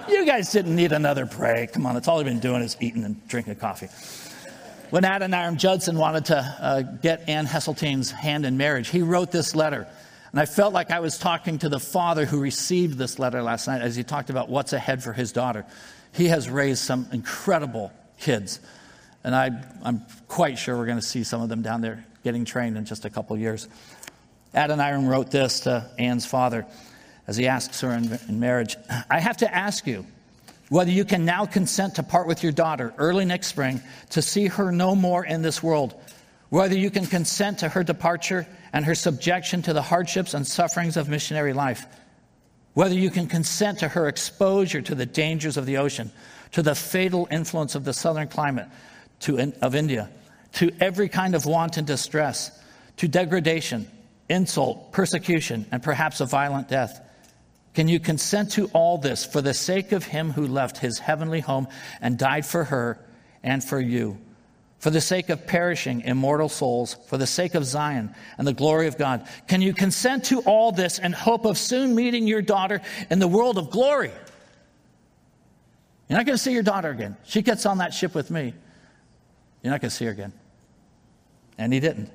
you 0.08 0.24
guys 0.24 0.50
didn't 0.50 0.74
need 0.74 0.92
another 0.92 1.26
break. 1.26 1.74
Come 1.74 1.84
on, 1.84 1.94
that's 1.94 2.08
all 2.08 2.18
I've 2.18 2.24
been 2.24 2.40
doing 2.40 2.62
is 2.62 2.76
eating 2.80 3.04
and 3.04 3.26
drinking 3.28 3.56
coffee. 3.56 3.88
When 4.90 5.02
Adoniram 5.02 5.56
Judson 5.56 5.98
wanted 5.98 6.26
to 6.26 6.38
uh, 6.38 6.82
get 6.82 7.28
Ann 7.28 7.44
Hesseltine's 7.44 8.10
hand 8.10 8.46
in 8.46 8.56
marriage, 8.56 8.88
he 8.88 9.02
wrote 9.02 9.30
this 9.30 9.54
letter. 9.54 9.86
And 10.36 10.42
I 10.42 10.44
felt 10.44 10.74
like 10.74 10.90
I 10.90 11.00
was 11.00 11.16
talking 11.16 11.60
to 11.60 11.70
the 11.70 11.80
father 11.80 12.26
who 12.26 12.40
received 12.40 12.98
this 12.98 13.18
letter 13.18 13.40
last 13.40 13.66
night 13.66 13.80
as 13.80 13.96
he 13.96 14.04
talked 14.04 14.28
about 14.28 14.50
what's 14.50 14.74
ahead 14.74 15.02
for 15.02 15.14
his 15.14 15.32
daughter. 15.32 15.64
He 16.12 16.26
has 16.26 16.50
raised 16.50 16.80
some 16.80 17.08
incredible 17.10 17.90
kids. 18.20 18.60
And 19.24 19.34
I, 19.34 19.46
am 19.82 20.04
quite 20.28 20.58
sure 20.58 20.76
we're 20.76 20.84
going 20.84 20.98
to 20.98 21.06
see 21.06 21.24
some 21.24 21.40
of 21.40 21.48
them 21.48 21.62
down 21.62 21.80
there 21.80 22.04
getting 22.22 22.44
trained 22.44 22.76
in 22.76 22.84
just 22.84 23.06
a 23.06 23.08
couple 23.08 23.38
years. 23.38 23.66
Adoniram 24.54 25.08
wrote 25.08 25.30
this 25.30 25.60
to 25.60 25.90
Ann's 25.98 26.26
father 26.26 26.66
as 27.26 27.38
he 27.38 27.48
asks 27.48 27.80
her 27.80 27.92
in, 27.92 28.18
in 28.28 28.38
marriage 28.38 28.76
I 29.08 29.20
have 29.20 29.38
to 29.38 29.50
ask 29.50 29.86
you 29.86 30.04
whether 30.68 30.90
you 30.90 31.06
can 31.06 31.24
now 31.24 31.46
consent 31.46 31.94
to 31.94 32.02
part 32.02 32.26
with 32.26 32.42
your 32.42 32.52
daughter 32.52 32.92
early 32.98 33.24
next 33.24 33.46
spring 33.46 33.80
to 34.10 34.20
see 34.20 34.48
her 34.48 34.70
no 34.70 34.94
more 34.94 35.24
in 35.24 35.40
this 35.40 35.62
world, 35.62 35.94
whether 36.48 36.76
you 36.76 36.90
can 36.90 37.06
consent 37.06 37.58
to 37.60 37.68
her 37.68 37.82
departure 37.82 38.46
and 38.72 38.84
her 38.84 38.94
subjection 38.94 39.62
to 39.62 39.72
the 39.72 39.82
hardships 39.82 40.34
and 40.34 40.46
sufferings 40.46 40.96
of 40.96 41.08
missionary 41.08 41.52
life, 41.52 41.86
whether 42.74 42.94
you 42.94 43.10
can 43.10 43.26
consent 43.26 43.80
to 43.80 43.88
her 43.88 44.06
exposure 44.06 44.82
to 44.82 44.94
the 44.94 45.06
dangers 45.06 45.56
of 45.56 45.66
the 45.66 45.78
ocean, 45.78 46.10
to 46.52 46.62
the 46.62 46.74
fatal 46.74 47.26
influence 47.30 47.74
of 47.74 47.84
the 47.84 47.92
southern 47.92 48.28
climate 48.28 48.68
to, 49.20 49.52
of 49.62 49.74
India, 49.74 50.10
to 50.52 50.70
every 50.80 51.08
kind 51.08 51.34
of 51.34 51.46
want 51.46 51.76
and 51.76 51.86
distress, 51.86 52.50
to 52.98 53.08
degradation, 53.08 53.90
insult, 54.28 54.92
persecution, 54.92 55.66
and 55.72 55.82
perhaps 55.82 56.20
a 56.20 56.26
violent 56.26 56.68
death. 56.68 57.00
Can 57.74 57.88
you 57.88 58.00
consent 58.00 58.52
to 58.52 58.66
all 58.68 58.98
this 58.98 59.24
for 59.26 59.42
the 59.42 59.52
sake 59.52 59.92
of 59.92 60.04
him 60.04 60.30
who 60.30 60.46
left 60.46 60.78
his 60.78 60.98
heavenly 60.98 61.40
home 61.40 61.68
and 62.00 62.16
died 62.16 62.46
for 62.46 62.64
her 62.64 62.98
and 63.42 63.62
for 63.62 63.80
you? 63.80 64.18
For 64.78 64.90
the 64.90 65.00
sake 65.00 65.30
of 65.30 65.46
perishing 65.46 66.02
immortal 66.02 66.48
souls, 66.48 66.96
for 67.08 67.16
the 67.16 67.26
sake 67.26 67.54
of 67.54 67.64
Zion 67.64 68.14
and 68.38 68.46
the 68.46 68.52
glory 68.52 68.86
of 68.86 68.98
God? 68.98 69.26
Can 69.48 69.62
you 69.62 69.72
consent 69.72 70.24
to 70.26 70.40
all 70.40 70.72
this 70.72 70.98
in 70.98 71.12
hope 71.12 71.44
of 71.44 71.58
soon 71.58 71.94
meeting 71.94 72.26
your 72.26 72.42
daughter 72.42 72.82
in 73.10 73.18
the 73.18 73.28
world 73.28 73.58
of 73.58 73.70
glory? 73.70 74.12
You're 76.08 76.18
not 76.18 76.26
going 76.26 76.36
to 76.36 76.42
see 76.42 76.52
your 76.52 76.62
daughter 76.62 76.90
again. 76.90 77.16
She 77.24 77.42
gets 77.42 77.66
on 77.66 77.78
that 77.78 77.92
ship 77.92 78.14
with 78.14 78.30
me. 78.30 78.54
You're 79.62 79.72
not 79.72 79.80
going 79.80 79.90
to 79.90 79.96
see 79.96 80.04
her 80.04 80.12
again. 80.12 80.32
And 81.58 81.72
he 81.72 81.80
didn't. 81.80 82.10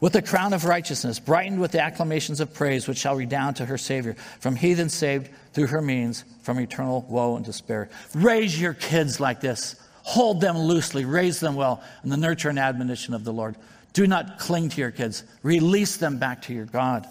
With 0.00 0.14
the 0.14 0.22
crown 0.22 0.54
of 0.54 0.64
righteousness, 0.64 1.18
brightened 1.18 1.60
with 1.60 1.72
the 1.72 1.80
acclamations 1.80 2.40
of 2.40 2.54
praise, 2.54 2.88
which 2.88 2.98
shall 2.98 3.16
redound 3.16 3.56
to 3.56 3.66
her 3.66 3.78
Savior, 3.78 4.14
from 4.40 4.56
heathen 4.56 4.88
saved 4.88 5.30
through 5.52 5.68
her 5.68 5.82
means, 5.82 6.24
from 6.42 6.58
eternal 6.58 7.06
woe 7.08 7.36
and 7.36 7.44
despair. 7.44 7.90
Raise 8.14 8.58
your 8.58 8.72
kids 8.74 9.20
like 9.20 9.40
this. 9.40 9.76
Hold 10.02 10.40
them 10.40 10.58
loosely, 10.58 11.04
raise 11.04 11.40
them 11.40 11.54
well 11.54 11.82
in 12.02 12.10
the 12.10 12.16
nurture 12.16 12.48
and 12.48 12.58
admonition 12.58 13.14
of 13.14 13.24
the 13.24 13.32
Lord. 13.32 13.56
Do 13.92 14.06
not 14.06 14.38
cling 14.38 14.68
to 14.70 14.80
your 14.80 14.90
kids, 14.90 15.24
release 15.42 15.96
them 15.96 16.18
back 16.18 16.42
to 16.42 16.54
your 16.54 16.64
God. 16.64 17.06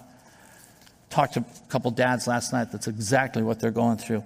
Talked 1.09 1.33
to 1.33 1.41
a 1.41 1.69
couple 1.69 1.91
dads 1.91 2.27
last 2.27 2.53
night, 2.53 2.71
that's 2.71 2.87
exactly 2.87 3.41
what 3.41 3.59
they're 3.59 3.71
going 3.71 3.97
through. 3.97 4.23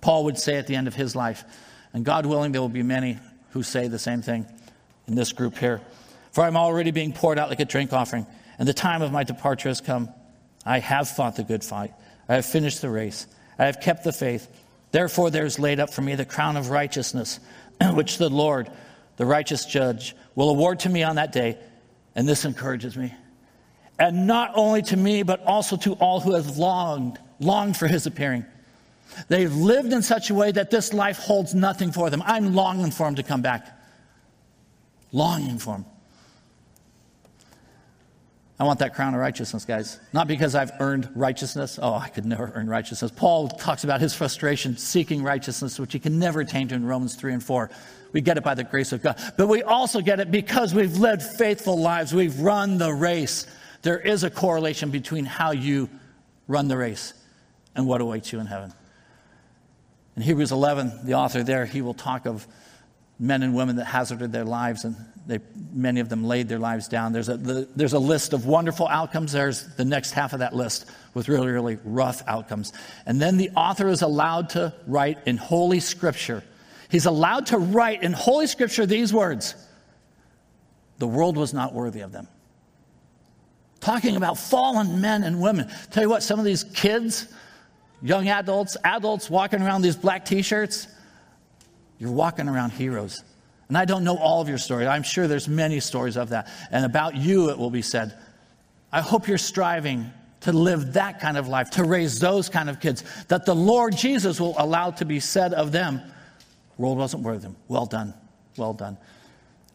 Paul 0.00 0.24
would 0.24 0.38
say 0.38 0.56
at 0.56 0.66
the 0.66 0.74
end 0.74 0.88
of 0.88 0.94
his 0.94 1.14
life, 1.14 1.44
and 1.92 2.04
God 2.04 2.26
willing, 2.26 2.52
there 2.52 2.60
will 2.60 2.68
be 2.68 2.82
many 2.82 3.18
who 3.50 3.62
say 3.62 3.88
the 3.88 3.98
same 3.98 4.22
thing 4.22 4.46
in 5.06 5.14
this 5.14 5.32
group 5.32 5.58
here. 5.58 5.80
For 6.32 6.42
I'm 6.44 6.56
already 6.56 6.90
being 6.90 7.12
poured 7.12 7.38
out 7.38 7.50
like 7.50 7.60
a 7.60 7.64
drink 7.64 7.92
offering, 7.92 8.26
and 8.58 8.66
the 8.66 8.74
time 8.74 9.02
of 9.02 9.12
my 9.12 9.24
departure 9.24 9.68
has 9.68 9.80
come. 9.80 10.08
I 10.64 10.78
have 10.78 11.08
fought 11.08 11.36
the 11.36 11.44
good 11.44 11.62
fight, 11.62 11.92
I 12.28 12.36
have 12.36 12.46
finished 12.46 12.80
the 12.80 12.90
race, 12.90 13.26
I 13.58 13.66
have 13.66 13.80
kept 13.80 14.04
the 14.04 14.12
faith. 14.12 14.48
Therefore, 14.92 15.30
there 15.30 15.46
is 15.46 15.58
laid 15.58 15.80
up 15.80 15.92
for 15.92 16.02
me 16.02 16.14
the 16.14 16.24
crown 16.24 16.56
of 16.56 16.70
righteousness 16.70 17.40
which 17.92 18.18
the 18.18 18.28
Lord, 18.28 18.70
the 19.16 19.26
righteous 19.26 19.64
judge, 19.64 20.14
will 20.34 20.50
award 20.50 20.80
to 20.80 20.88
me 20.88 21.02
on 21.02 21.16
that 21.16 21.32
day. 21.32 21.58
And 22.14 22.28
this 22.28 22.44
encourages 22.44 22.96
me. 22.96 23.14
And 23.98 24.26
not 24.26 24.52
only 24.54 24.82
to 24.82 24.96
me, 24.96 25.22
but 25.22 25.42
also 25.44 25.76
to 25.78 25.92
all 25.94 26.20
who 26.20 26.34
have 26.34 26.58
longed, 26.58 27.18
longed 27.40 27.76
for 27.76 27.86
his 27.86 28.06
appearing. 28.06 28.44
They've 29.28 29.54
lived 29.54 29.92
in 29.92 30.02
such 30.02 30.30
a 30.30 30.34
way 30.34 30.52
that 30.52 30.70
this 30.70 30.92
life 30.92 31.18
holds 31.18 31.54
nothing 31.54 31.92
for 31.92 32.10
them. 32.10 32.22
I'm 32.24 32.54
longing 32.54 32.90
for 32.90 33.06
him 33.06 33.14
to 33.16 33.22
come 33.22 33.42
back. 33.42 33.66
Longing 35.12 35.58
for 35.58 35.76
him. 35.76 35.84
I 38.62 38.64
want 38.64 38.78
that 38.78 38.94
crown 38.94 39.12
of 39.12 39.18
righteousness, 39.18 39.64
guys. 39.64 39.98
Not 40.12 40.28
because 40.28 40.54
I've 40.54 40.70
earned 40.78 41.10
righteousness. 41.16 41.80
Oh, 41.82 41.94
I 41.94 42.08
could 42.08 42.24
never 42.24 42.52
earn 42.54 42.68
righteousness. 42.68 43.10
Paul 43.10 43.48
talks 43.48 43.82
about 43.82 44.00
his 44.00 44.14
frustration 44.14 44.76
seeking 44.76 45.24
righteousness, 45.24 45.80
which 45.80 45.92
he 45.92 45.98
can 45.98 46.20
never 46.20 46.42
attain 46.42 46.68
to 46.68 46.76
in 46.76 46.86
Romans 46.86 47.16
3 47.16 47.32
and 47.32 47.42
4. 47.42 47.70
We 48.12 48.20
get 48.20 48.38
it 48.38 48.44
by 48.44 48.54
the 48.54 48.62
grace 48.62 48.92
of 48.92 49.02
God. 49.02 49.18
But 49.36 49.48
we 49.48 49.64
also 49.64 50.00
get 50.00 50.20
it 50.20 50.30
because 50.30 50.74
we've 50.74 50.96
led 50.96 51.24
faithful 51.24 51.76
lives. 51.76 52.14
We've 52.14 52.38
run 52.38 52.78
the 52.78 52.94
race. 52.94 53.48
There 53.82 53.98
is 53.98 54.22
a 54.22 54.30
correlation 54.30 54.90
between 54.90 55.24
how 55.24 55.50
you 55.50 55.90
run 56.46 56.68
the 56.68 56.76
race 56.76 57.14
and 57.74 57.84
what 57.84 58.00
awaits 58.00 58.32
you 58.32 58.38
in 58.38 58.46
heaven. 58.46 58.72
In 60.14 60.22
Hebrews 60.22 60.52
11, 60.52 61.00
the 61.02 61.14
author 61.14 61.42
there, 61.42 61.66
he 61.66 61.82
will 61.82 61.94
talk 61.94 62.26
of 62.26 62.46
men 63.18 63.42
and 63.42 63.54
women 63.54 63.76
that 63.76 63.84
hazarded 63.84 64.32
their 64.32 64.44
lives 64.44 64.84
and 64.84 64.96
they, 65.26 65.38
many 65.72 66.00
of 66.00 66.08
them 66.08 66.24
laid 66.24 66.48
their 66.48 66.58
lives 66.58 66.88
down. 66.88 67.12
There's 67.12 67.28
a, 67.28 67.36
the, 67.36 67.68
there's 67.76 67.92
a 67.92 67.98
list 67.98 68.32
of 68.32 68.46
wonderful 68.46 68.88
outcomes. 68.88 69.32
There's 69.32 69.64
the 69.76 69.84
next 69.84 70.12
half 70.12 70.32
of 70.32 70.40
that 70.40 70.54
list 70.54 70.86
with 71.14 71.28
really, 71.28 71.48
really 71.48 71.78
rough 71.84 72.22
outcomes. 72.26 72.72
And 73.06 73.20
then 73.20 73.36
the 73.36 73.50
author 73.50 73.88
is 73.88 74.02
allowed 74.02 74.50
to 74.50 74.74
write 74.86 75.18
in 75.26 75.36
Holy 75.36 75.80
Scripture. 75.80 76.42
He's 76.90 77.06
allowed 77.06 77.46
to 77.46 77.58
write 77.58 78.02
in 78.02 78.12
Holy 78.12 78.46
Scripture 78.46 78.84
these 78.84 79.12
words 79.12 79.54
The 80.98 81.06
world 81.06 81.36
was 81.36 81.54
not 81.54 81.72
worthy 81.72 82.00
of 82.00 82.10
them. 82.10 82.26
Talking 83.80 84.16
about 84.16 84.38
fallen 84.38 85.00
men 85.00 85.22
and 85.22 85.40
women. 85.40 85.70
Tell 85.90 86.02
you 86.02 86.08
what, 86.08 86.22
some 86.22 86.38
of 86.38 86.44
these 86.44 86.64
kids, 86.64 87.28
young 88.00 88.28
adults, 88.28 88.76
adults 88.84 89.30
walking 89.30 89.62
around 89.62 89.82
these 89.82 89.96
black 89.96 90.24
t 90.24 90.42
shirts, 90.42 90.88
you're 92.02 92.10
walking 92.10 92.48
around 92.48 92.70
heroes. 92.70 93.22
And 93.68 93.78
I 93.78 93.84
don't 93.84 94.02
know 94.02 94.18
all 94.18 94.40
of 94.40 94.48
your 94.48 94.58
stories. 94.58 94.88
I'm 94.88 95.04
sure 95.04 95.28
there's 95.28 95.46
many 95.46 95.78
stories 95.78 96.16
of 96.16 96.30
that. 96.30 96.48
And 96.72 96.84
about 96.84 97.14
you, 97.16 97.50
it 97.50 97.56
will 97.56 97.70
be 97.70 97.80
said. 97.80 98.12
I 98.90 99.00
hope 99.00 99.28
you're 99.28 99.38
striving 99.38 100.10
to 100.40 100.50
live 100.50 100.94
that 100.94 101.20
kind 101.20 101.36
of 101.36 101.46
life, 101.46 101.70
to 101.70 101.84
raise 101.84 102.18
those 102.18 102.48
kind 102.48 102.68
of 102.68 102.80
kids, 102.80 103.04
that 103.28 103.46
the 103.46 103.54
Lord 103.54 103.96
Jesus 103.96 104.40
will 104.40 104.56
allow 104.58 104.90
to 104.90 105.04
be 105.04 105.20
said 105.20 105.54
of 105.54 105.70
them, 105.70 106.02
world 106.76 106.98
wasn't 106.98 107.22
worth 107.22 107.42
them. 107.42 107.54
Well 107.68 107.86
done. 107.86 108.14
Well 108.56 108.74
done. 108.74 108.98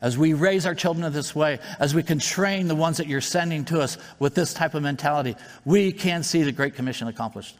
As 0.01 0.17
we 0.17 0.33
raise 0.33 0.65
our 0.65 0.75
children 0.75 1.05
in 1.05 1.13
this 1.13 1.33
way, 1.33 1.59
as 1.79 1.95
we 1.95 2.03
can 2.03 2.19
train 2.19 2.67
the 2.67 2.75
ones 2.75 2.97
that 2.97 3.07
you're 3.07 3.21
sending 3.21 3.63
to 3.65 3.79
us 3.79 3.97
with 4.19 4.35
this 4.35 4.53
type 4.53 4.73
of 4.73 4.83
mentality, 4.83 5.37
we 5.63 5.93
can 5.93 6.23
see 6.23 6.43
the 6.43 6.51
Great 6.51 6.75
Commission 6.75 7.07
accomplished. 7.07 7.55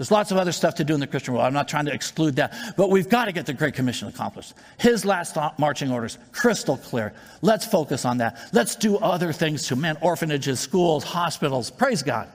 There's 0.00 0.10
lots 0.10 0.30
of 0.30 0.38
other 0.38 0.52
stuff 0.52 0.76
to 0.76 0.84
do 0.84 0.94
in 0.94 1.00
the 1.00 1.06
Christian 1.06 1.34
world. 1.34 1.44
I'm 1.44 1.52
not 1.52 1.68
trying 1.68 1.84
to 1.84 1.92
exclude 1.92 2.36
that. 2.36 2.54
But 2.74 2.88
we've 2.88 3.10
got 3.10 3.26
to 3.26 3.32
get 3.32 3.44
the 3.44 3.52
Great 3.52 3.74
Commission 3.74 4.08
accomplished. 4.08 4.54
His 4.78 5.04
last 5.04 5.36
marching 5.58 5.92
orders, 5.92 6.16
crystal 6.32 6.78
clear. 6.78 7.12
Let's 7.42 7.66
focus 7.66 8.06
on 8.06 8.16
that. 8.16 8.48
Let's 8.54 8.76
do 8.76 8.96
other 8.96 9.30
things 9.30 9.68
too. 9.68 9.76
Man, 9.76 9.98
orphanages, 10.00 10.58
schools, 10.58 11.04
hospitals. 11.04 11.70
Praise 11.70 12.02
God. 12.02 12.30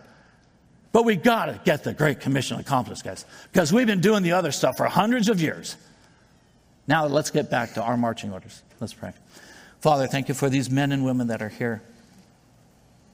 But 0.91 1.05
we've 1.05 1.23
got 1.23 1.45
to 1.47 1.59
get 1.65 1.83
the 1.83 1.91
Great 1.91 2.19
Commission 2.19 2.59
accomplished, 2.59 3.03
guys. 3.03 3.25
Because 3.51 3.73
we've 3.73 3.87
been 3.87 3.99
doing 3.99 4.21
the 4.21 4.33
other 4.33 4.51
stuff 4.51 4.77
for 4.77 4.85
hundreds 4.85 5.27
of 5.27 5.41
years. 5.41 5.75
Now 6.85 7.07
let's 7.07 7.31
get 7.31 7.49
back 7.49 7.73
to 7.73 7.81
our 7.81 7.97
marching 7.97 8.31
orders. 8.31 8.61
Let's 8.79 8.93
pray. 8.93 9.13
Father, 9.81 10.05
thank 10.05 10.29
you 10.29 10.35
for 10.35 10.51
these 10.51 10.69
men 10.69 10.91
and 10.91 11.03
women 11.03 11.25
that 11.29 11.41
are 11.41 11.49
here. 11.49 11.81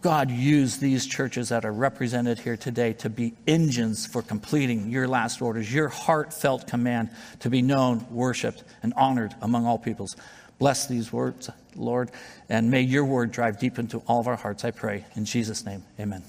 God, 0.01 0.31
use 0.31 0.77
these 0.77 1.05
churches 1.05 1.49
that 1.49 1.63
are 1.63 1.71
represented 1.71 2.39
here 2.39 2.57
today 2.57 2.93
to 2.93 3.09
be 3.09 3.35
engines 3.45 4.07
for 4.07 4.23
completing 4.23 4.89
your 4.89 5.07
last 5.07 5.43
orders, 5.43 5.71
your 5.71 5.89
heartfelt 5.89 6.67
command 6.67 7.11
to 7.41 7.51
be 7.51 7.61
known, 7.61 8.05
worshiped, 8.09 8.63
and 8.81 8.93
honored 8.95 9.35
among 9.41 9.67
all 9.67 9.77
peoples. 9.77 10.15
Bless 10.57 10.87
these 10.87 11.13
words, 11.13 11.51
Lord, 11.75 12.09
and 12.49 12.71
may 12.71 12.81
your 12.81 13.05
word 13.05 13.31
drive 13.31 13.59
deep 13.59 13.77
into 13.77 13.99
all 14.07 14.19
of 14.19 14.27
our 14.27 14.35
hearts, 14.35 14.65
I 14.65 14.71
pray. 14.71 15.05
In 15.15 15.25
Jesus' 15.25 15.65
name, 15.65 15.83
amen. 15.99 16.23